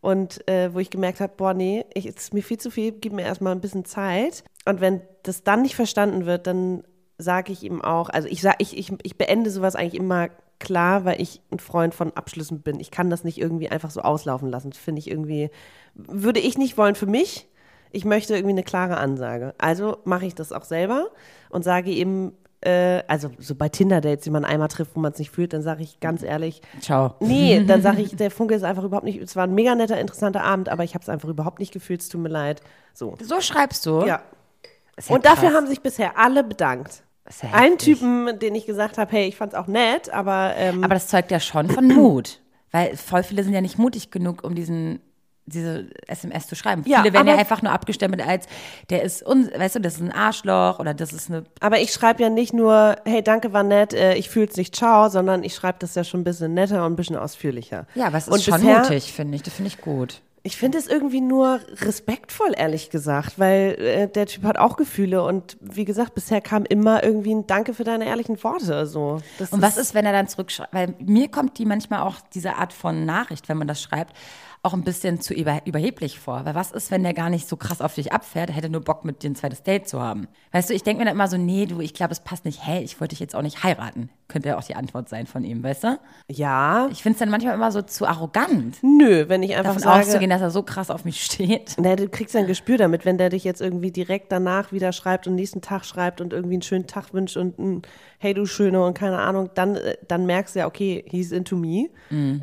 Und 0.00 0.48
äh, 0.48 0.72
wo 0.72 0.78
ich 0.78 0.88
gemerkt 0.88 1.20
habe, 1.20 1.32
boah, 1.36 1.52
nee, 1.52 1.84
ich, 1.92 2.06
es 2.06 2.16
ist 2.16 2.34
mir 2.34 2.42
viel 2.42 2.58
zu 2.58 2.70
viel, 2.70 2.92
gib 2.92 3.12
mir 3.12 3.22
erstmal 3.22 3.52
ein 3.54 3.60
bisschen 3.60 3.84
Zeit. 3.84 4.44
Und 4.64 4.80
wenn 4.80 5.02
das 5.24 5.42
dann 5.42 5.62
nicht 5.62 5.74
verstanden 5.74 6.26
wird, 6.26 6.46
dann 6.46 6.84
sage 7.20 7.52
ich 7.52 7.62
ihm 7.62 7.82
auch, 7.82 8.08
also 8.08 8.28
ich, 8.28 8.40
sag, 8.42 8.56
ich, 8.58 8.76
ich, 8.76 8.92
ich 9.02 9.16
beende 9.16 9.50
sowas 9.50 9.76
eigentlich 9.76 10.00
immer 10.00 10.28
klar, 10.58 11.04
weil 11.04 11.20
ich 11.20 11.40
ein 11.50 11.58
Freund 11.58 11.94
von 11.94 12.12
Abschlüssen 12.12 12.60
bin. 12.60 12.80
Ich 12.80 12.90
kann 12.90 13.10
das 13.10 13.24
nicht 13.24 13.38
irgendwie 13.38 13.70
einfach 13.70 13.90
so 13.90 14.02
auslaufen 14.02 14.48
lassen. 14.48 14.72
Finde 14.72 15.00
ich 15.00 15.10
irgendwie, 15.10 15.50
würde 15.94 16.40
ich 16.40 16.58
nicht 16.58 16.76
wollen 16.76 16.94
für 16.94 17.06
mich. 17.06 17.48
Ich 17.92 18.04
möchte 18.04 18.34
irgendwie 18.34 18.52
eine 18.52 18.62
klare 18.62 18.98
Ansage. 18.98 19.54
Also 19.58 19.98
mache 20.04 20.26
ich 20.26 20.34
das 20.34 20.52
auch 20.52 20.64
selber 20.64 21.08
und 21.48 21.64
sage 21.64 21.90
ihm, 21.90 22.34
äh, 22.60 23.02
also 23.08 23.30
so 23.38 23.54
bei 23.54 23.68
Tinder-Dates, 23.68 24.24
die 24.24 24.30
man 24.30 24.44
einmal 24.44 24.68
trifft, 24.68 24.94
wo 24.94 25.00
man 25.00 25.12
es 25.12 25.18
nicht 25.18 25.30
fühlt, 25.30 25.52
dann 25.52 25.62
sage 25.62 25.82
ich 25.82 25.98
ganz 25.98 26.22
ehrlich, 26.22 26.60
ciao. 26.80 27.14
nee, 27.20 27.64
dann 27.66 27.82
sage 27.82 28.02
ich, 28.02 28.14
der 28.14 28.30
Funke 28.30 28.54
ist 28.54 28.64
einfach 28.64 28.84
überhaupt 28.84 29.06
nicht, 29.06 29.20
es 29.20 29.34
war 29.34 29.44
ein 29.44 29.54
mega 29.54 29.74
netter, 29.74 29.98
interessanter 29.98 30.44
Abend, 30.44 30.68
aber 30.68 30.84
ich 30.84 30.94
habe 30.94 31.02
es 31.02 31.08
einfach 31.08 31.28
überhaupt 31.28 31.58
nicht 31.58 31.72
gefühlt, 31.72 32.02
es 32.02 32.08
tut 32.08 32.20
mir 32.20 32.28
leid. 32.28 32.60
So. 32.92 33.16
So 33.22 33.40
schreibst 33.40 33.86
du? 33.86 34.00
Ja. 34.00 34.06
Ja 34.06 35.14
Und 35.14 35.24
dafür 35.24 35.48
krass. 35.48 35.56
haben 35.56 35.66
sich 35.66 35.80
bisher 35.80 36.18
alle 36.18 36.44
bedankt. 36.44 37.02
Ja 37.42 37.52
Einen. 37.52 37.78
Typen, 37.78 38.38
den 38.38 38.54
ich 38.54 38.66
gesagt 38.66 38.98
habe, 38.98 39.10
hey, 39.12 39.28
ich 39.28 39.36
fand's 39.36 39.54
auch 39.54 39.66
nett, 39.66 40.10
aber, 40.10 40.54
ähm, 40.56 40.82
Aber 40.82 40.94
das 40.94 41.06
zeugt 41.08 41.30
ja 41.30 41.40
schon 41.40 41.68
von 41.70 41.86
Mut. 41.88 42.40
Weil 42.72 42.96
voll 42.96 43.22
viele 43.22 43.42
sind 43.44 43.52
ja 43.52 43.60
nicht 43.60 43.78
mutig 43.78 44.10
genug, 44.10 44.44
um 44.44 44.54
diesen 44.54 45.00
diese 45.46 45.86
SMS 46.06 46.46
zu 46.46 46.54
schreiben. 46.54 46.84
Ja, 46.86 47.00
viele 47.02 47.12
werden 47.12 47.26
ja 47.26 47.34
einfach 47.36 47.60
nur 47.60 47.72
abgestempelt 47.72 48.24
als, 48.24 48.46
der 48.90 49.02
ist, 49.02 49.26
un 49.26 49.50
weißt 49.52 49.74
du, 49.76 49.80
das 49.80 49.94
ist 49.94 50.00
ein 50.00 50.12
Arschloch 50.12 50.78
oder 50.78 50.94
das 50.94 51.12
ist 51.12 51.28
eine 51.28 51.42
aber 51.58 51.80
ich 51.80 51.92
schreibe 51.92 52.22
ja 52.22 52.28
nicht 52.30 52.52
nur, 52.52 52.94
hey, 53.04 53.20
danke, 53.22 53.52
war 53.52 53.64
nett, 53.64 53.92
äh, 53.92 54.14
ich 54.14 54.30
fühl's 54.30 54.56
nicht, 54.56 54.76
ciao, 54.76 55.08
sondern 55.08 55.42
ich 55.42 55.54
schreibe 55.56 55.78
das 55.80 55.96
ja 55.96 56.04
schon 56.04 56.20
ein 56.20 56.24
bisschen 56.24 56.54
netter 56.54 56.86
und 56.86 56.92
ein 56.92 56.96
bisschen 56.96 57.16
ausführlicher. 57.16 57.86
Ja, 57.96 58.08
es 58.14 58.28
ist 58.28 58.32
Und 58.32 58.42
schon 58.44 58.60
bisher- 58.60 58.80
mutig, 58.82 59.12
finde 59.12 59.34
ich. 59.34 59.42
Das 59.42 59.54
finde 59.54 59.68
ich 59.68 59.80
gut. 59.80 60.20
Ich 60.42 60.56
finde 60.56 60.78
es 60.78 60.86
irgendwie 60.86 61.20
nur 61.20 61.60
respektvoll, 61.82 62.54
ehrlich 62.56 62.88
gesagt, 62.88 63.38
weil 63.38 63.76
äh, 63.78 64.08
der 64.08 64.24
Typ 64.24 64.44
hat 64.44 64.56
auch 64.56 64.76
Gefühle 64.76 65.22
und 65.22 65.58
wie 65.60 65.84
gesagt, 65.84 66.14
bisher 66.14 66.40
kam 66.40 66.64
immer 66.64 67.04
irgendwie 67.04 67.34
ein 67.34 67.46
Danke 67.46 67.74
für 67.74 67.84
deine 67.84 68.06
ehrlichen 68.06 68.42
Worte. 68.42 68.86
So. 68.86 69.20
Das 69.38 69.52
Und 69.52 69.60
was 69.60 69.76
ist, 69.76 69.94
wenn 69.94 70.06
er 70.06 70.12
dann 70.12 70.28
zurückschreibt? 70.28 70.72
Weil 70.72 70.94
mir 70.98 71.30
kommt 71.30 71.58
die 71.58 71.66
manchmal 71.66 72.00
auch 72.00 72.16
diese 72.32 72.56
Art 72.56 72.72
von 72.72 73.04
Nachricht, 73.04 73.50
wenn 73.50 73.58
man 73.58 73.68
das 73.68 73.82
schreibt, 73.82 74.16
auch 74.62 74.72
ein 74.72 74.84
bisschen 74.84 75.20
zu 75.20 75.34
über, 75.34 75.60
überheblich 75.66 76.18
vor. 76.18 76.44
Weil 76.44 76.54
was 76.54 76.72
ist, 76.72 76.90
wenn 76.90 77.02
der 77.02 77.14
gar 77.14 77.28
nicht 77.28 77.46
so 77.46 77.56
krass 77.56 77.82
auf 77.82 77.94
dich 77.94 78.12
abfährt, 78.12 78.50
er 78.50 78.56
hätte 78.56 78.70
nur 78.70 78.82
Bock, 78.82 79.04
mit 79.04 79.22
dir 79.22 79.30
ein 79.30 79.36
zweites 79.36 79.62
Date 79.62 79.88
zu 79.88 80.00
haben? 80.00 80.26
Weißt 80.52 80.70
du, 80.70 80.74
ich 80.74 80.82
denke 80.82 81.00
mir 81.00 81.06
dann 81.06 81.16
immer 81.16 81.28
so, 81.28 81.36
nee, 81.36 81.66
du, 81.66 81.80
ich 81.80 81.92
glaube, 81.92 82.12
es 82.12 82.20
passt 82.20 82.46
nicht. 82.46 82.66
Hä, 82.66 82.80
ich 82.80 83.00
wollte 83.00 83.12
dich 83.12 83.20
jetzt 83.20 83.34
auch 83.34 83.42
nicht 83.42 83.62
heiraten. 83.62 84.10
Könnte 84.30 84.48
ja 84.48 84.58
auch 84.58 84.64
die 84.64 84.76
Antwort 84.76 85.08
sein 85.08 85.26
von 85.26 85.44
ihm, 85.44 85.62
weißt 85.62 85.84
du? 85.84 85.98
Ja, 86.30 86.88
Ich 86.90 87.02
finde 87.02 87.14
es 87.14 87.18
dann 87.18 87.28
manchmal 87.28 87.54
immer 87.54 87.70
so 87.72 87.82
zu 87.82 88.06
arrogant, 88.06 88.78
nö, 88.82 89.24
wenn 89.28 89.42
ich 89.42 89.56
einfach 89.56 89.74
davon 89.74 89.82
sage, 89.82 90.00
auszugehen, 90.06 90.30
dass 90.30 90.40
er 90.40 90.50
so 90.50 90.62
krass 90.62 90.90
auf 90.90 91.04
mich 91.04 91.22
steht. 91.22 91.74
Na, 91.78 91.96
du 91.96 92.08
kriegst 92.08 92.34
ja 92.34 92.40
ein 92.40 92.46
Gespür 92.46 92.78
damit, 92.78 93.04
wenn 93.04 93.18
der 93.18 93.28
dich 93.28 93.44
jetzt 93.44 93.60
irgendwie 93.60 93.90
direkt 93.90 94.32
danach 94.32 94.72
wieder 94.72 94.92
schreibt 94.92 95.26
und 95.26 95.34
nächsten 95.34 95.60
Tag 95.60 95.84
schreibt 95.84 96.20
und 96.20 96.32
irgendwie 96.32 96.54
einen 96.54 96.62
schönen 96.62 96.86
Tag 96.86 97.12
wünscht 97.12 97.36
und 97.36 97.58
ein 97.58 97.82
Hey 98.18 98.32
du 98.32 98.46
Schöne 98.46 98.84
und 98.84 98.94
keine 98.94 99.18
Ahnung, 99.18 99.50
dann, 99.54 99.76
äh, 99.76 99.96
dann 100.06 100.26
merkst 100.26 100.54
du 100.54 100.60
ja, 100.60 100.66
okay, 100.66 101.04
he's 101.08 101.32
into 101.32 101.56
me. 101.56 101.88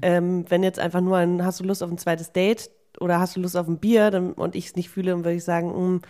Ähm, 0.02 0.46
wenn 0.50 0.64
jetzt 0.64 0.80
einfach 0.80 1.02
nur 1.02 1.18
ein, 1.18 1.44
hast 1.46 1.60
du 1.60 1.64
Lust 1.64 1.82
auf 1.82 1.90
ein 1.90 1.98
zweites 1.98 2.32
Date 2.34 2.70
oder 3.00 3.20
hast 3.20 3.36
du 3.36 3.40
Lust 3.40 3.56
auf 3.56 3.68
ein 3.68 3.78
Bier 3.78 4.12
dann, 4.12 4.34
und 4.34 4.56
ich 4.56 4.68
es 4.68 4.76
nicht 4.76 4.90
fühle, 4.90 5.12
dann 5.12 5.24
würde 5.24 5.38
ich 5.38 5.44
sagen, 5.44 5.70
mm, 5.96 6.02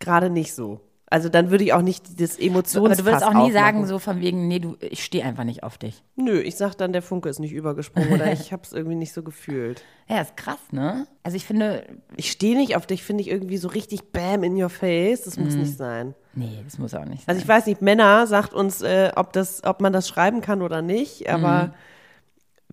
gerade 0.00 0.30
nicht 0.30 0.54
so. 0.54 0.80
Also 1.12 1.28
dann 1.28 1.50
würde 1.50 1.64
ich 1.64 1.72
auch 1.72 1.82
nicht 1.82 2.20
das 2.20 2.38
Emotions 2.38 2.76
Aber 2.76 2.94
du 2.94 3.04
würdest 3.04 3.24
auch 3.24 3.34
nie 3.34 3.50
sagen, 3.50 3.84
so 3.84 3.98
von 3.98 4.20
wegen, 4.20 4.46
nee, 4.46 4.60
du, 4.60 4.76
ich 4.80 5.02
stehe 5.04 5.24
einfach 5.24 5.42
nicht 5.42 5.64
auf 5.64 5.76
dich. 5.76 6.04
Nö, 6.14 6.38
ich 6.40 6.54
sag 6.54 6.74
dann, 6.76 6.92
der 6.92 7.02
Funke 7.02 7.28
ist 7.28 7.40
nicht 7.40 7.52
übergesprungen 7.52 8.12
oder 8.12 8.32
ich 8.32 8.52
habe 8.52 8.62
es 8.62 8.72
irgendwie 8.72 8.94
nicht 8.94 9.12
so 9.12 9.24
gefühlt. 9.24 9.82
Ja, 10.08 10.20
ist 10.20 10.36
krass, 10.36 10.60
ne? 10.70 11.08
Also 11.24 11.36
ich 11.36 11.44
finde, 11.44 11.84
Ich 12.16 12.30
stehe 12.30 12.56
nicht 12.56 12.76
auf 12.76 12.86
dich, 12.86 13.02
finde 13.02 13.22
ich 13.22 13.28
irgendwie 13.28 13.56
so 13.56 13.66
richtig 13.66 14.12
bam 14.12 14.44
in 14.44 14.54
your 14.62 14.68
face. 14.70 15.22
Das 15.22 15.36
Mhm. 15.36 15.42
muss 15.44 15.56
nicht 15.56 15.76
sein. 15.76 16.14
nee, 16.34 16.60
das 16.64 16.78
muss 16.78 16.94
auch 16.94 17.04
nicht 17.04 17.24
sein. 17.24 17.34
Also 17.34 17.40
ich 17.42 17.48
weiß 17.48 17.66
nicht, 17.66 17.82
Männer 17.82 18.28
sagt 18.28 18.54
uns, 18.54 18.80
äh, 18.80 19.10
ob, 19.16 19.32
das, 19.32 19.64
ob 19.64 19.80
man 19.80 19.92
das 19.92 20.06
schreiben 20.08 20.40
kann 20.40 20.62
oder 20.62 20.80
nicht, 20.80 21.28
aber 21.28 21.66
Mhm. 21.66 21.72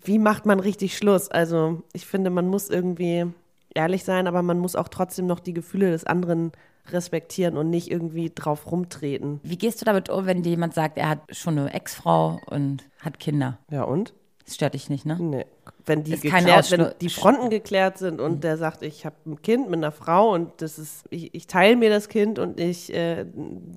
wie 0.03 0.19
macht 0.19 0.45
man 0.45 0.59
richtig 0.59 0.95
Schluss? 0.95 1.29
Also 1.29 1.81
ich 1.93 2.05
finde, 2.05 2.29
man 2.29 2.47
muss 2.47 2.69
irgendwie 2.69 3.25
ehrlich 3.73 4.03
sein, 4.03 4.27
aber 4.27 4.43
man 4.43 4.59
muss 4.59 4.75
auch 4.75 4.89
trotzdem 4.89 5.25
noch 5.27 5.39
die 5.39 5.53
Gefühle 5.53 5.89
des 5.89 6.05
anderen 6.05 6.51
respektieren 6.91 7.57
und 7.57 7.69
nicht 7.69 7.91
irgendwie 7.91 8.31
drauf 8.33 8.71
rumtreten. 8.71 9.39
Wie 9.43 9.57
gehst 9.57 9.81
du 9.81 9.85
damit 9.85 10.09
um, 10.09 10.25
wenn 10.25 10.43
dir 10.43 10.49
jemand 10.49 10.73
sagt, 10.73 10.97
er 10.97 11.09
hat 11.09 11.19
schon 11.35 11.57
eine 11.57 11.73
Ex-Frau 11.73 12.39
und 12.47 12.83
hat 12.99 13.19
Kinder? 13.19 13.57
Ja 13.69 13.83
und? 13.83 14.13
Das 14.45 14.55
stört 14.55 14.73
dich 14.73 14.89
nicht, 14.89 15.05
ne? 15.05 15.17
Nee. 15.19 15.45
Wenn 15.87 16.03
die, 16.03 16.11
geklärt, 16.19 16.69
wenn 16.71 16.91
die 17.01 17.09
Fronten 17.09 17.49
geklärt 17.49 17.97
sind 17.97 18.21
und 18.21 18.43
der 18.43 18.57
sagt, 18.57 18.83
ich 18.83 19.05
habe 19.05 19.15
ein 19.25 19.41
Kind 19.41 19.69
mit 19.69 19.77
einer 19.77 19.91
Frau 19.91 20.33
und 20.33 20.51
das 20.61 20.77
ist, 20.77 21.05
ich, 21.09 21.33
ich 21.33 21.47
teile 21.47 21.75
mir 21.75 21.89
das 21.89 22.09
Kind 22.09 22.37
und 22.39 22.59
ich, 22.59 22.93
äh, 22.93 23.25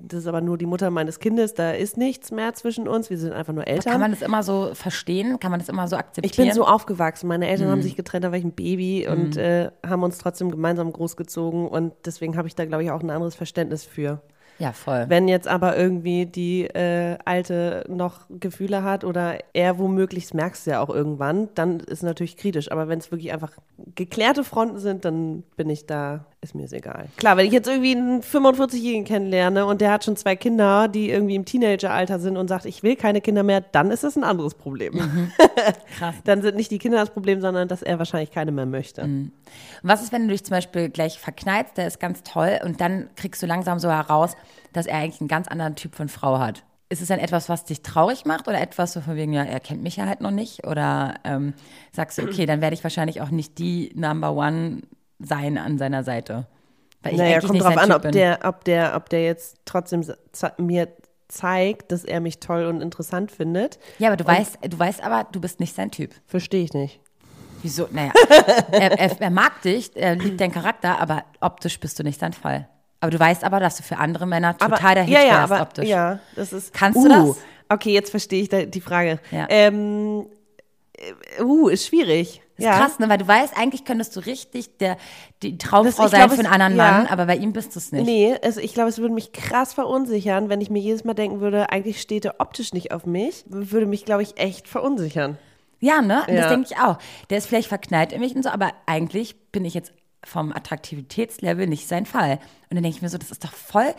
das 0.07 0.19
ist 0.19 0.27
aber 0.27 0.41
nur 0.41 0.57
die 0.57 0.65
Mutter 0.65 0.91
meines 0.91 1.19
Kindes, 1.19 1.53
da 1.53 1.71
ist 1.71 1.97
nichts 1.97 2.29
mehr 2.31 2.53
zwischen 2.53 2.87
uns, 2.87 3.09
wir 3.09 3.17
sind 3.17 3.33
einfach 3.33 3.53
nur 3.53 3.65
Eltern. 3.65 3.93
Kann 3.93 4.01
man 4.01 4.11
das 4.11 4.21
immer 4.21 4.43
so 4.43 4.71
verstehen? 4.73 5.39
Kann 5.39 5.51
man 5.51 5.59
das 5.61 5.69
immer 5.69 5.87
so 5.87 5.95
akzeptieren? 5.95 6.29
Ich 6.31 6.37
bin 6.37 6.53
so 6.53 6.65
aufgewachsen. 6.65 7.27
Meine 7.27 7.47
Eltern 7.47 7.67
Mhm. 7.67 7.71
haben 7.71 7.81
sich 7.81 7.95
getrennt, 7.95 8.23
da 8.25 8.31
war 8.31 8.37
ich 8.37 8.43
ein 8.43 8.51
Baby 8.51 9.07
und 9.07 9.37
äh, 9.37 9.71
haben 9.85 10.03
uns 10.03 10.17
trotzdem 10.17 10.51
gemeinsam 10.51 10.91
großgezogen 10.91 11.67
und 11.67 11.93
deswegen 12.05 12.35
habe 12.37 12.47
ich 12.47 12.55
da, 12.55 12.65
glaube 12.65 12.83
ich, 12.83 12.91
auch 12.91 13.01
ein 13.01 13.09
anderes 13.09 13.35
Verständnis 13.35 13.85
für. 13.85 14.21
Ja, 14.61 14.73
voll. 14.73 15.05
Wenn 15.07 15.27
jetzt 15.27 15.47
aber 15.47 15.75
irgendwie 15.75 16.27
die 16.27 16.65
äh, 16.65 17.17
Alte 17.25 17.83
noch 17.89 18.27
Gefühle 18.29 18.83
hat 18.83 19.03
oder 19.03 19.39
er 19.53 19.79
womöglich, 19.79 20.25
das 20.25 20.35
merkst 20.35 20.67
du 20.67 20.71
ja 20.71 20.81
auch 20.81 20.91
irgendwann, 20.91 21.49
dann 21.55 21.79
ist 21.79 22.03
natürlich 22.03 22.37
kritisch. 22.37 22.71
Aber 22.71 22.87
wenn 22.87 22.99
es 22.99 23.09
wirklich 23.09 23.33
einfach 23.33 23.53
geklärte 23.95 24.43
Fronten 24.43 24.77
sind, 24.77 25.03
dann 25.03 25.41
bin 25.57 25.67
ich 25.71 25.87
da, 25.87 26.25
ist 26.41 26.53
mir 26.53 26.65
es 26.65 26.73
egal. 26.73 27.07
Klar, 27.17 27.37
wenn 27.37 27.47
ich 27.47 27.53
jetzt 27.53 27.67
irgendwie 27.67 27.95
einen 27.95 28.21
45-Jährigen 28.21 29.03
kennenlerne 29.03 29.65
und 29.65 29.81
der 29.81 29.91
hat 29.91 30.05
schon 30.05 30.15
zwei 30.15 30.35
Kinder, 30.35 30.87
die 30.87 31.09
irgendwie 31.09 31.33
im 31.33 31.45
Teenageralter 31.45 32.19
sind 32.19 32.37
und 32.37 32.47
sagt, 32.47 32.65
ich 32.65 32.83
will 32.83 32.95
keine 32.95 33.19
Kinder 33.19 33.41
mehr, 33.41 33.61
dann 33.61 33.89
ist 33.89 34.03
das 34.03 34.15
ein 34.15 34.23
anderes 34.23 34.53
Problem. 34.53 34.93
Mhm. 34.93 35.31
Krass. 35.97 36.13
dann 36.23 36.43
sind 36.43 36.55
nicht 36.55 36.69
die 36.69 36.77
Kinder 36.77 36.99
das 36.99 37.09
Problem, 37.09 37.41
sondern 37.41 37.67
dass 37.67 37.81
er 37.81 37.97
wahrscheinlich 37.97 38.29
keine 38.29 38.51
mehr 38.51 38.67
möchte. 38.67 39.31
Und 39.81 39.89
was 39.89 40.01
ist, 40.01 40.11
wenn 40.11 40.27
du 40.27 40.33
dich 40.33 40.43
zum 40.43 40.55
Beispiel 40.55 40.89
gleich 40.89 41.19
verknallst, 41.19 41.77
der 41.77 41.87
ist 41.87 41.99
ganz 41.99 42.23
toll 42.23 42.59
und 42.63 42.81
dann 42.81 43.09
kriegst 43.15 43.41
du 43.41 43.47
langsam 43.47 43.79
so 43.79 43.89
heraus, 43.89 44.35
dass 44.73 44.85
er 44.85 44.97
eigentlich 44.97 45.21
einen 45.21 45.27
ganz 45.27 45.47
anderen 45.47 45.75
Typ 45.75 45.95
von 45.95 46.09
Frau 46.09 46.39
hat? 46.39 46.63
Ist 46.89 47.01
es 47.01 47.07
dann 47.07 47.19
etwas, 47.19 47.47
was 47.47 47.63
dich 47.63 47.83
traurig 47.83 48.25
macht 48.25 48.47
oder 48.47 48.59
etwas 48.59 48.93
so 48.93 49.01
von 49.01 49.15
wegen, 49.15 49.31
ja, 49.31 49.43
er 49.43 49.61
kennt 49.61 49.81
mich 49.81 49.95
ja 49.95 50.05
halt 50.07 50.19
noch 50.19 50.31
nicht? 50.31 50.67
Oder 50.67 51.15
ähm, 51.23 51.53
sagst 51.93 52.17
du, 52.17 52.23
okay, 52.23 52.45
dann 52.45 52.59
werde 52.59 52.73
ich 52.73 52.83
wahrscheinlich 52.83 53.21
auch 53.21 53.29
nicht 53.29 53.57
die 53.59 53.91
Number 53.95 54.33
One 54.33 54.81
sein 55.19 55.57
an 55.57 55.77
seiner 55.77 56.03
Seite? 56.03 56.47
Weil 57.01 57.13
ich 57.13 57.19
Naja, 57.19 57.39
kommt 57.39 57.61
drauf 57.61 57.77
an, 57.77 57.91
ob 57.91 58.01
bin. 58.01 58.11
der, 58.11 58.39
ob 58.43 58.63
der, 58.65 58.95
ob 58.95 59.09
der 59.09 59.23
jetzt 59.23 59.57
trotzdem 59.65 60.05
mir 60.57 60.89
zeigt, 61.29 61.91
dass 61.91 62.03
er 62.03 62.19
mich 62.19 62.39
toll 62.39 62.65
und 62.65 62.81
interessant 62.81 63.31
findet. 63.31 63.79
Ja, 63.97 64.09
aber 64.09 64.17
du 64.17 64.25
weißt, 64.25 64.59
du 64.69 64.77
weißt 64.77 65.01
aber, 65.01 65.27
du 65.31 65.39
bist 65.39 65.59
nicht 65.59 65.75
sein 65.75 65.91
Typ. 65.91 66.13
Verstehe 66.25 66.63
ich 66.63 66.73
nicht. 66.73 66.99
Wieso? 67.61 67.87
Naja, 67.91 68.11
er, 68.71 68.99
er, 68.99 69.21
er 69.21 69.29
mag 69.29 69.61
dich, 69.61 69.91
er 69.95 70.15
liebt 70.15 70.39
deinen 70.39 70.51
Charakter, 70.51 70.99
aber 70.99 71.23
optisch 71.39 71.79
bist 71.79 71.99
du 71.99 72.03
nicht 72.03 72.19
sein 72.19 72.33
Fall. 72.33 72.67
Aber 72.99 73.11
du 73.11 73.19
weißt 73.19 73.43
aber, 73.43 73.59
dass 73.59 73.77
du 73.77 73.83
für 73.83 73.97
andere 73.97 74.27
Männer 74.27 74.57
total 74.57 74.95
der 74.95 75.03
Hit 75.03 75.13
ja, 75.13 75.21
ja, 75.21 75.39
wärst 75.39 75.51
aber, 75.51 75.61
optisch. 75.63 75.89
Ja, 75.89 76.19
das 76.35 76.53
ist. 76.53 76.73
Kannst 76.73 77.03
du 77.03 77.09
das? 77.09 77.37
Okay, 77.67 77.93
jetzt 77.93 78.11
verstehe 78.11 78.43
ich 78.43 78.69
die 78.69 78.81
Frage. 78.81 79.19
Ja. 79.31 79.47
Ähm, 79.49 80.27
äh, 81.37 81.41
uh, 81.41 81.69
ist 81.69 81.87
schwierig. 81.87 82.41
Das 82.57 82.65
ist 82.65 82.65
ja. 82.65 82.77
krass, 82.77 82.99
ne? 82.99 83.09
Weil 83.09 83.17
du 83.17 83.27
weißt, 83.27 83.57
eigentlich 83.57 83.85
könntest 83.85 84.15
du 84.15 84.19
richtig 84.19 84.77
der, 84.77 84.97
die 85.41 85.57
Traumfrau 85.57 86.03
Das- 86.03 86.11
sein 86.11 86.27
glaub, 86.27 86.33
für 86.33 86.45
einen 86.45 86.53
anderen 86.53 86.75
ja. 86.75 86.91
Mann, 86.91 87.07
aber 87.07 87.25
bei 87.25 87.37
ihm 87.37 87.53
bist 87.53 87.73
du 87.73 87.79
es 87.79 87.91
nicht. 87.91 88.05
Nee, 88.05 88.35
also 88.43 88.59
ich 88.59 88.73
glaube, 88.73 88.89
es 88.89 88.99
würde 88.99 89.15
mich 89.15 89.31
krass 89.31 89.73
verunsichern, 89.73 90.49
wenn 90.49 90.61
ich 90.61 90.69
mir 90.69 90.79
jedes 90.79 91.03
Mal 91.03 91.15
denken 91.15 91.39
würde, 91.39 91.71
eigentlich 91.71 92.01
steht 92.01 92.25
er 92.25 92.35
optisch 92.39 92.73
nicht 92.73 92.91
auf 92.91 93.05
mich. 93.07 93.45
Würde 93.47 93.87
mich, 93.87 94.05
glaube 94.05 94.21
ich, 94.21 94.37
echt 94.37 94.67
verunsichern. 94.67 95.39
Ja, 95.81 96.01
ne? 96.01 96.23
Ja. 96.27 96.35
Das 96.35 96.47
denke 96.49 96.67
ich 96.71 96.77
auch. 96.77 96.97
Der 97.29 97.37
ist 97.39 97.47
vielleicht 97.47 97.67
verknallt 97.67 98.13
in 98.13 98.21
mich 98.21 98.35
und 98.35 98.43
so, 98.43 98.49
aber 98.49 98.71
eigentlich 98.85 99.35
bin 99.51 99.65
ich 99.65 99.73
jetzt 99.73 99.91
vom 100.23 100.53
Attraktivitätslevel 100.53 101.67
nicht 101.67 101.87
sein 101.87 102.05
Fall. 102.05 102.33
Und 102.69 102.75
dann 102.75 102.83
denke 102.83 102.95
ich 102.95 103.01
mir 103.01 103.09
so, 103.09 103.17
das 103.17 103.31
ist 103.31 103.43
doch 103.43 103.51
voll 103.53 103.93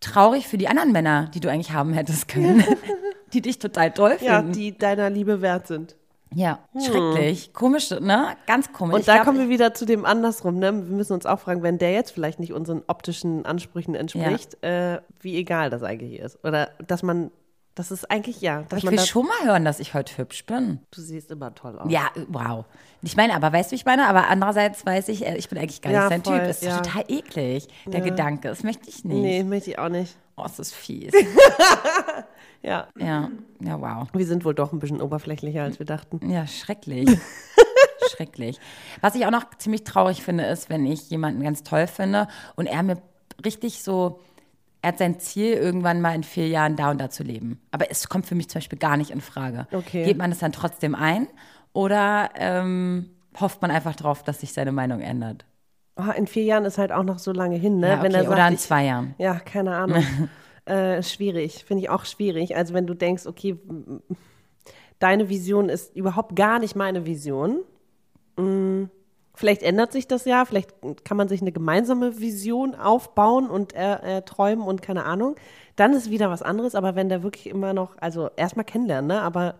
traurig 0.00 0.46
für 0.46 0.58
die 0.58 0.68
anderen 0.68 0.92
Männer, 0.92 1.30
die 1.34 1.40
du 1.40 1.50
eigentlich 1.50 1.72
haben 1.72 1.94
hättest 1.94 2.28
können, 2.28 2.62
die 3.32 3.40
dich 3.40 3.58
total 3.58 3.90
toll 3.92 4.18
Ja, 4.20 4.38
finden. 4.38 4.52
die 4.52 4.76
deiner 4.76 5.08
Liebe 5.10 5.40
wert 5.40 5.66
sind. 5.66 5.96
Ja, 6.34 6.58
schrecklich. 6.84 7.52
Komisch, 7.52 7.90
ne? 7.90 8.36
Ganz 8.46 8.72
komisch. 8.72 8.96
Und 8.96 9.08
da 9.08 9.14
glaub, 9.14 9.26
kommen 9.26 9.38
wir 9.38 9.48
wieder 9.48 9.72
zu 9.72 9.86
dem 9.86 10.04
andersrum. 10.04 10.58
Ne? 10.58 10.72
Wir 10.74 10.96
müssen 10.96 11.12
uns 11.12 11.26
auch 11.26 11.38
fragen, 11.38 11.62
wenn 11.62 11.78
der 11.78 11.92
jetzt 11.92 12.10
vielleicht 12.10 12.40
nicht 12.40 12.52
unseren 12.52 12.82
optischen 12.88 13.46
Ansprüchen 13.46 13.94
entspricht, 13.94 14.62
äh, 14.64 15.00
wie 15.20 15.36
egal 15.36 15.70
das 15.70 15.84
eigentlich 15.84 16.18
ist. 16.18 16.44
Oder 16.44 16.70
dass 16.86 17.02
man, 17.04 17.30
das 17.74 17.90
ist 17.90 18.10
eigentlich 18.10 18.40
ja, 18.40 18.62
dass 18.62 18.72
aber 18.72 18.78
ich 18.78 18.84
man 18.84 18.92
will 18.94 19.00
schon 19.00 19.26
mal 19.26 19.44
hören, 19.44 19.64
dass 19.64 19.80
ich 19.80 19.94
heute 19.94 20.16
hübsch 20.16 20.46
bin. 20.46 20.80
du 20.92 21.00
siehst 21.00 21.30
immer 21.30 21.54
toll 21.54 21.78
aus. 21.78 21.90
Ja, 21.90 22.10
wow. 22.28 22.64
Ich 23.02 23.16
meine, 23.16 23.34
aber 23.34 23.52
weißt 23.52 23.70
du, 23.70 23.72
wie 23.72 23.76
ich 23.76 23.84
meine? 23.84 24.06
Aber 24.08 24.28
andererseits 24.28 24.86
weiß 24.86 25.08
ich, 25.08 25.26
äh, 25.26 25.36
ich 25.36 25.48
bin 25.48 25.58
eigentlich 25.58 25.82
gar 25.82 25.92
Ja, 25.92 26.00
nicht 26.00 26.08
sein 26.10 26.24
voll, 26.24 26.38
Typ. 26.38 26.48
Das 26.48 26.62
ist 26.62 26.68
ja. 26.68 26.78
total 26.80 27.04
eklig, 27.08 27.68
der 27.86 28.00
Gedanke. 28.00 28.48
Das 28.48 28.62
möchte 28.62 28.88
ich 28.88 29.04
nicht. 29.04 29.20
Nee, 29.20 29.42
möchte 29.42 29.70
ich 29.70 29.78
auch 29.78 29.88
nicht. 29.88 30.16
Oh, 30.36 30.44
es 30.46 30.58
ist 30.58 30.74
fies. 30.74 31.12
Ja. 32.62 32.88
ja, 32.98 33.28
ja, 33.60 33.78
wow. 33.78 34.08
Wir 34.14 34.26
sind 34.26 34.46
wohl 34.46 34.54
doch 34.54 34.72
ein 34.72 34.78
bisschen 34.78 35.02
oberflächlicher, 35.02 35.62
als 35.62 35.78
wir 35.78 35.84
dachten. 35.84 36.30
Ja, 36.30 36.46
schrecklich. 36.46 37.10
schrecklich. 38.10 38.58
Was 39.02 39.14
ich 39.14 39.26
auch 39.26 39.30
noch 39.30 39.44
ziemlich 39.58 39.84
traurig 39.84 40.22
finde, 40.22 40.44
ist, 40.44 40.70
wenn 40.70 40.86
ich 40.86 41.10
jemanden 41.10 41.42
ganz 41.42 41.62
toll 41.62 41.86
finde 41.86 42.26
und 42.56 42.64
er 42.64 42.82
mir 42.82 43.02
richtig 43.44 43.82
so, 43.82 44.20
er 44.84 44.88
hat 44.88 44.98
sein 44.98 45.18
Ziel, 45.18 45.54
irgendwann 45.54 46.02
mal 46.02 46.14
in 46.14 46.22
vier 46.24 46.46
Jahren 46.46 46.76
da 46.76 46.90
und 46.90 47.00
da 47.00 47.08
zu 47.08 47.22
leben. 47.22 47.58
Aber 47.70 47.90
es 47.90 48.10
kommt 48.10 48.26
für 48.26 48.34
mich 48.34 48.50
zum 48.50 48.58
Beispiel 48.58 48.78
gar 48.78 48.98
nicht 48.98 49.10
in 49.10 49.22
Frage. 49.22 49.66
Okay. 49.72 50.04
Geht 50.04 50.18
man 50.18 50.30
es 50.30 50.40
dann 50.40 50.52
trotzdem 50.52 50.94
ein 50.94 51.26
oder 51.72 52.28
ähm, 52.36 53.08
hofft 53.40 53.62
man 53.62 53.70
einfach 53.70 53.96
drauf, 53.96 54.22
dass 54.22 54.40
sich 54.40 54.52
seine 54.52 54.72
Meinung 54.72 55.00
ändert? 55.00 55.46
Oh, 55.96 56.10
in 56.14 56.26
vier 56.26 56.42
Jahren 56.42 56.66
ist 56.66 56.76
halt 56.76 56.92
auch 56.92 57.02
noch 57.02 57.18
so 57.18 57.32
lange 57.32 57.56
hin, 57.56 57.78
ne? 57.78 57.88
Ja, 57.88 57.94
okay. 57.94 58.02
Wenn 58.02 58.12
sagt, 58.12 58.28
oder 58.28 58.46
in 58.46 58.58
zwei 58.58 58.84
Jahren. 58.84 59.14
Ja, 59.16 59.36
keine 59.36 59.74
Ahnung. 59.74 60.04
äh, 60.66 61.02
schwierig, 61.02 61.64
finde 61.64 61.84
ich 61.84 61.88
auch 61.88 62.04
schwierig. 62.04 62.54
Also 62.54 62.74
wenn 62.74 62.86
du 62.86 62.92
denkst, 62.92 63.24
okay, 63.24 63.56
deine 64.98 65.30
Vision 65.30 65.70
ist 65.70 65.96
überhaupt 65.96 66.36
gar 66.36 66.58
nicht 66.58 66.76
meine 66.76 67.06
Vision. 67.06 67.60
Vielleicht 69.34 69.62
ändert 69.62 69.92
sich 69.92 70.06
das 70.06 70.24
ja, 70.24 70.44
vielleicht 70.44 70.70
kann 71.04 71.16
man 71.16 71.28
sich 71.28 71.40
eine 71.40 71.50
gemeinsame 71.50 72.20
Vision 72.20 72.74
aufbauen 72.76 73.50
und 73.50 73.74
äh, 73.74 74.18
äh, 74.18 74.22
träumen 74.22 74.64
und 74.64 74.80
keine 74.80 75.04
Ahnung. 75.04 75.34
Dann 75.74 75.92
ist 75.92 76.08
wieder 76.10 76.30
was 76.30 76.42
anderes, 76.42 76.76
aber 76.76 76.94
wenn 76.94 77.08
der 77.08 77.24
wirklich 77.24 77.48
immer 77.48 77.72
noch, 77.72 77.96
also 78.00 78.30
erstmal 78.36 78.64
kennenlernen, 78.64 79.08
ne? 79.08 79.22
aber 79.22 79.56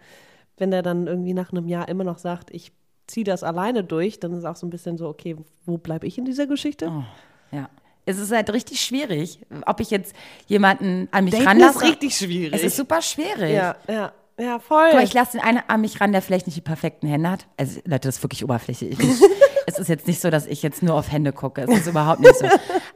wenn 0.56 0.70
der 0.70 0.82
dann 0.82 1.08
irgendwie 1.08 1.34
nach 1.34 1.50
einem 1.50 1.66
Jahr 1.66 1.88
immer 1.88 2.04
noch 2.04 2.18
sagt, 2.18 2.52
ich 2.52 2.70
ziehe 3.08 3.24
das 3.24 3.42
alleine 3.42 3.82
durch, 3.82 4.20
dann 4.20 4.32
ist 4.32 4.44
auch 4.44 4.54
so 4.54 4.66
ein 4.66 4.70
bisschen 4.70 4.96
so, 4.96 5.08
okay, 5.08 5.36
wo 5.66 5.76
bleibe 5.76 6.06
ich 6.06 6.18
in 6.18 6.24
dieser 6.24 6.46
Geschichte? 6.46 7.04
Ja. 7.50 7.68
Es 8.06 8.18
ist 8.18 8.32
halt 8.32 8.52
richtig 8.52 8.80
schwierig, 8.80 9.40
ob 9.66 9.80
ich 9.80 9.90
jetzt 9.90 10.14
jemanden 10.46 11.08
an 11.10 11.24
mich 11.24 11.44
ranlasse. 11.44 11.78
ist 11.78 11.84
richtig 11.84 12.16
schwierig. 12.16 12.52
Es 12.52 12.62
ist 12.62 12.76
super 12.76 13.00
schwierig. 13.00 13.52
Ja, 13.52 13.76
ja, 13.88 14.12
ja, 14.38 14.58
voll. 14.58 14.86
Guck 14.86 14.94
mal, 14.94 15.04
ich 15.04 15.14
lasse 15.14 15.32
den 15.32 15.40
einen 15.42 15.60
an 15.68 15.80
mich 15.80 16.00
ran, 16.00 16.12
der 16.12 16.22
vielleicht 16.22 16.46
nicht 16.46 16.56
die 16.56 16.60
perfekten 16.62 17.06
Hände 17.06 17.30
hat. 17.30 17.46
Also, 17.56 17.80
Leute, 17.84 18.08
das 18.08 18.16
ist 18.16 18.22
wirklich 18.22 18.44
oberflächlich. 18.44 18.98
Ich, 18.98 19.22
es 19.66 19.78
ist 19.78 19.88
jetzt 19.88 20.06
nicht 20.06 20.20
so, 20.20 20.30
dass 20.30 20.46
ich 20.46 20.62
jetzt 20.62 20.82
nur 20.82 20.94
auf 20.94 21.10
Hände 21.12 21.32
gucke. 21.32 21.62
Es 21.62 21.70
ist 21.80 21.86
überhaupt 21.86 22.20
nicht 22.20 22.36
so. 22.36 22.46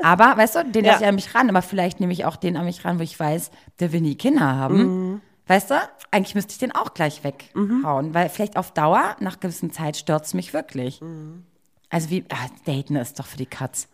Aber, 0.02 0.36
weißt 0.36 0.56
du, 0.56 0.64
den 0.64 0.84
Ja. 0.84 0.92
lasse 0.92 1.04
ich 1.04 1.08
an 1.08 1.14
mich 1.14 1.34
ran. 1.34 1.48
Aber 1.48 1.62
vielleicht 1.62 2.00
nehme 2.00 2.12
ich 2.12 2.24
auch 2.24 2.36
den 2.36 2.56
an 2.56 2.64
mich 2.64 2.84
ran, 2.84 2.98
wo 2.98 3.02
ich 3.02 3.18
weiß, 3.18 3.50
der 3.80 3.92
will 3.92 4.00
nie 4.00 4.16
Kinder 4.16 4.40
haben. 4.56 5.22
Weißt 5.46 5.70
du? 5.70 5.74
Eigentlich 6.10 6.34
müsste 6.34 6.52
ich 6.52 6.58
den 6.58 6.72
auch 6.74 6.92
gleich 6.94 7.22
weghauen. 7.24 8.14
Weil 8.14 8.28
vielleicht 8.28 8.56
auf 8.56 8.72
Dauer, 8.72 9.16
nach 9.20 9.40
gewissen 9.40 9.70
Zeit, 9.72 9.96
stört 9.96 10.26
es 10.26 10.34
mich 10.34 10.52
wirklich. 10.52 11.00
Also, 11.90 12.10
wie, 12.10 12.24
ah, 12.30 12.48
daten 12.66 12.96
ist 12.96 13.18
doch 13.18 13.26
für 13.26 13.38
die 13.38 13.46
Katz. 13.46 13.88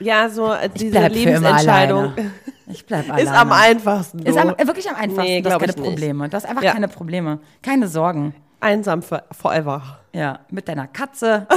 Ja, 0.00 0.28
so 0.28 0.52
äh, 0.52 0.68
diese 0.68 1.06
Lebensentscheidung. 1.06 2.14
Ich 2.66 2.84
bleib 2.86 3.08
alleine. 3.10 3.22
ist 3.30 3.32
am 3.32 3.52
einfachsten. 3.52 4.18
Ist 4.20 4.34
so. 4.34 4.40
am, 4.40 4.48
wirklich 4.58 4.88
am 4.88 4.96
einfachsten. 4.96 5.22
Nee, 5.22 5.42
du 5.42 5.50
hast 5.50 5.60
keine. 5.60 5.72
Probleme. 5.72 6.28
Du 6.28 6.36
hast 6.36 6.46
einfach 6.46 6.62
Ja. 6.62 6.72
keine 6.72 6.88
Probleme. 6.88 7.40
Keine 7.62 7.88
Sorgen. 7.88 8.34
Einsam 8.60 9.02
for 9.02 9.24
forever. 9.32 10.00
Ja, 10.12 10.40
mit 10.50 10.68
deiner 10.68 10.86
Katze. 10.86 11.46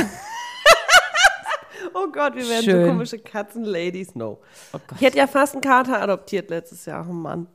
Oh 1.93 2.07
Gott, 2.11 2.35
wir 2.35 2.47
werden 2.47 2.63
Schön. 2.63 2.85
so 2.85 2.91
komische 2.91 3.19
Katzen-Ladies. 3.19 4.15
No. 4.15 4.39
Oh 4.73 4.79
Gott. 4.87 4.97
Ich 4.99 5.01
hätte 5.01 5.17
ja 5.17 5.27
fast 5.27 5.53
einen 5.53 5.61
Kater 5.61 6.01
adoptiert 6.01 6.49
letztes 6.49 6.85
Jahr. 6.85 7.05
Oh 7.09 7.13
Mann. 7.13 7.47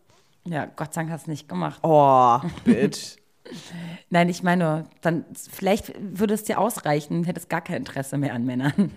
Ja, 0.46 0.66
Gott 0.66 0.92
sei 0.92 1.02
Dank 1.02 1.12
hast 1.12 1.26
du 1.26 1.30
nicht 1.30 1.48
gemacht. 1.48 1.78
Oh, 1.82 2.38
bitch. 2.64 3.16
Nein, 4.10 4.28
ich 4.28 4.42
meine, 4.42 4.84
dann 5.02 5.24
vielleicht 5.50 5.92
würde 5.98 6.34
es 6.34 6.44
dir 6.44 6.58
ausreichen, 6.58 7.24
hättest 7.24 7.48
gar 7.48 7.60
kein 7.60 7.76
Interesse 7.76 8.18
mehr 8.18 8.34
an 8.34 8.44
Männern. 8.44 8.90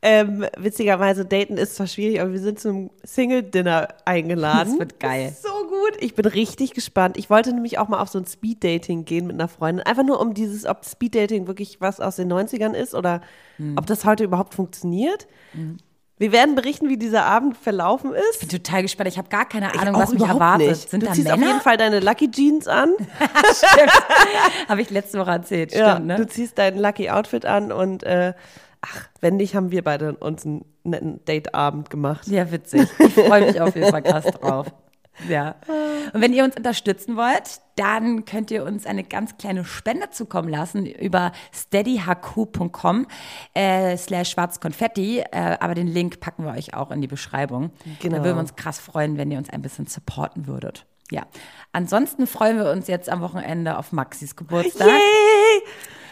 Ähm, 0.00 0.46
witzigerweise, 0.56 1.24
daten 1.24 1.56
ist 1.56 1.74
zwar 1.76 1.86
schwierig, 1.88 2.20
aber 2.20 2.32
wir 2.32 2.38
sind 2.40 2.60
zum 2.60 2.90
Single-Dinner 3.04 3.88
eingeladen. 4.04 4.72
Das 4.78 4.78
wird 4.78 5.00
geil. 5.00 5.24
Das 5.26 5.34
ist 5.38 5.42
so 5.42 5.66
gut. 5.68 5.92
Ich 6.00 6.14
bin 6.14 6.24
richtig 6.26 6.72
gespannt. 6.72 7.16
Ich 7.16 7.28
wollte 7.30 7.52
nämlich 7.52 7.78
auch 7.78 7.88
mal 7.88 8.00
auf 8.00 8.08
so 8.08 8.18
ein 8.18 8.26
Speed-Dating 8.26 9.04
gehen 9.04 9.26
mit 9.26 9.34
einer 9.34 9.48
Freundin. 9.48 9.84
Einfach 9.86 10.04
nur 10.04 10.20
um 10.20 10.34
dieses, 10.34 10.66
ob 10.66 10.84
Speed-Dating 10.84 11.46
wirklich 11.48 11.80
was 11.80 12.00
aus 12.00 12.16
den 12.16 12.32
90ern 12.32 12.74
ist 12.74 12.94
oder 12.94 13.20
Hm. 13.56 13.74
ob 13.76 13.86
das 13.86 14.04
heute 14.04 14.22
überhaupt 14.24 14.54
funktioniert. 14.54 15.26
Wir 16.20 16.32
werden 16.32 16.54
berichten, 16.54 16.88
wie 16.88 16.96
dieser 16.96 17.24
Abend 17.26 17.56
verlaufen 17.56 18.12
ist. 18.12 18.40
Bin 18.40 18.48
total 18.48 18.82
gespannt. 18.82 19.08
Ich 19.08 19.18
habe 19.18 19.28
gar 19.28 19.48
keine 19.48 19.70
Ich 19.74 19.80
Ahnung, 19.80 20.00
was 20.00 20.12
mich 20.12 20.22
erwartet. 20.22 20.68
nicht. 20.68 20.90
Sind 20.90 21.02
du 21.02 21.06
da 21.06 21.12
ziehst 21.12 21.28
auf 21.30 21.36
Männer? 21.38 21.52
jeden 21.52 21.60
Fall 21.62 21.76
deine 21.76 21.98
Lucky 22.00 22.30
Jeans 22.30 22.66
an. 22.68 22.90
Habe 24.68 24.82
ich 24.82 24.90
letzte 24.90 25.18
Woche 25.18 25.30
erzählt, 25.30 25.72
Ja, 25.74 25.92
stimmt, 25.94 26.06
ne? 26.06 26.16
Du 26.16 26.26
ziehst 26.26 26.58
dein 26.58 26.78
Lucky 26.78 27.10
Outfit 27.10 27.44
an 27.46 27.72
und 27.72 28.02
äh, 28.02 28.34
ach, 28.82 29.08
wenn 29.20 29.36
nicht, 29.36 29.54
haben 29.54 29.70
wir 29.70 29.82
beide 29.82 30.16
uns 30.16 30.44
einen 30.44 30.64
netten 30.84 31.20
Dateabend 31.24 31.90
gemacht. 31.90 32.26
Ja, 32.28 32.50
witzig. 32.50 32.88
Ich 32.98 33.14
freue 33.14 33.46
mich 33.46 33.60
auf 33.60 33.74
jeden 33.74 33.90
Fall 33.90 34.02
krass 34.02 34.24
drauf. 34.26 34.72
Ja. 35.28 35.56
Und 36.12 36.20
wenn 36.20 36.32
ihr 36.32 36.44
uns 36.44 36.56
unterstützen 36.56 37.16
wollt, 37.16 37.60
dann 37.76 38.24
könnt 38.24 38.50
ihr 38.50 38.64
uns 38.64 38.86
eine 38.86 39.04
ganz 39.04 39.36
kleine 39.36 39.64
Spende 39.64 40.10
zukommen 40.10 40.48
lassen 40.48 40.86
über 40.86 41.32
steadyhq.com 41.52 43.06
äh, 43.54 43.96
slash 43.96 44.30
schwarzkonfetti. 44.30 45.20
Äh, 45.20 45.56
aber 45.60 45.74
den 45.74 45.88
Link 45.88 46.20
packen 46.20 46.44
wir 46.44 46.52
euch 46.52 46.74
auch 46.74 46.90
in 46.90 47.00
die 47.00 47.08
Beschreibung. 47.08 47.70
Genau. 48.00 48.18
Da 48.18 48.24
würden 48.24 48.36
wir 48.36 48.40
uns 48.40 48.56
krass 48.56 48.78
freuen, 48.78 49.18
wenn 49.18 49.30
ihr 49.30 49.38
uns 49.38 49.50
ein 49.50 49.62
bisschen 49.62 49.86
supporten 49.86 50.46
würdet. 50.46 50.86
Ja. 51.10 51.26
Ansonsten 51.72 52.26
freuen 52.26 52.58
wir 52.58 52.70
uns 52.70 52.86
jetzt 52.86 53.08
am 53.08 53.20
Wochenende 53.20 53.78
auf 53.78 53.92
Maxis 53.92 54.36
Geburtstag. 54.36 54.88
Yay! 54.88 55.62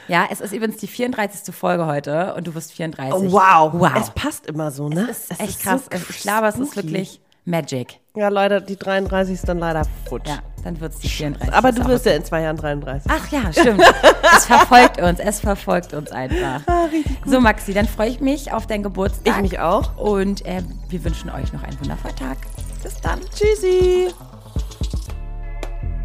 Ja, 0.08 0.28
es 0.30 0.40
ist 0.40 0.52
übrigens 0.52 0.76
die 0.76 0.86
34. 0.86 1.54
Folge 1.54 1.86
heute 1.86 2.34
und 2.34 2.46
du 2.46 2.54
wirst 2.54 2.72
34. 2.72 3.14
Oh, 3.14 3.32
wow. 3.32 3.72
Wow. 3.72 3.90
Es 3.96 4.10
passt 4.10 4.46
immer 4.46 4.70
so, 4.70 4.88
ne? 4.88 5.08
Es 5.10 5.30
ist 5.30 5.40
echt 5.40 5.62
krass. 5.62 5.82
so 5.90 5.98
ich 6.10 6.20
glaube, 6.20 6.46
es 6.46 6.56
ist 6.56 6.76
wirklich 6.76 7.20
Magic. 7.44 8.00
Ja, 8.16 8.28
leider, 8.28 8.60
die 8.60 8.76
33 8.76 9.34
ist 9.34 9.48
dann 9.48 9.58
leider 9.58 9.82
futsch. 10.08 10.28
Ja, 10.28 10.38
dann 10.64 10.80
wird 10.80 10.94
es 10.94 10.98
die 10.98 11.08
34. 11.08 11.54
Aber 11.54 11.68
Ist 11.68 11.78
du 11.78 11.86
wirst 11.86 12.06
ja 12.06 12.12
in 12.12 12.24
zwei 12.24 12.42
Jahren 12.42 12.56
33. 12.56 13.10
Ach 13.10 13.30
ja, 13.30 13.52
stimmt. 13.52 13.82
es 14.36 14.46
verfolgt 14.46 15.00
uns, 15.00 15.20
es 15.20 15.40
verfolgt 15.40 15.94
uns 15.94 16.10
einfach. 16.10 16.60
so, 17.24 17.40
Maxi, 17.40 17.72
dann 17.72 17.86
freue 17.86 18.10
ich 18.10 18.20
mich 18.20 18.52
auf 18.52 18.66
deinen 18.66 18.82
Geburtstag. 18.82 19.36
Ich 19.36 19.42
mich 19.42 19.58
auch. 19.60 19.96
Und 19.96 20.44
äh, 20.44 20.62
wir 20.88 21.04
wünschen 21.04 21.30
euch 21.30 21.52
noch 21.52 21.62
einen 21.62 21.78
wundervollen 21.80 22.16
Tag. 22.16 22.38
Bis 22.82 23.00
dann. 23.00 23.20
Tschüssi. 23.34 24.08